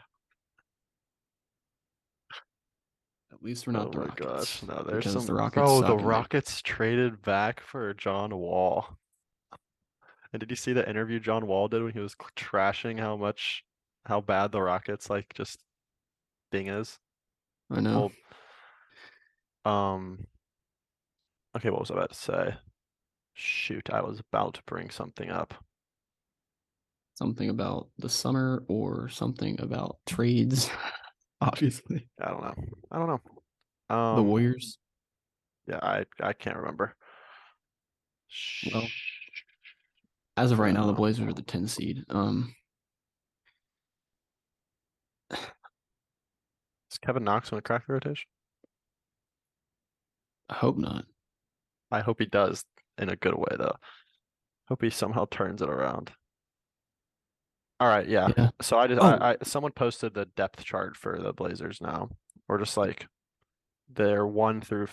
At 3.32 3.42
least 3.42 3.66
we're 3.66 3.72
not 3.72 3.88
Oh 3.88 3.90
the 3.90 3.98
my 3.98 4.04
Rockets. 4.06 4.60
gosh, 4.60 4.62
no, 4.68 4.82
there's 4.82 5.10
some. 5.10 5.24
the 5.26 5.34
Rockets 5.34 5.66
Oh, 5.68 5.80
the 5.80 5.92
and 5.92 6.00
they- 6.00 6.04
Rockets 6.04 6.62
traded 6.62 7.22
back 7.22 7.60
for 7.60 7.92
John 7.94 8.36
Wall. 8.36 8.86
And 10.32 10.38
did 10.40 10.50
you 10.50 10.56
see 10.56 10.72
the 10.72 10.88
interview 10.88 11.18
John 11.18 11.46
Wall 11.46 11.66
did 11.66 11.82
when 11.82 11.92
he 11.92 11.98
was 12.00 12.14
trashing 12.36 13.00
how 13.00 13.16
much, 13.16 13.64
how 14.06 14.20
bad 14.20 14.52
the 14.52 14.60
Rockets 14.62 15.10
like 15.10 15.32
just 15.34 15.58
thing 16.52 16.68
is? 16.68 16.98
I 17.70 17.80
know. 17.80 18.12
Well, 19.64 19.74
um, 19.74 20.26
okay, 21.56 21.70
what 21.70 21.80
was 21.80 21.90
I 21.90 21.94
about 21.94 22.10
to 22.10 22.14
say? 22.16 22.54
Shoot, 23.42 23.88
I 23.90 24.02
was 24.02 24.20
about 24.20 24.52
to 24.54 24.62
bring 24.66 24.90
something 24.90 25.30
up. 25.30 25.54
something 27.14 27.48
about 27.48 27.88
the 27.98 28.08
summer 28.08 28.62
or 28.68 29.08
something 29.08 29.58
about 29.60 29.96
trades. 30.06 30.68
Obviously, 31.40 32.06
I 32.20 32.28
don't 32.30 32.42
know. 32.42 32.54
I 32.92 32.98
don't 32.98 33.06
know. 33.08 33.20
the 33.88 33.94
Um, 33.94 34.26
Warriors. 34.26 34.76
Yeah, 35.66 35.78
I 35.82 36.04
I 36.22 36.34
can't 36.34 36.56
remember. 36.58 36.94
Well, 38.72 38.86
As 40.36 40.52
of 40.52 40.58
right 40.58 40.74
now, 40.74 40.84
the 40.84 40.92
uh, 40.92 40.96
Blazers 40.96 41.26
are 41.26 41.32
the 41.32 41.42
10 41.42 41.66
seed. 41.66 42.04
Um, 42.10 42.54
Is 45.30 46.98
Kevin 47.00 47.24
Knox 47.24 47.48
gonna 47.50 47.62
crack 47.62 47.86
the 47.86 47.94
rotation? 47.94 48.28
I 50.50 50.54
hope 50.54 50.76
not. 50.76 51.06
I 51.90 52.00
hope 52.00 52.18
he 52.18 52.26
does 52.26 52.64
in 53.00 53.08
a 53.08 53.16
good 53.16 53.34
way 53.34 53.56
though. 53.58 53.76
Hope 54.68 54.82
he 54.82 54.90
somehow 54.90 55.26
turns 55.30 55.62
it 55.62 55.68
around. 55.68 56.12
All 57.80 57.88
right, 57.88 58.08
yeah. 58.08 58.28
Yeah. 58.36 58.50
So 58.62 58.78
I 58.78 58.86
just 58.86 59.00
Oh. 59.02 59.06
I, 59.06 59.30
I 59.30 59.36
someone 59.42 59.72
posted 59.72 60.14
the 60.14 60.26
depth 60.26 60.62
chart 60.64 60.96
for 60.96 61.18
the 61.18 61.32
Blazers 61.32 61.80
now. 61.80 62.10
Or 62.48 62.58
just 62.58 62.76
like 62.76 63.06
they're 63.88 64.26
one 64.26 64.60
through 64.60 64.88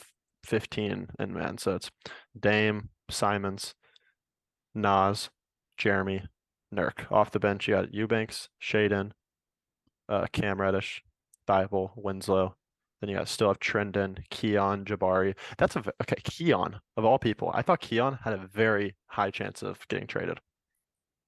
fifteen 0.45 1.07
in 1.19 1.33
man. 1.33 1.57
So 1.57 1.73
it's 1.73 1.89
Dame, 2.39 2.89
Simons, 3.09 3.73
Nas, 4.75 5.31
Jerami, 5.79 6.27
Nurk. 6.71 7.11
Off 7.11 7.31
the 7.31 7.39
bench, 7.39 7.67
you 7.67 7.73
got 7.73 7.95
Eubanks, 7.95 8.49
Shaedon, 8.61 9.11
uh, 10.07 10.27
Cam 10.31 10.61
Reddish, 10.61 11.01
Thybulle, 11.47 11.91
Winslow. 11.95 12.55
Then 12.99 13.09
you 13.11 13.15
got 13.17 13.27
still 13.27 13.49
have 13.49 13.59
Trendon, 13.59 14.17
Keon, 14.31 14.83
Jabari. 14.85 15.35
That's 15.57 15.75
a 15.75 15.83
okay. 16.01 16.15
Keon 16.23 16.79
of 16.95 17.05
all 17.05 17.19
people, 17.19 17.51
I 17.53 17.61
thought 17.61 17.81
Keon 17.81 18.17
had 18.23 18.33
a 18.33 18.47
very 18.47 18.95
high 19.07 19.29
chance 19.31 19.61
of 19.61 19.87
getting 19.87 20.07
traded. 20.07 20.39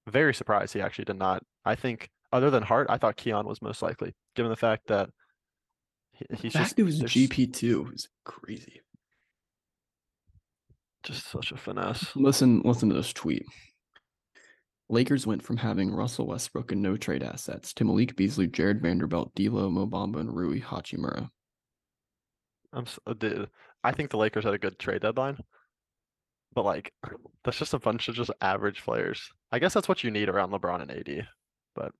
Very 0.08 0.34
surprised 0.34 0.72
he 0.74 0.80
actually 0.80 1.04
did 1.04 1.16
not. 1.18 1.42
I 1.64 1.76
think 1.76 2.08
other 2.32 2.50
than 2.50 2.62
Hart, 2.64 2.88
I 2.90 2.96
thought 2.98 3.16
Keon 3.16 3.46
was 3.46 3.62
most 3.62 3.82
likely, 3.82 4.14
given 4.34 4.50
the 4.50 4.56
fact 4.56 4.88
that 4.88 5.10
he- 6.12 6.26
he's 6.30 6.52
The 6.54 6.58
just 6.58 6.78
it 6.78 6.82
was 6.82 7.00
GP2 7.02 7.92
is 7.94 8.08
crazy. 8.24 8.80
just 11.02 11.26
such 11.30 11.52
a 11.52 11.56
finesse. 11.56 12.14
Listen, 12.16 12.60
listen 12.64 12.88
to 12.88 12.94
this 12.94 13.12
tweet. 13.12 13.44
Lakers 14.88 15.26
went 15.26 15.42
from 15.42 15.56
having 15.58 15.92
Russell 15.94 16.26
Westbrook 16.26 16.72
and 16.72 16.82
no 16.82 16.96
trade 16.96 17.22
assets 17.22 17.72
to 17.74 17.84
Malik 17.84 18.16
Beasley, 18.16 18.48
Jarred 18.48 18.82
Vanderbilt, 18.82 19.32
D'Lo, 19.34 19.70
Mo 19.70 19.86
Bamba, 19.86 20.18
and 20.20 20.36
Rui 20.36 20.60
Hachimura. 20.60 21.30
I'm 22.72 22.84
s- 22.84 22.98
uh, 23.06 23.14
the, 23.18 23.48
I 23.82 23.92
think 23.92 24.10
the 24.10 24.16
Lakers 24.18 24.44
had 24.44 24.54
a 24.54 24.58
good 24.58 24.78
trade 24.78 25.02
deadline, 25.02 25.38
but 26.54 26.64
like 26.64 26.92
that's 27.44 27.58
just 27.58 27.74
a 27.74 27.78
bunch 27.78 28.08
of 28.08 28.14
just 28.14 28.30
average 28.40 28.82
players. 28.82 29.30
I 29.52 29.58
guess 29.58 29.74
that's 29.74 29.88
what 29.88 30.04
you 30.04 30.10
need 30.10 30.28
around 30.28 30.50
LeBron 30.52 30.82
and 30.82 30.90
AD. 30.90 31.28
But 31.74 31.92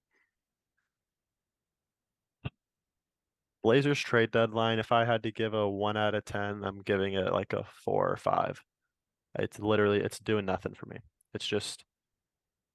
Blazers 3.63 4.01
trade 4.01 4.31
deadline, 4.31 4.79
if 4.79 4.91
I 4.91 5.05
had 5.05 5.23
to 5.25 5.31
give 5.33 5.53
a 5.53 5.69
one 5.69 5.97
out 5.97 6.15
of 6.15 6.25
ten, 6.25 6.65
I'm 6.65 6.81
giving 6.81 7.15
it 7.15 7.33
like 7.33 7.53
a 7.53 7.65
four 7.85 8.09
or 8.11 8.17
five. 8.17 8.63
It's 9.39 9.59
literally 9.59 10.01
it's 10.01 10.19
doing 10.19 10.47
nothing 10.47 10.75
for 10.75 10.87
me. 10.87 10.99
It's 11.35 11.47
just 11.47 11.85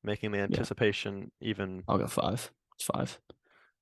making 0.04 0.32
the 0.32 0.40
anticipation 0.40 1.32
even 1.42 1.84
I'll 1.88 1.98
go 1.98 2.08
five. 2.08 2.52
It's 2.78 2.86
five. 2.86 3.20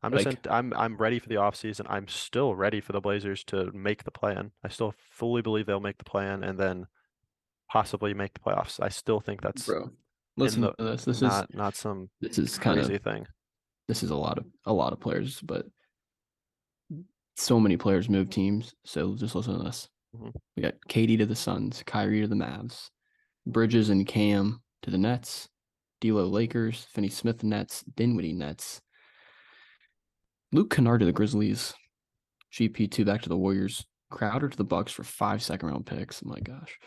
I'm 0.04 0.12
just 0.12 0.26
Like- 0.26 0.46
in, 0.46 0.52
I'm 0.52 0.74
I'm 0.74 0.98
ready 0.98 1.18
for 1.20 1.30
the 1.30 1.36
offseason. 1.36 1.86
I'm 1.90 2.08
still 2.08 2.54
ready 2.56 2.82
for 2.82 2.92
the 2.92 3.00
Blazers 3.02 3.44
to 3.46 3.72
make 3.72 4.04
the 4.04 4.12
plan. 4.12 4.52
I 4.64 4.68
still 4.70 4.94
fully 5.12 5.42
believe 5.42 5.66
they'll 5.66 5.80
make 5.80 5.98
the 5.98 6.04
plan 6.04 6.44
and 6.44 6.60
then 6.60 6.88
possibly 7.72 8.14
make 8.14 8.34
the 8.34 8.40
playoffs. 8.42 8.80
I 8.82 8.90
still 8.90 9.20
think 9.20 9.42
that's 9.42 9.66
Bro, 9.66 9.92
listen 10.38 10.62
the- 10.62 10.74
to 10.74 10.84
this. 10.84 11.06
This 11.06 11.22
not 11.22 11.50
is 11.50 11.56
not 11.56 11.76
some 11.76 12.10
this 12.22 12.38
is 12.38 12.58
kind 12.60 12.80
of 12.80 12.86
crazy 12.88 13.00
thing. 13.02 13.26
this 13.88 14.04
is 14.04 14.10
a 14.12 14.16
lot 14.16 14.38
of 14.38 14.46
a 14.66 14.74
lot 14.74 14.94
of 14.94 15.00
players, 15.00 15.40
but 15.42 15.66
so 17.36 17.60
many 17.60 17.78
players 17.78 18.10
move 18.10 18.30
teams. 18.30 18.76
So 18.86 19.16
just 19.16 19.36
listen 19.36 19.58
to 19.58 19.64
this. 19.64 19.90
Mhm. 20.16 20.34
We 20.56 20.62
got 20.64 20.76
KD 20.88 21.18
to 21.18 21.26
the 21.26 21.36
Suns, 21.36 21.82
Kyrie 21.84 22.22
to 22.22 22.28
the 22.28 22.36
Mavs, 22.36 22.90
Bridges 23.48 23.90
and 23.90 24.06
Cam 24.06 24.62
to 24.84 24.92
the 24.92 24.98
Nets, 25.00 25.50
D'Lo 26.02 26.28
Lakers, 26.28 26.84
Finney 26.92 27.10
Smith 27.10 27.44
Nets, 27.44 27.84
Dinwiddie 27.96 28.34
Nets, 28.34 28.82
Luke 30.54 30.70
Kennard 30.70 31.00
to 31.00 31.06
the 31.06 31.12
Grizzlies, 31.12 31.74
GP 32.54 32.92
two 32.92 33.04
back 33.04 33.24
to 33.24 33.30
the 33.30 33.38
Warriors, 33.38 33.86
Crowder 34.12 34.48
to 34.48 34.58
the 34.58 34.64
Bucks 34.64 34.92
for 34.92 35.04
five 35.04 35.42
second 35.42 35.68
round 35.70 35.86
picks. 35.88 36.22
Oh 36.24 36.30
my 36.30 36.40
gosh. 36.40 36.78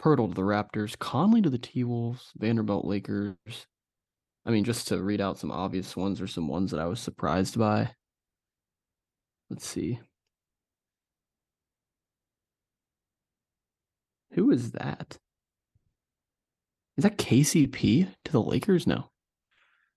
Poeltl 0.00 0.28
to 0.28 0.34
the 0.34 0.42
Raptors, 0.42 0.98
Conley 0.98 1.40
to 1.42 1.50
the 1.50 1.58
T 1.58 1.82
Wolves, 1.84 2.30
Vanderbilt 2.36 2.84
Lakers, 2.84 3.36
I 4.46 4.50
mean, 4.50 4.64
just 4.64 4.88
to 4.88 5.02
read 5.02 5.20
out 5.20 5.38
some 5.38 5.50
obvious 5.50 5.96
ones 5.96 6.20
or 6.20 6.26
some 6.26 6.48
ones 6.48 6.70
that 6.70 6.80
I 6.80 6.86
was 6.86 7.00
surprised 7.00 7.58
by. 7.58 7.92
Let's 9.48 9.66
see. 9.66 10.00
Who 14.32 14.50
is 14.50 14.72
that? 14.72 15.18
Is 16.96 17.02
that 17.02 17.18
KCP 17.18 18.08
to 18.24 18.32
the 18.32 18.40
Lakers? 18.42 18.86
No. 18.86 19.10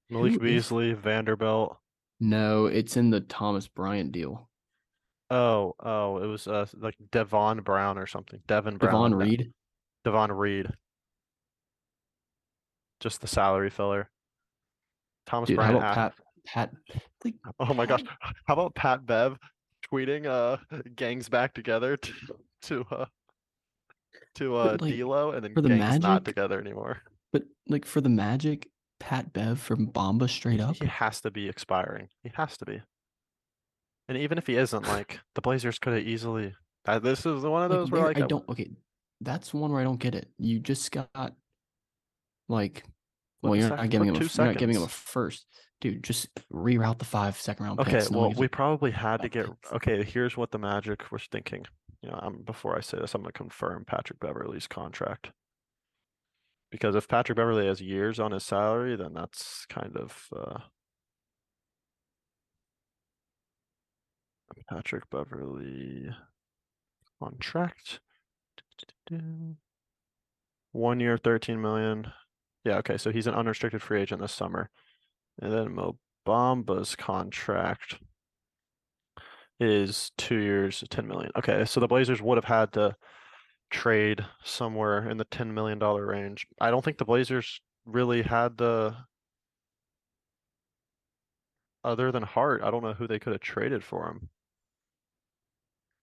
Malik 0.09 0.33
who 0.33 0.39
is- 0.39 0.43
Beasley, 0.43 0.93
Vanderbilt. 0.93 1.77
No, 2.23 2.67
it's 2.67 2.95
in 2.95 3.09
the 3.09 3.19
Thomas 3.19 3.67
Bryant 3.67 4.13
deal. 4.13 4.47
Oh, 5.29 5.75
oh, 5.77 6.19
it 6.19 6.27
was 6.27 6.47
uh 6.47 6.65
like 6.79 6.95
Devon 7.11 7.59
Brown 7.59 7.97
or 7.97 8.07
something. 8.07 8.39
Devon 8.47 8.77
Brown. 8.77 9.11
Davon 9.11 9.15
Reed. 9.15 9.51
Davon 10.05 10.31
Reed. 10.31 10.67
Just 13.01 13.19
the 13.19 13.27
salary 13.27 13.69
filler. 13.69 14.09
Thomas 15.25 15.49
Dude, 15.49 15.59
how 15.59 15.63
Bryant. 15.63 15.77
about 15.79 15.95
Pat? 15.95 16.13
Pat. 16.45 16.71
Like, 17.25 17.35
Oh 17.59 17.73
my 17.73 17.85
gosh. 17.85 18.03
How 18.45 18.53
about 18.53 18.73
Pat 18.73 19.05
Bev 19.05 19.37
tweeting 19.91 20.25
uh 20.25 20.57
gangs 20.95 21.27
back 21.27 21.53
together 21.53 21.97
to 21.97 22.13
to 22.61 22.85
uh 22.89 23.05
to 24.35 24.55
uh 24.55 24.77
like, 24.79 24.95
D'Lo 24.95 25.31
and 25.31 25.43
then 25.43 25.53
for 25.53 25.61
the 25.61 25.69
gangs 25.69 25.99
not 25.99 26.23
together 26.23 26.57
anymore. 26.57 27.01
But 27.33 27.43
like 27.67 27.83
for 27.83 27.99
the 27.99 28.07
Magic, 28.07 28.69
Pat 29.05 29.33
Bev 29.33 29.59
from 29.59 29.87
Bamba 29.87 30.29
straight 30.29 30.61
up. 30.61 30.77
He 30.77 30.85
has 30.85 31.19
to 31.21 31.31
be 31.31 31.49
expiring. 31.49 32.07
He 32.23 32.31
has 32.35 32.57
to 32.57 32.65
be. 32.65 32.81
And 34.07 34.17
even 34.17 34.37
if 34.37 34.47
he 34.47 34.55
isn't, 34.55 34.87
like 34.87 35.19
the 35.35 35.41
Blazers 35.41 35.77
could 35.79 35.93
have 35.93 36.03
easily. 36.07 36.53
Uh, 36.85 36.99
this 36.99 37.25
is 37.25 37.43
one 37.43 37.63
of 37.63 37.69
those 37.69 37.91
where 37.91 38.01
where- 38.01 38.09
like 38.13 38.21
I 38.21 38.27
don't. 38.27 38.47
Okay, 38.49 38.69
that's 39.21 39.53
one 39.53 39.71
where 39.71 39.81
I 39.81 39.83
don't 39.83 39.99
get 39.99 40.15
it. 40.15 40.29
You 40.37 40.59
just 40.59 40.91
got 40.91 41.33
like, 42.49 42.83
well, 43.41 43.55
you're 43.55 43.69
not 43.69 43.89
giving 43.89 44.07
him 44.09 44.15
a, 44.15 44.19
you're 44.19 44.45
not 44.47 44.57
giving 44.57 44.75
him 44.75 44.83
a 44.83 44.87
first, 44.87 45.45
dude. 45.81 46.03
Just 46.03 46.27
reroute 46.51 46.99
the 46.99 47.05
five 47.05 47.37
second 47.37 47.65
round 47.65 47.79
Okay, 47.81 47.91
picks. 47.91 48.09
well, 48.09 48.31
we 48.31 48.47
probably 48.47 48.91
had 48.91 49.21
to 49.21 49.29
get. 49.29 49.47
picks. 49.47 49.71
Okay, 49.73 50.03
here's 50.03 50.35
what 50.37 50.51
the 50.51 50.57
Magic 50.59 51.11
was 51.11 51.23
thinking. 51.31 51.65
You 52.01 52.09
know, 52.09 52.19
I'm 52.21 52.41
before 52.41 52.77
I 52.77 52.81
say 52.81 52.97
this, 52.99 53.13
I'm 53.15 53.21
gonna 53.21 53.31
confirm 53.31 53.85
Patrick 53.85 54.19
Beverley's 54.19 54.67
contract. 54.67 55.31
Because 56.73 56.95
if 56.95 57.07
Patrick 57.07 57.35
Beverley 57.35 57.67
has 57.67 57.81
years 57.81 58.19
on 58.19 58.31
his 58.31 58.43
salary, 58.43 58.95
then 58.95 59.13
that's 59.13 59.67
kind 59.67 59.95
of 59.95 60.27
uh 60.35 60.57
Patrick 64.67 65.07
Beverley 65.11 66.09
contract. 67.21 67.99
One 70.71 70.99
year, 70.99 71.15
13 71.15 71.61
million. 71.61 72.11
Yeah, 72.65 72.77
okay, 72.77 72.97
so 72.97 73.11
he's 73.11 73.27
an 73.27 73.35
unrestricted 73.35 73.83
free 73.83 74.01
agent 74.01 74.19
this 74.21 74.31
summer. 74.31 74.71
And 75.39 75.53
then 75.53 75.75
Mo 75.75 75.99
Bamba's 76.25 76.95
contract 76.95 77.99
is 79.59 80.11
two 80.17 80.37
years, 80.37 80.83
10 80.89 81.07
million. 81.07 81.31
Okay, 81.37 81.65
so 81.65 81.79
the 81.79 81.87
Blazers 81.87 82.19
would 82.19 82.37
have 82.37 82.45
had 82.45 82.71
to 82.73 82.95
trade 83.73 84.23
somewhere 84.43 85.09
in 85.09 85.17
the 85.17 85.25
10 85.25 85.53
million 85.53 85.79
dollar 85.79 86.05
range. 86.05 86.47
I 86.61 86.69
don't 86.71 86.85
think 86.85 86.97
the 86.97 87.05
Blazers 87.05 87.59
really 87.85 88.21
had 88.21 88.57
the 88.57 88.95
other 91.83 92.11
than 92.11 92.23
Hart, 92.23 92.61
I 92.63 92.71
don't 92.71 92.83
know 92.83 92.93
who 92.93 93.07
they 93.07 93.19
could 93.19 93.33
have 93.33 93.41
traded 93.41 93.83
for 93.83 94.07
him. 94.07 94.29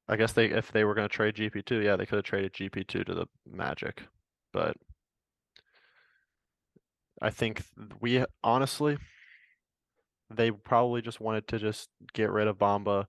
I 0.09 0.17
guess 0.17 0.33
they, 0.33 0.47
if 0.47 0.73
they 0.73 0.85
were 0.85 0.95
gonna 0.95 1.09
trade 1.09 1.37
GP 1.37 1.65
two, 1.65 1.81
yeah, 1.81 1.97
they 1.97 2.05
could 2.05 2.17
have 2.17 2.25
traded 2.25 2.53
GP 2.53 2.87
two 2.87 3.05
to 3.05 3.15
the 3.15 3.27
Magic, 3.47 4.03
but. 4.53 4.77
I 7.23 7.31
think 7.31 7.63
we 8.01 8.25
honestly. 8.43 8.97
They 10.31 10.51
probably 10.51 11.03
just 11.03 11.21
wanted 11.21 11.49
to 11.49 11.59
just 11.59 11.91
get 12.15 12.31
rid 12.31 12.47
of 12.47 12.57
Bamba, 12.57 13.07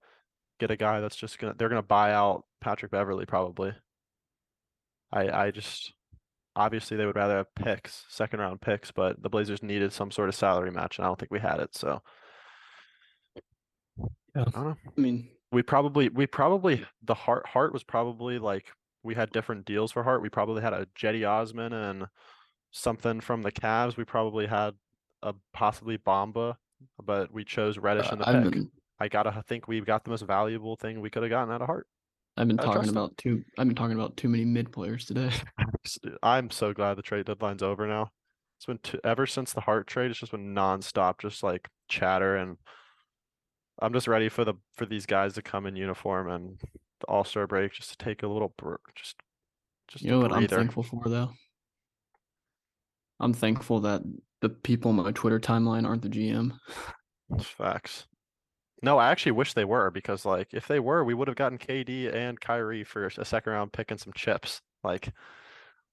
get 0.59 0.71
a 0.71 0.75
guy 0.75 0.99
that's 0.99 1.15
just 1.15 1.39
gonna, 1.39 1.53
they're 1.57 1.69
gonna 1.69 1.81
buy 1.81 2.13
out 2.13 2.45
Patrick 2.59 2.91
Beverley 2.91 3.25
probably. 3.25 3.73
I, 5.13 5.29
I 5.29 5.51
just, 5.51 5.93
obviously 6.55 6.97
they 6.97 7.05
would 7.05 7.15
rather 7.15 7.37
have 7.37 7.53
picks, 7.55 8.05
second 8.09 8.39
round 8.39 8.61
picks, 8.61 8.91
but 8.91 9.21
the 9.21 9.29
Blazers 9.29 9.61
needed 9.63 9.91
some 9.93 10.11
sort 10.11 10.29
of 10.29 10.35
salary 10.35 10.71
match 10.71 10.97
and 10.97 11.05
I 11.05 11.09
don't 11.09 11.19
think 11.19 11.31
we 11.31 11.39
had 11.39 11.59
it, 11.59 11.75
so. 11.75 12.01
Yeah. 14.35 14.41
I 14.45 14.51
don't 14.51 14.55
know. 14.55 14.77
I 14.85 15.01
mean, 15.01 15.29
We 15.51 15.61
probably, 15.63 16.09
we 16.09 16.25
probably, 16.27 16.85
the 17.03 17.13
Hart 17.13 17.45
Hart 17.45 17.73
was 17.73 17.83
probably 17.83 18.39
like, 18.39 18.65
we 19.03 19.15
had 19.15 19.31
different 19.31 19.65
deals 19.65 19.91
for 19.91 20.03
Hart. 20.03 20.21
We 20.21 20.29
probably 20.29 20.61
had 20.61 20.73
a 20.73 20.87
Cedi 20.97 21.27
Osman 21.27 21.73
and 21.73 22.05
something 22.71 23.19
from 23.19 23.41
the 23.41 23.51
Cavs. 23.51 23.97
We 23.97 24.05
probably 24.05 24.47
had 24.47 24.75
a 25.23 25.33
possibly 25.53 25.97
Bamba, 25.97 26.55
but 27.03 27.33
we 27.33 27.43
chose 27.43 27.77
Reddish 27.77 28.07
uh, 28.07 28.13
in 28.13 28.19
the 28.19 28.29
I've 28.29 28.43
pick. 28.43 28.51
been 28.53 28.71
I 28.99 29.07
gotta 29.07 29.43
think 29.47 29.67
we 29.67 29.81
got 29.81 30.03
the 30.03 30.11
most 30.11 30.21
valuable 30.21 30.75
thing 30.75 31.01
we 31.01 31.09
could 31.09 31.23
have 31.23 31.29
gotten 31.31 31.53
out 31.53 31.61
of 31.61 31.67
Hart. 31.67 31.87
I've 32.37 32.47
been 32.47 32.59
I 32.59 32.63
talking 32.63 32.89
about 32.89 33.17
too. 33.17 33.43
I've 33.57 33.67
been 33.67 33.75
talking 33.75 33.95
about 33.95 34.17
too 34.17 34.29
many 34.29 34.45
mid 34.45 34.71
players 34.71 35.05
today. 35.05 35.31
I'm 36.23 36.49
so 36.49 36.73
glad 36.73 36.95
the 36.95 37.01
trade 37.01 37.25
deadline's 37.25 37.63
over 37.63 37.87
now. 37.87 38.11
It's 38.57 38.65
been 38.65 38.79
t- 38.79 38.99
ever 39.03 39.25
since 39.25 39.53
the 39.53 39.61
Hart 39.61 39.87
trade. 39.87 40.11
It's 40.11 40.19
just 40.19 40.31
been 40.31 40.53
nonstop, 40.53 41.19
just 41.19 41.43
like 41.43 41.67
chatter, 41.89 42.37
and 42.37 42.57
I'm 43.81 43.93
just 43.93 44.07
ready 44.07 44.29
for 44.29 44.45
the 44.45 44.53
for 44.75 44.85
these 44.85 45.05
guys 45.05 45.33
to 45.33 45.41
come 45.41 45.65
in 45.65 45.75
uniform 45.75 46.29
and 46.29 46.59
the 46.99 47.07
All 47.07 47.23
Star 47.23 47.47
break 47.47 47.73
just 47.73 47.89
to 47.89 47.97
take 47.97 48.23
a 48.23 48.27
little 48.27 48.53
br- 48.57 48.75
just 48.95 49.15
just 49.87 50.03
You 50.03 50.11
know 50.11 50.19
what 50.19 50.31
I'm 50.31 50.47
thankful 50.47 50.83
for 50.83 51.03
though? 51.07 51.31
I'm 53.19 53.33
thankful 53.33 53.81
that 53.81 54.01
the 54.41 54.49
people 54.49 54.89
on 54.89 54.97
my 54.97 55.11
Twitter 55.11 55.39
timeline 55.39 55.85
aren't 55.85 56.01
the 56.01 56.09
GM. 56.09 56.57
It's 57.31 57.45
Facts. 57.45 58.05
No, 58.83 58.97
I 58.97 59.09
actually 59.11 59.33
wish 59.33 59.53
they 59.53 59.65
were 59.65 59.91
because 59.91 60.25
like 60.25 60.53
if 60.53 60.67
they 60.67 60.79
were, 60.79 61.03
we 61.03 61.13
would 61.13 61.27
have 61.27 61.37
gotten 61.37 61.57
KD 61.57 62.13
and 62.13 62.39
Kyrie 62.39 62.83
for 62.83 63.05
a 63.05 63.25
second 63.25 63.53
round 63.53 63.71
pick 63.73 63.91
and 63.91 63.99
some 63.99 64.13
chips. 64.13 64.61
Like, 64.83 65.13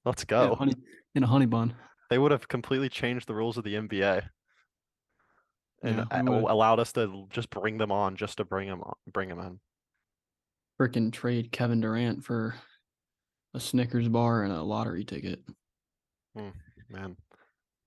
let's 0.06 0.22
In 0.22 0.26
a 0.26 0.48
go. 0.48 0.54
honey, 0.54 0.74
in 1.14 1.22
a 1.22 1.26
honey 1.26 1.46
bun. 1.46 1.74
They 2.08 2.18
would 2.18 2.32
have 2.32 2.48
completely 2.48 2.88
changed 2.88 3.26
the 3.28 3.34
rules 3.34 3.58
of 3.58 3.64
the 3.64 3.74
NBA. 3.74 4.22
And 5.82 5.96
Yeah, 5.98 6.04
a- 6.10 6.24
we 6.24 6.30
would've. 6.30 6.50
allowed 6.50 6.80
us 6.80 6.92
to 6.94 7.26
just 7.30 7.50
bring 7.50 7.76
them 7.76 7.92
on 7.92 8.16
just 8.16 8.38
to 8.38 8.44
bring 8.44 8.68
them 8.68 8.80
on, 8.82 8.94
bring 9.12 9.28
them 9.28 9.38
in. 9.38 9.60
Freaking 10.80 11.12
trade 11.12 11.52
Kevin 11.52 11.80
Durant 11.80 12.24
for 12.24 12.54
a 13.52 13.60
Snickers 13.60 14.08
bar 14.08 14.44
and 14.44 14.52
a 14.52 14.62
lottery 14.62 15.04
ticket. 15.04 15.40
Man. 16.88 17.16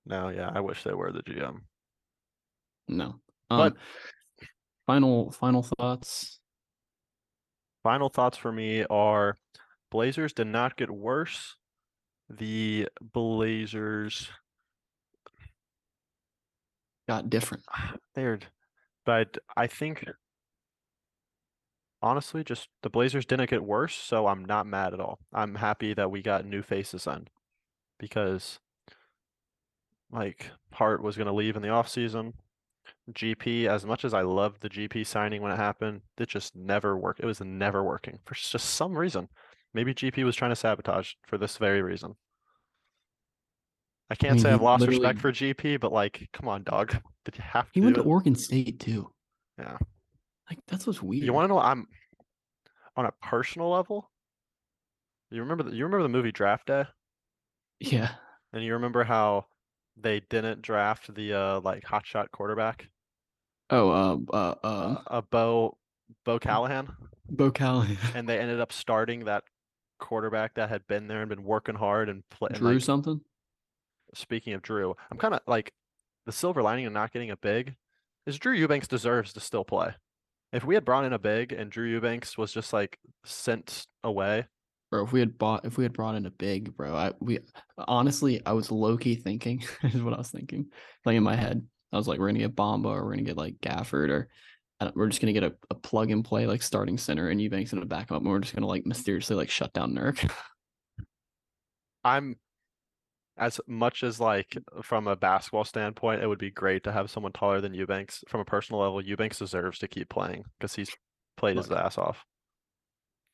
No, 0.06 0.30
yeah, 0.30 0.52
I 0.54 0.60
wish 0.60 0.84
they 0.84 0.93
were 0.93 1.12
the 1.12 1.24
GM. 1.24 1.62
No. 2.88 3.16
But- 3.49 3.74
Um, 3.74 3.78
final 4.86 5.32
final 5.32 5.64
thoughts. 5.64 6.40
Final 7.84 8.10
thoughts 8.10 8.38
for 8.38 8.52
me 8.52 8.86
are 8.90 9.36
Blazers 9.90 10.34
did 10.34 10.48
not 10.48 10.78
get 10.78 10.92
worse. 10.92 11.56
The 12.30 12.88
Blazers 13.02 14.30
Got 17.12 17.30
different. 17.30 17.66
they're 18.16 18.40
but 19.06 19.38
I 19.58 19.68
think 19.68 20.06
honestly 22.02 22.42
just 22.44 22.70
the 22.84 22.90
Blazers 22.90 23.26
didn't 23.26 23.50
get 23.50 23.64
worse, 23.64 23.96
so 23.96 24.28
I'm 24.28 24.46
not 24.46 24.66
mad 24.66 24.94
at 24.94 25.02
all. 25.02 25.20
I'm 25.34 25.56
happy 25.56 25.94
that 25.94 26.10
we 26.10 26.22
got 26.22 26.46
new 26.46 26.62
faces 26.62 27.08
in 27.08 27.28
because 28.00 28.60
like 30.12 30.52
Hart 30.72 31.04
was 31.04 31.18
gonna 31.18 31.34
leave 31.34 31.58
in 31.58 31.62
the 31.62 31.68
offseason. 31.68 32.34
GP, 33.12 33.68
as 33.68 33.86
much 33.86 34.06
as 34.06 34.14
I 34.14 34.22
loved 34.22 34.62
the 34.62 34.70
GP 34.70 35.06
signing 35.06 35.41
when 35.41 35.52
it 35.52 35.58
happened, 35.58 36.02
it 36.18 36.30
just 36.30 36.56
never 36.56 36.97
worked. 36.97 37.20
It 37.20 37.26
was 37.26 37.41
never 37.41 37.84
working 37.84 38.20
for 38.26 38.36
just 38.36 38.72
some 38.72 38.97
reason. 38.97 39.28
Maybe 39.74 39.93
GP 39.93 40.24
was 40.24 40.36
trying 40.36 40.52
to 40.52 40.56
sabotage 40.56 41.14
for 41.26 41.38
this 41.38 41.58
very 41.58 41.82
reason. 41.82 42.16
I 44.10 44.16
can't 44.16 44.34
mean, 44.36 44.43
say 44.43 44.52
I've 44.52 44.62
lost 44.62 44.86
respect 44.86 45.20
for 45.20 45.32
GP, 45.32 45.80
but 45.80 45.93
like, 45.93 46.28
come 46.34 46.47
on, 46.49 46.64
dog. 46.64 46.91
Did 47.26 47.38
you 47.38 47.43
have 47.43 47.66
to 47.66 47.72
He 47.74 47.82
went 47.82 47.95
to? 47.95 48.02
Oregon 48.02 48.36
State 48.36 48.80
too. 48.80 49.12
Yeah. 49.58 49.78
Like 50.49 50.60
that's 50.68 50.86
what's 50.86 51.02
weird. 51.02 51.24
You 51.24 51.32
want 51.34 51.45
to 51.45 51.54
know? 51.54 51.60
I'm 51.60 51.88
on 52.97 53.06
a 53.06 53.12
personal 53.22 53.70
level. 53.70 54.12
You 55.30 55.41
remember 55.41 55.64
the, 55.64 55.72
you 55.72 55.86
remember 55.86 56.04
the 56.04 56.10
movie 56.10 56.34
Draft 56.34 56.68
Day, 56.68 56.84
Yeah. 57.80 58.10
and 58.52 58.62
you 58.64 58.74
remember 58.74 59.06
how 59.06 59.45
they 59.98 60.22
didn't 60.30 60.62
draft 60.62 61.14
the 61.14 61.34
uh 61.34 61.60
like 61.62 61.84
hotshot 61.84 62.32
quarterback, 62.32 62.89
Oh, 63.70 63.89
uh, 63.89 64.18
uh, 64.36 64.56
uh, 64.64 64.86
um, 64.88 64.98
uh 65.08 65.22
Bo 65.22 65.78
Bo 66.26 66.39
Callahan, 66.39 66.89
Bo 67.30 67.52
Callahan. 67.52 67.98
and 68.16 68.28
they 68.28 68.39
ended 68.39 68.60
up 68.60 68.72
starting 68.74 69.26
that 69.26 69.44
quarterback 70.00 70.56
that 70.56 70.70
had 70.70 70.86
been 70.88 71.08
there 71.08 71.22
and 71.22 71.30
been 71.30 71.44
working 71.44 71.76
hard 71.76 72.10
and 72.10 72.28
play. 72.30 72.50
and, 72.50 72.58
Drew 72.58 72.74
like, 72.74 72.82
something. 72.82 73.22
speaking 74.14 74.54
of 74.54 74.62
Drew, 74.62 74.96
I'm 75.12 75.18
kind 75.18 75.34
of 75.34 75.42
like 75.48 75.74
the 76.26 76.32
silver 76.32 76.62
lining 76.62 76.86
of 76.86 76.94
not 76.94 77.12
getting 77.14 77.32
a 77.32 77.38
big 77.38 77.76
is 78.26 78.38
Drew 78.38 78.54
Eubanks 78.54 78.88
deserves 78.88 79.34
to 79.34 79.39
still 79.39 79.64
play. 79.64 79.94
If 80.54 80.64
we 80.66 80.76
had 80.76 80.84
brought 80.86 81.06
in 81.06 81.14
a 81.14 81.20
big 81.20 81.52
and 81.54 81.72
Drew 81.72 81.88
Eubanks 81.88 82.38
was 82.38 82.52
just 82.54 82.74
like 82.74 83.00
sent 83.26 83.88
away, 84.04 84.48
Bro, 84.92 85.06
if 85.06 85.14
we 85.14 85.22
had 85.22 85.38
bought 85.38 85.66
if 85.66 85.78
we 85.78 85.86
had 85.86 85.94
brought 85.94 86.16
in 86.16 86.26
a 86.26 86.32
big 86.32 86.76
bro, 86.76 86.94
I 86.94 87.14
we 87.22 87.39
honestly 87.78 88.42
I 88.46 88.52
was 88.52 88.72
low 88.72 88.98
key 88.98 89.16
thinking 89.16 89.64
is 89.84 90.04
what 90.04 90.14
I 90.14 90.18
was 90.18 90.30
thinking. 90.30 90.68
Like 91.06 91.16
in 91.16 91.24
my 91.24 91.36
head. 91.36 91.66
I 91.94 91.98
was 91.98 92.08
like, 92.08 92.20
we're 92.20 92.28
gonna 92.28 92.39
get 92.39 92.56
Bamba 92.56 92.86
or 92.86 93.04
we're 93.04 93.12
gonna 93.12 93.24
get 93.24 93.38
like 93.38 93.56
Gafford 93.62 94.10
or 94.10 94.30
we're 94.96 95.08
just 95.08 95.22
gonna 95.22 95.34
get 95.34 95.44
a, 95.44 95.54
a 95.70 95.76
plug 95.76 96.10
and 96.10 96.24
play 96.24 96.46
like 96.46 96.62
starting 96.62 96.98
center 96.98 97.30
and 97.30 97.42
Eubanks 97.42 97.74
gonna 97.74 97.86
back 97.86 98.10
him 98.10 98.16
up 98.16 98.22
and 98.22 98.32
we're 98.32 98.39
just 98.39 98.56
gonna 98.56 98.68
like 98.68 98.86
mysteriously 98.86 99.36
like 99.36 99.50
shut 99.50 99.74
down 99.74 99.94
Nurk. 99.94 100.30
I'm 102.04 102.38
as 103.38 103.60
much 103.68 104.04
as 104.04 104.20
like 104.20 104.58
from 104.82 105.08
a 105.08 105.16
basketball 105.16 105.64
standpoint, 105.64 106.22
it 106.22 106.28
would 106.28 106.39
be 106.39 106.52
great 106.52 106.84
to 106.84 106.92
have 106.92 107.10
someone 107.10 107.32
taller 107.32 107.62
than 107.62 107.74
Eubanks. 107.74 108.24
From 108.28 108.42
a 108.42 108.46
personal 108.46 108.82
level, 108.82 109.02
Eubanks 109.02 109.39
deserves 109.39 109.80
to 109.80 109.88
keep 109.88 110.10
playing 110.10 110.44
because 110.60 110.76
he's 110.76 110.92
played 111.38 111.58
his 111.58 111.72
ass 111.72 111.98
off. 111.98 112.24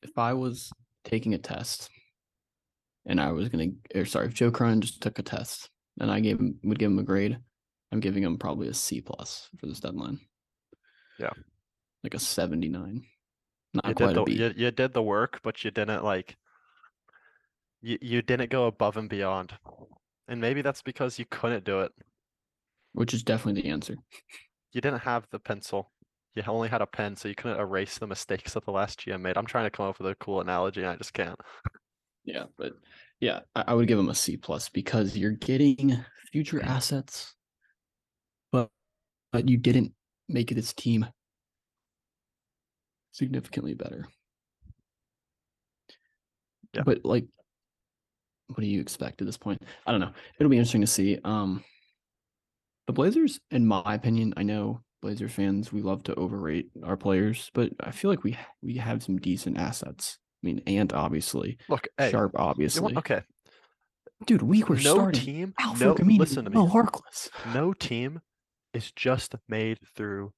if 0.02 0.16
I 0.16 0.32
was 0.32 0.70
taking 1.04 1.34
a 1.34 1.38
test 1.38 1.90
and 3.06 3.20
I 3.20 3.32
was 3.32 3.48
gonna 3.48 3.68
or 3.94 4.04
sorry, 4.04 4.26
if 4.26 4.34
Joe 4.34 4.50
Cronin 4.50 4.80
just 4.80 5.00
took 5.02 5.18
a 5.18 5.22
test 5.22 5.70
and 6.00 6.10
I 6.10 6.20
gave 6.20 6.38
him 6.38 6.58
would 6.64 6.78
give 6.78 6.90
him 6.90 6.98
a 6.98 7.02
grade, 7.02 7.38
I'm 7.92 8.00
giving 8.00 8.22
him 8.22 8.38
probably 8.38 8.68
a 8.68 8.74
C 8.74 9.00
plus 9.00 9.48
for 9.58 9.66
this 9.66 9.80
deadline. 9.80 10.20
Yeah. 11.18 11.30
Like 12.04 12.14
a 12.14 12.18
79. 12.18 13.02
Not 13.74 13.84
You 13.86 13.94
quite 13.94 14.08
did 14.08 14.14
the 14.14 14.20
a 14.20 14.22
B. 14.22 14.32
you, 14.34 14.52
you 14.56 14.70
did 14.70 14.92
the 14.92 15.02
work, 15.02 15.40
but 15.42 15.64
you 15.64 15.70
didn't 15.70 16.04
like 16.04 16.36
you 17.80 17.98
you 18.00 18.22
didn't 18.22 18.50
go 18.50 18.66
above 18.66 18.96
and 18.96 19.08
beyond. 19.08 19.52
And 20.28 20.40
maybe 20.40 20.62
that's 20.62 20.82
because 20.82 21.18
you 21.18 21.24
couldn't 21.30 21.64
do 21.64 21.80
it. 21.80 21.92
which 22.92 23.14
is 23.14 23.22
definitely 23.22 23.62
the 23.62 23.68
answer. 23.70 23.96
You 24.72 24.80
didn't 24.80 25.00
have 25.00 25.26
the 25.30 25.38
pencil. 25.38 25.90
You 26.38 26.44
only 26.46 26.68
had 26.68 26.82
a 26.82 26.86
pen, 26.86 27.16
so 27.16 27.26
you 27.28 27.34
couldn't 27.34 27.58
erase 27.58 27.98
the 27.98 28.06
mistakes 28.06 28.54
that 28.54 28.64
the 28.64 28.70
last 28.70 29.00
GM 29.00 29.20
made. 29.20 29.36
I'm 29.36 29.44
trying 29.44 29.64
to 29.64 29.70
come 29.70 29.86
up 29.86 29.98
with 29.98 30.08
a 30.08 30.14
cool 30.14 30.40
analogy, 30.40 30.82
and 30.82 30.90
I 30.90 30.94
just 30.94 31.12
can't. 31.12 31.38
Yeah, 32.24 32.44
but 32.56 32.74
yeah, 33.18 33.40
I, 33.56 33.64
I 33.68 33.74
would 33.74 33.88
give 33.88 33.98
him 33.98 34.08
a 34.08 34.14
C 34.14 34.36
plus 34.36 34.68
because 34.68 35.16
you're 35.16 35.32
getting 35.32 35.98
future 36.30 36.62
assets, 36.62 37.34
but 38.52 38.68
but 39.32 39.48
you 39.48 39.56
didn't 39.56 39.92
make 40.28 40.54
this 40.54 40.72
team 40.72 41.06
significantly 43.10 43.74
better. 43.74 44.06
Yeah. 46.72 46.82
But 46.84 47.04
like, 47.04 47.26
what 48.46 48.60
do 48.60 48.66
you 48.66 48.80
expect 48.80 49.20
at 49.22 49.26
this 49.26 49.38
point? 49.38 49.60
I 49.86 49.90
don't 49.90 50.00
know. 50.00 50.12
It'll 50.38 50.50
be 50.50 50.56
interesting 50.56 50.82
to 50.82 50.86
see. 50.86 51.18
Um, 51.24 51.64
the 52.86 52.92
Blazers, 52.92 53.40
in 53.50 53.66
my 53.66 53.82
opinion, 53.86 54.34
I 54.36 54.44
know 54.44 54.82
Blazer 55.00 55.28
fans 55.28 55.72
we 55.72 55.80
love 55.80 56.02
to 56.04 56.14
overrate 56.16 56.70
our 56.84 56.96
players, 56.96 57.50
but 57.54 57.70
I 57.80 57.92
feel 57.92 58.10
like 58.10 58.24
we 58.24 58.36
we 58.62 58.76
have 58.76 59.02
some 59.02 59.18
decent 59.18 59.58
assets. 59.58 60.18
I 60.42 60.46
mean, 60.46 60.62
Ant 60.66 60.92
obviously, 60.92 61.58
Look, 61.68 61.88
hey, 61.96 62.10
Sharpe 62.10 62.32
obviously. 62.36 62.96
okay, 62.96 63.22
Dude, 64.26 64.42
we 64.42 64.64
were 64.64 64.76
no 64.76 64.94
starting 64.94 65.20
team, 65.20 65.54
Alfred 65.58 65.80
no, 65.80 65.94
Gamini, 65.94 66.18
listen 66.18 66.44
to 66.44 66.50
me. 66.50 66.56
Harkless. 66.56 67.28
No 67.54 67.72
team 67.72 68.20
is 68.74 68.90
just 68.92 69.34
made 69.48 69.78
through 69.96 70.32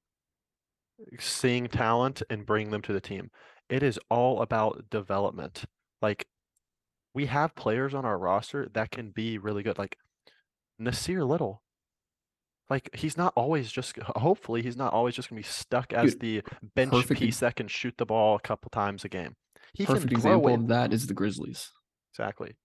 seeing 1.19 1.67
talent 1.67 2.21
and 2.29 2.45
bringing 2.45 2.71
them 2.71 2.81
to 2.83 2.93
the 2.93 3.01
team. 3.01 3.31
It 3.69 3.81
is 3.83 3.99
all 4.09 4.41
about 4.41 4.85
development. 4.91 5.65
Like 6.01 6.25
we 7.13 7.25
have 7.25 7.55
players 7.55 7.93
on 7.93 8.05
our 8.05 8.17
roster 8.17 8.67
that 8.73 8.91
can 8.91 9.09
be 9.09 9.37
really 9.37 9.63
good. 9.63 9.77
Like 9.77 9.97
Nassir 10.79 11.27
Little. 11.27 11.63
Like 12.71 12.89
he's 12.95 13.17
not 13.17 13.33
always 13.35 13.69
just 13.69 13.97
hopefully 13.99 14.61
he's 14.61 14.77
not 14.77 14.93
always 14.93 15.13
just 15.13 15.29
gonna 15.29 15.41
be 15.41 15.43
stuck 15.43 15.91
as 15.91 16.15
Dude, 16.15 16.21
the 16.21 16.41
bench 16.73 16.93
perfect 16.93 17.19
piece 17.19 17.39
that 17.39 17.57
can 17.57 17.67
shoot 17.67 17.93
the 17.97 18.05
ball 18.05 18.37
a 18.37 18.39
couple 18.39 18.69
times 18.69 19.03
a 19.03 19.09
game. 19.09 19.35
he 19.73 19.85
Perfect 19.85 20.07
can 20.07 20.17
example 20.17 20.53
of 20.53 20.67
that 20.69 20.93
is 20.93 21.05
the 21.05 21.13
Grizzlies. 21.13 21.69
Exactly. 22.13 22.55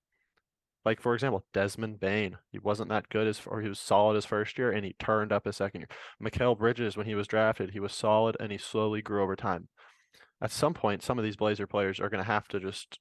Like 0.85 1.01
for 1.01 1.13
example, 1.13 1.45
Desmond 1.53 1.99
Bane, 1.99 2.39
he 2.53 2.61
wasn't 2.61 2.89
that 2.91 3.09
good 3.09 3.27
as 3.27 3.41
or 3.49 3.63
he 3.63 3.69
was 3.69 3.81
solid 3.81 4.15
his 4.15 4.25
first 4.25 4.57
year 4.57 4.71
and 4.71 4.85
he 4.85 4.95
turned 5.01 5.33
up 5.33 5.45
his 5.45 5.57
second 5.57 5.81
year. 5.81 5.89
Mikal 6.23 6.57
Bridges, 6.57 6.97
when 6.97 7.07
he 7.07 7.17
was 7.17 7.27
drafted, 7.27 7.71
he 7.73 7.81
was 7.81 7.93
solid 7.93 8.37
and 8.39 8.53
he 8.53 8.59
slowly 8.59 9.03
grew 9.03 9.25
over 9.25 9.35
time. 9.35 9.67
At 10.41 10.53
some 10.53 10.73
point, 10.73 11.03
some 11.03 11.19
of 11.19 11.25
these 11.25 11.35
Blazer 11.35 11.67
players 11.67 11.99
are 11.99 12.11
gonna 12.11 12.23
have 12.23 12.47
to 12.49 12.61
just 12.61 13.01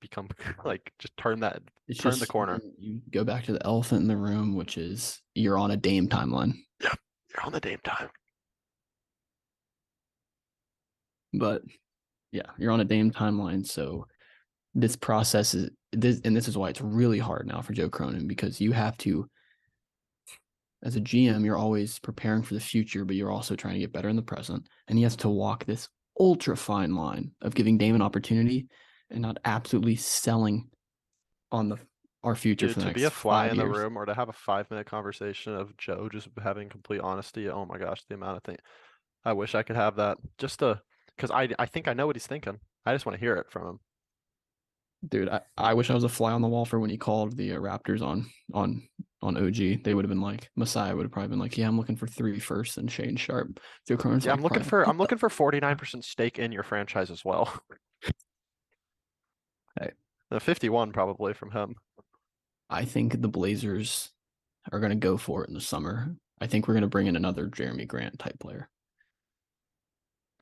become 0.00 0.28
like 0.64 0.92
just 0.98 1.16
turn 1.16 1.40
that 1.40 1.62
It's 1.88 2.00
Turn 2.00 2.18
the 2.18 2.26
corner. 2.26 2.60
you- 2.78 2.94
You 2.94 3.00
go 3.10 3.24
back 3.24 3.44
to 3.44 3.52
the 3.52 3.64
elephant 3.66 4.02
in 4.02 4.08
the 4.08 4.16
room, 4.16 4.54
which 4.54 4.76
is 4.78 5.20
you're 5.34 5.58
on 5.58 5.70
a 5.70 5.76
Dame 5.76 6.08
timeline. 6.08 6.54
Yeah, 6.82 6.94
you're 7.34 7.44
on 7.44 7.52
the 7.52 7.60
Dame 7.60 7.80
time. 7.84 8.08
But 11.32 11.62
yeah, 12.32 12.50
you're 12.58 12.72
on 12.72 12.80
a 12.80 12.84
Dame 12.84 13.10
timeline. 13.10 13.66
So 13.66 14.06
this 14.74 14.96
process 14.96 15.54
is 15.54 15.70
this, 15.92 16.20
and 16.24 16.36
this 16.36 16.48
is 16.48 16.56
why 16.56 16.68
it's 16.70 16.80
really 16.80 17.18
hard 17.18 17.46
now 17.46 17.60
for 17.62 17.72
Joe 17.72 17.88
Cronin 17.88 18.26
because 18.26 18.60
you 18.60 18.72
have 18.72 18.96
to, 18.98 19.28
as 20.82 20.96
a 20.96 21.00
GM, 21.00 21.44
you're 21.44 21.56
always 21.56 21.98
preparing 21.98 22.42
for 22.42 22.54
the 22.54 22.60
future, 22.60 23.04
but 23.04 23.16
you're 23.16 23.30
also 23.30 23.56
trying 23.56 23.74
to 23.74 23.80
get 23.80 23.92
better 23.92 24.08
in 24.08 24.16
the 24.16 24.22
present. 24.22 24.66
And 24.88 24.98
he 24.98 25.02
has 25.04 25.16
to 25.16 25.28
walk 25.28 25.64
this 25.64 25.88
ultra 26.20 26.56
fine 26.56 26.94
line 26.94 27.32
of 27.42 27.54
giving 27.54 27.78
Dame 27.78 27.94
an 27.94 28.02
opportunity 28.02 28.68
and 29.10 29.22
not 29.22 29.38
absolutely 29.44 29.96
selling 29.96 30.70
on 31.52 31.68
the 31.68 31.78
our 32.24 32.34
future 32.34 32.66
Dude, 32.66 32.74
for 32.74 32.80
the 32.80 32.86
to 32.86 32.86
next 32.86 33.00
be 33.00 33.04
a 33.04 33.10
fly 33.10 33.48
five 33.48 33.52
in 33.52 33.56
the 33.56 33.64
years. 33.64 33.76
room 33.76 33.96
or 33.96 34.06
to 34.06 34.14
have 34.14 34.28
a 34.28 34.32
five 34.32 34.70
minute 34.70 34.86
conversation 34.86 35.54
of 35.54 35.76
Joe 35.76 36.08
just 36.08 36.28
having 36.42 36.68
complete 36.68 37.00
honesty. 37.00 37.48
Oh 37.48 37.66
my 37.66 37.78
gosh, 37.78 38.02
the 38.08 38.14
amount 38.14 38.38
of 38.38 38.42
things. 38.44 38.60
I 39.24 39.32
wish 39.34 39.54
I 39.54 39.62
could 39.62 39.76
have 39.76 39.96
that 39.96 40.18
just 40.38 40.60
to 40.60 40.82
because 41.16 41.30
I 41.30 41.48
I 41.58 41.66
think 41.66 41.88
I 41.88 41.94
know 41.94 42.06
what 42.06 42.16
he's 42.16 42.26
thinking. 42.26 42.60
I 42.86 42.94
just 42.94 43.06
want 43.06 43.14
to 43.16 43.20
hear 43.20 43.36
it 43.36 43.50
from 43.50 43.66
him. 43.68 43.80
Dude, 45.06 45.28
I, 45.28 45.42
I 45.56 45.74
wish 45.74 45.90
I 45.90 45.94
was 45.94 46.04
a 46.04 46.08
fly 46.08 46.32
on 46.32 46.42
the 46.42 46.48
wall 46.48 46.64
for 46.64 46.80
when 46.80 46.90
he 46.90 46.96
called 46.96 47.36
the 47.36 47.52
uh, 47.52 47.58
Raptors 47.58 48.02
on 48.02 48.26
on 48.52 48.88
on 49.22 49.36
OG. 49.36 49.82
They 49.84 49.94
would 49.94 50.04
have 50.04 50.08
been 50.08 50.20
like 50.20 50.50
Masai 50.56 50.94
would 50.94 51.04
have 51.04 51.12
probably 51.12 51.28
been 51.28 51.38
like, 51.38 51.56
yeah, 51.56 51.68
I'm 51.68 51.76
looking 51.76 51.96
for 51.96 52.06
three 52.06 52.40
firsts 52.40 52.76
and 52.76 52.88
Shaedon 52.88 53.18
Sharpe. 53.18 53.60
Joe 53.86 53.96
Cronin's 53.96 54.24
Yeah, 54.24 54.32
like, 54.32 54.38
I'm 54.38 54.42
looking 54.42 54.62
"Brian, 54.62 54.64
for 54.64 54.84
what 54.84 54.94
I'm 54.98 54.98
the 54.98 54.98
looking 54.98 55.18
for 55.18 55.28
49% 55.30 56.04
stake 56.04 56.38
in 56.38 56.52
your 56.52 56.62
franchise 56.62 57.10
as 57.10 57.24
well. 57.24 57.62
Hey. 59.78 59.90
The 60.30 60.40
51 60.40 60.92
probably 60.92 61.32
from 61.34 61.50
him. 61.50 61.76
I 62.68 62.84
think 62.84 63.20
the 63.20 63.28
Blazers 63.28 64.10
are 64.72 64.80
going 64.80 64.90
to 64.90 64.96
go 64.96 65.16
for 65.16 65.44
it 65.44 65.48
in 65.48 65.54
the 65.54 65.60
summer. 65.60 66.16
I 66.40 66.46
think 66.46 66.66
we're 66.66 66.74
going 66.74 66.82
to 66.82 66.88
bring 66.88 67.06
in 67.06 67.16
another 67.16 67.46
Jerami 67.46 67.86
Grant 67.86 68.18
type 68.18 68.38
player 68.40 68.68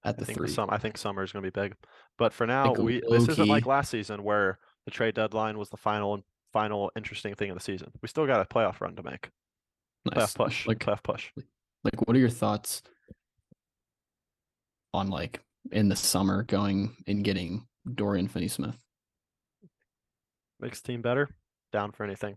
at 0.05 0.17
I 0.17 0.19
the 0.19 0.25
think 0.27 0.39
three. 0.39 0.65
I 0.69 0.79
think 0.79 0.99
summer 0.99 1.23
is 1.23 1.33
going 1.33 1.45
to 1.45 1.51
be 1.51 1.61
big. 1.61 1.75
But 2.19 2.33
for 2.33 2.47
now, 2.47 2.73
we 2.73 3.03
this 3.09 3.29
isn't 3.29 3.49
like 3.49 3.67
last 3.67 3.91
season 3.91 4.23
where 4.23 4.59
the 4.85 4.91
trade 4.91 5.15
deadline 5.15 5.59
was 5.59 5.71
the 5.71 5.77
final 5.77 6.23
final 6.53 6.91
interesting 6.97 7.35
thing 7.35 7.51
of 7.51 7.57
the 7.57 7.63
season. 7.63 7.91
We 8.03 8.09
still 8.09 8.27
got 8.27 8.41
a 8.41 8.45
playoff 8.45 8.81
run 8.81 8.97
to 8.97 9.03
make. 9.03 9.31
Nice. 10.05 10.33
Playoff 10.33 10.35
push. 10.37 10.67
Like, 10.67 10.79
playoff 10.79 11.03
push. 11.03 11.31
like, 11.85 12.07
what 12.07 12.17
are 12.17 12.21
your 12.21 12.29
thoughts 12.29 12.83
on 14.93 15.09
like 15.09 15.41
in 15.73 15.89
the 15.89 15.97
summer 15.97 16.43
going 16.43 16.95
and 17.07 17.25
getting 17.25 17.67
Dorian 17.93 18.29
Finney-Smith? 18.29 18.77
Makes 20.61 20.81
the 20.81 20.93
team 20.93 21.03
better. 21.03 21.29
Down 21.73 21.93
for 21.93 22.05
anything. 22.05 22.37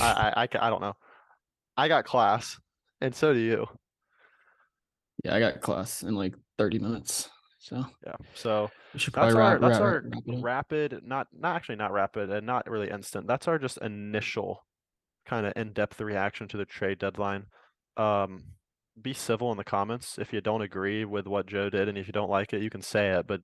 I 0.00 0.32
I 0.36 0.42
I, 0.42 0.48
I 0.66 0.70
don't 0.70 0.80
know. 0.80 0.94
I 1.76 1.88
got 1.88 2.04
class, 2.04 2.58
and 3.00 3.14
so 3.14 3.32
do 3.32 3.38
you. 3.38 3.66
Yeah, 5.24 5.34
I 5.34 5.40
got 5.40 5.60
class 5.60 6.02
in 6.02 6.14
like 6.14 6.34
30 6.58 6.78
minutes. 6.78 7.28
So 7.58 7.84
Yeah. 8.06 8.14
So 8.34 8.70
that's 8.94 9.16
our 9.16 9.34
wrap, 9.34 9.60
that's 9.60 9.78
wrap- 9.78 9.82
our 9.82 10.04
wrap 10.26 10.72
rapid, 10.72 11.00
not 11.04 11.26
not 11.32 11.56
actually 11.56 11.76
not 11.76 11.92
rapid 11.92 12.30
and 12.30 12.46
not 12.46 12.70
really 12.70 12.90
instant. 12.90 13.26
That's 13.26 13.48
our 13.48 13.58
just 13.58 13.78
initial 13.78 14.64
kind 15.26 15.44
of 15.46 15.52
in-depth 15.56 16.00
reaction 16.00 16.48
to 16.48 16.56
the 16.56 16.64
trade 16.64 16.98
deadline. 16.98 17.46
Um, 17.96 18.44
be 19.00 19.12
civil 19.12 19.50
in 19.50 19.58
the 19.58 19.64
comments 19.64 20.18
if 20.18 20.32
you 20.32 20.40
don't 20.40 20.62
agree 20.62 21.04
with 21.04 21.26
what 21.26 21.46
Joe 21.46 21.68
did, 21.68 21.88
and 21.88 21.98
if 21.98 22.06
you 22.06 22.12
don't 22.12 22.30
like 22.30 22.52
it, 22.52 22.62
you 22.62 22.70
can 22.70 22.82
say 22.82 23.10
it, 23.10 23.26
but 23.26 23.42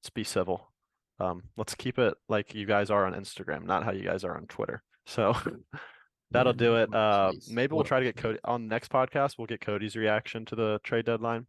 let's 0.00 0.10
be 0.10 0.24
civil. 0.24 0.72
Um, 1.20 1.42
let's 1.56 1.74
keep 1.74 1.98
it 1.98 2.14
like 2.28 2.54
you 2.54 2.66
guys 2.66 2.90
are 2.90 3.06
on 3.06 3.14
Instagram, 3.14 3.64
not 3.64 3.84
how 3.84 3.92
you 3.92 4.04
guys 4.04 4.24
are 4.24 4.36
on 4.36 4.46
Twitter. 4.46 4.82
So 5.06 5.34
that'll 6.30 6.52
do 6.52 6.76
it. 6.76 6.94
Uh, 6.94 7.32
maybe 7.50 7.74
we'll 7.74 7.84
try 7.84 7.98
to 8.00 8.04
get 8.04 8.16
Cody 8.16 8.38
on 8.44 8.68
the 8.68 8.74
next 8.74 8.90
podcast. 8.90 9.34
We'll 9.38 9.46
get 9.46 9.60
Cody's 9.60 9.96
reaction 9.96 10.44
to 10.46 10.54
the 10.56 10.80
trade 10.84 11.06
deadline, 11.06 11.46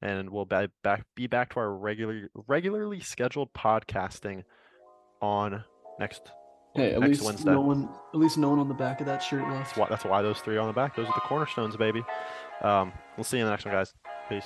and 0.00 0.30
we'll 0.30 0.44
be 0.44 0.66
back 0.84 1.04
be 1.16 1.26
back 1.26 1.54
to 1.54 1.60
our 1.60 1.74
regular 1.74 2.28
regularly 2.46 3.00
scheduled 3.00 3.52
podcasting 3.52 4.44
on 5.20 5.64
next. 5.98 6.30
Hey, 6.74 6.92
at 6.92 7.00
next 7.00 7.10
least 7.10 7.24
Wednesday. 7.24 7.50
no 7.50 7.60
one, 7.60 7.88
at 8.14 8.20
least 8.20 8.38
no 8.38 8.50
one 8.50 8.58
on 8.58 8.68
the 8.68 8.74
back 8.74 9.00
of 9.00 9.06
that 9.06 9.18
shirt 9.18 9.42
left. 9.48 9.74
That's 9.74 9.76
why 9.76 9.86
that's 9.88 10.04
why 10.04 10.22
those 10.22 10.38
three 10.40 10.56
are 10.56 10.60
on 10.60 10.68
the 10.68 10.72
back. 10.72 10.94
Those 10.94 11.06
are 11.06 11.14
the 11.14 11.22
cornerstones, 11.22 11.76
baby. 11.76 12.04
Um, 12.62 12.92
we'll 13.16 13.24
see 13.24 13.38
you 13.38 13.42
in 13.42 13.46
the 13.46 13.50
next 13.50 13.64
one, 13.64 13.74
guys. 13.74 13.92
Peace. 14.28 14.44